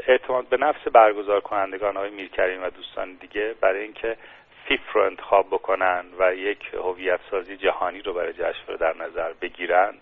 اعتماد 0.08 0.50
به 0.50 0.58
نفس 0.58 0.88
برگزار 0.94 1.42
کنندگان 1.42 1.98
های 1.98 2.10
میرکریم 2.10 2.64
و 2.64 2.70
دوستان 2.70 3.18
دیگه 3.22 3.56
برای 3.62 3.84
اینکه 3.84 4.18
فیف 4.68 4.92
رو 4.94 5.02
انتخاب 5.02 5.48
بکنن 5.48 6.06
و 6.20 6.36
یک 6.36 6.60
هویت 6.74 7.20
سازی 7.32 7.58
جهانی 7.58 8.02
رو 8.02 8.14
برای 8.14 8.34
جشنواره 8.34 8.78
در 8.80 8.94
نظر 9.06 9.34
بگیرن 9.42 9.94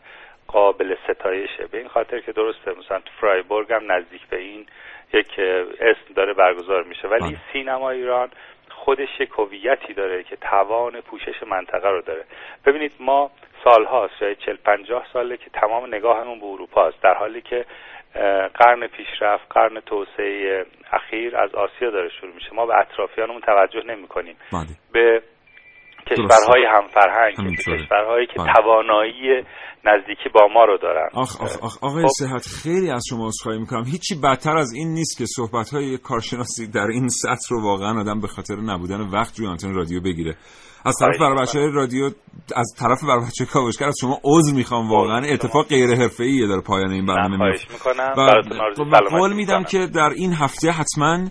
قابل 0.48 0.96
ستایشه. 1.04 1.68
به 1.72 1.78
این 1.78 1.88
خاطر 1.88 2.20
که 2.20 2.32
درسته 2.32 2.72
مثلا 2.72 3.00
تو 3.00 3.12
فرایبورگ 3.22 3.74
هم 3.74 3.92
نزدیک 3.92 4.28
به 4.28 4.38
این 4.38 4.66
یک 5.14 5.40
اسم 5.80 6.14
داره 6.16 6.34
برگزار 6.34 6.84
میشه. 6.84 7.08
ولی 7.08 7.30
بله. 7.30 7.38
سینما 7.54 7.90
ایران 7.90 8.30
خودش 8.70 9.20
یک 9.20 9.30
هویتی 9.30 9.94
داره 9.94 10.24
که 10.24 10.36
توان 10.36 11.02
پوشش 11.02 11.44
منطقه 11.48 11.90
رو 11.90 12.02
داره. 12.02 12.24
ببینید 12.66 12.92
ما 13.00 13.32
سالهاست 13.64 14.14
شاید 14.20 14.38
40 14.38 14.56
50 14.56 15.06
ساله 15.14 15.38
که 15.38 15.50
تمام 15.50 15.86
نگاهمون 15.86 16.40
به 16.40 16.46
اروپا 16.46 16.88
است 16.88 17.02
در 17.02 17.14
حالی 17.14 17.42
که 17.42 17.66
قرن 18.54 18.88
پیشرفت 18.88 19.46
قرن 19.50 19.80
توسعه 19.80 20.66
اخیر 20.92 21.38
از 21.38 21.56
آسیا 21.56 21.90
داره 21.90 22.10
شروع 22.10 22.34
میشه. 22.34 22.54
ما 22.54 22.66
به 22.66 22.80
اطرافیانمون 22.80 23.42
توجه 23.42 23.84
نمی 23.84 24.08
کنیم 24.08 24.36
به 24.92 25.22
کشورهای 26.12 26.66
همفرهنگ. 26.76 27.58
کشورهایی 27.58 28.28
که 28.28 28.34
بله. 28.38 28.54
توانایی 28.54 29.44
نزدیکی 29.86 30.30
با 30.30 30.48
ما 30.54 30.66
رو 30.66 30.78
دارن 30.78 31.10
آخ 31.14 31.42
آخ 31.42 31.64
آخ 31.64 31.84
آقای 31.84 32.04
خب. 32.04 32.10
صحت 32.20 32.48
خیلی 32.64 32.92
از 32.92 33.04
شما 33.10 33.28
عذرخواهی 33.28 33.60
می‌کنم 33.60 33.84
هیچی 33.84 34.16
بدتر 34.24 34.58
از 34.58 34.74
این 34.74 34.94
نیست 34.94 35.18
که 35.18 35.26
صحبت 35.26 35.70
های 35.70 35.98
کارشناسی 35.98 36.68
در 36.68 36.88
این 36.88 37.08
سطح 37.08 37.48
رو 37.50 37.64
واقعا 37.64 38.00
آدم 38.00 38.20
به 38.22 38.28
خاطر 38.28 38.56
نبودن 38.56 39.02
وقت 39.02 39.40
روی 39.40 39.48
آنتن 39.48 39.74
رادیو 39.74 40.02
بگیره 40.02 40.36
از 40.86 40.96
طرف 41.00 41.20
برای 41.20 41.42
بچه 41.42 41.60
رادیو 41.60 42.10
از 42.56 42.74
طرف 42.78 43.04
برای 43.04 43.26
بچه 43.26 43.46
کاوشگر 43.46 43.86
از 43.86 43.96
شما 44.02 44.20
عذر 44.24 44.56
می‌خوام 44.56 44.90
واقعا. 44.90 45.26
اتفاق 45.34 45.68
غیر 45.68 45.96
حرفه‌ایه 45.96 46.48
داره 46.48 46.62
پایان 46.62 46.92
این 46.92 47.06
برنامه. 47.06 47.56
و 48.18 49.10
قول 49.10 49.34
میدم 49.34 49.64
که 49.64 49.88
در 49.88 50.10
این 50.10 50.34
هفته 50.34 50.72
حتما 50.72 51.28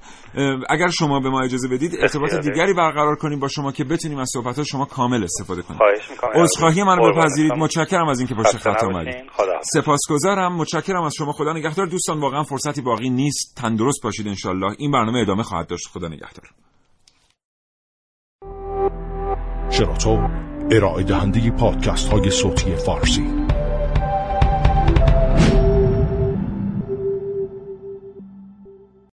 اگر 0.69 0.89
شما 0.89 1.21
به 1.21 1.31
ما 1.31 1.41
اجازه 1.41 1.69
بدید 1.69 1.97
ارتباط 2.01 2.35
دیگری 2.35 2.75
برقرار 2.75 3.17
کنیم 3.17 3.41
با 3.41 3.49
شما 3.49 3.73
که 3.73 3.85
بتونیم 3.85 4.19
از 4.19 4.31
صحبت 4.33 4.63
شما 4.63 4.85
کامل 4.85 5.25
استفاده 5.25 5.63
کنیم. 5.63 5.81
عذرخواهی 6.35 6.83
منو 6.83 7.13
بپذیرید. 7.13 7.53
متشکرم 7.53 8.09
از 8.09 8.19
اینکه 8.19 8.35
پشت 8.35 8.57
خط 8.57 8.85
اومدید. 8.85 9.15
سپاسگزارم. 9.63 10.57
متشکرم 10.57 11.03
از 11.03 11.15
شما. 11.19 11.33
خدا 11.33 11.53
نگهدار. 11.53 11.87
دوستان 11.87 12.21
واقعا 12.21 12.43
فرصتی 12.43 12.83
باقی 12.83 13.11
نیست. 13.11 13.57
تندرست 13.57 14.03
باشید 14.03 14.29
انشالله 14.29 14.75
این 14.79 14.91
برنامه 14.91 15.19
ادامه 15.19 15.43
خواهد 15.43 15.67
داشت. 15.67 15.89
خدا 15.93 16.09
نگهدار. 16.09 16.45
شراطو 19.71 20.19
ارائه 20.71 21.03
دهنده 21.03 21.51
پادکست 21.51 22.09
های 22.09 22.31
صوتی 22.31 22.77
فارسی. 22.77 23.44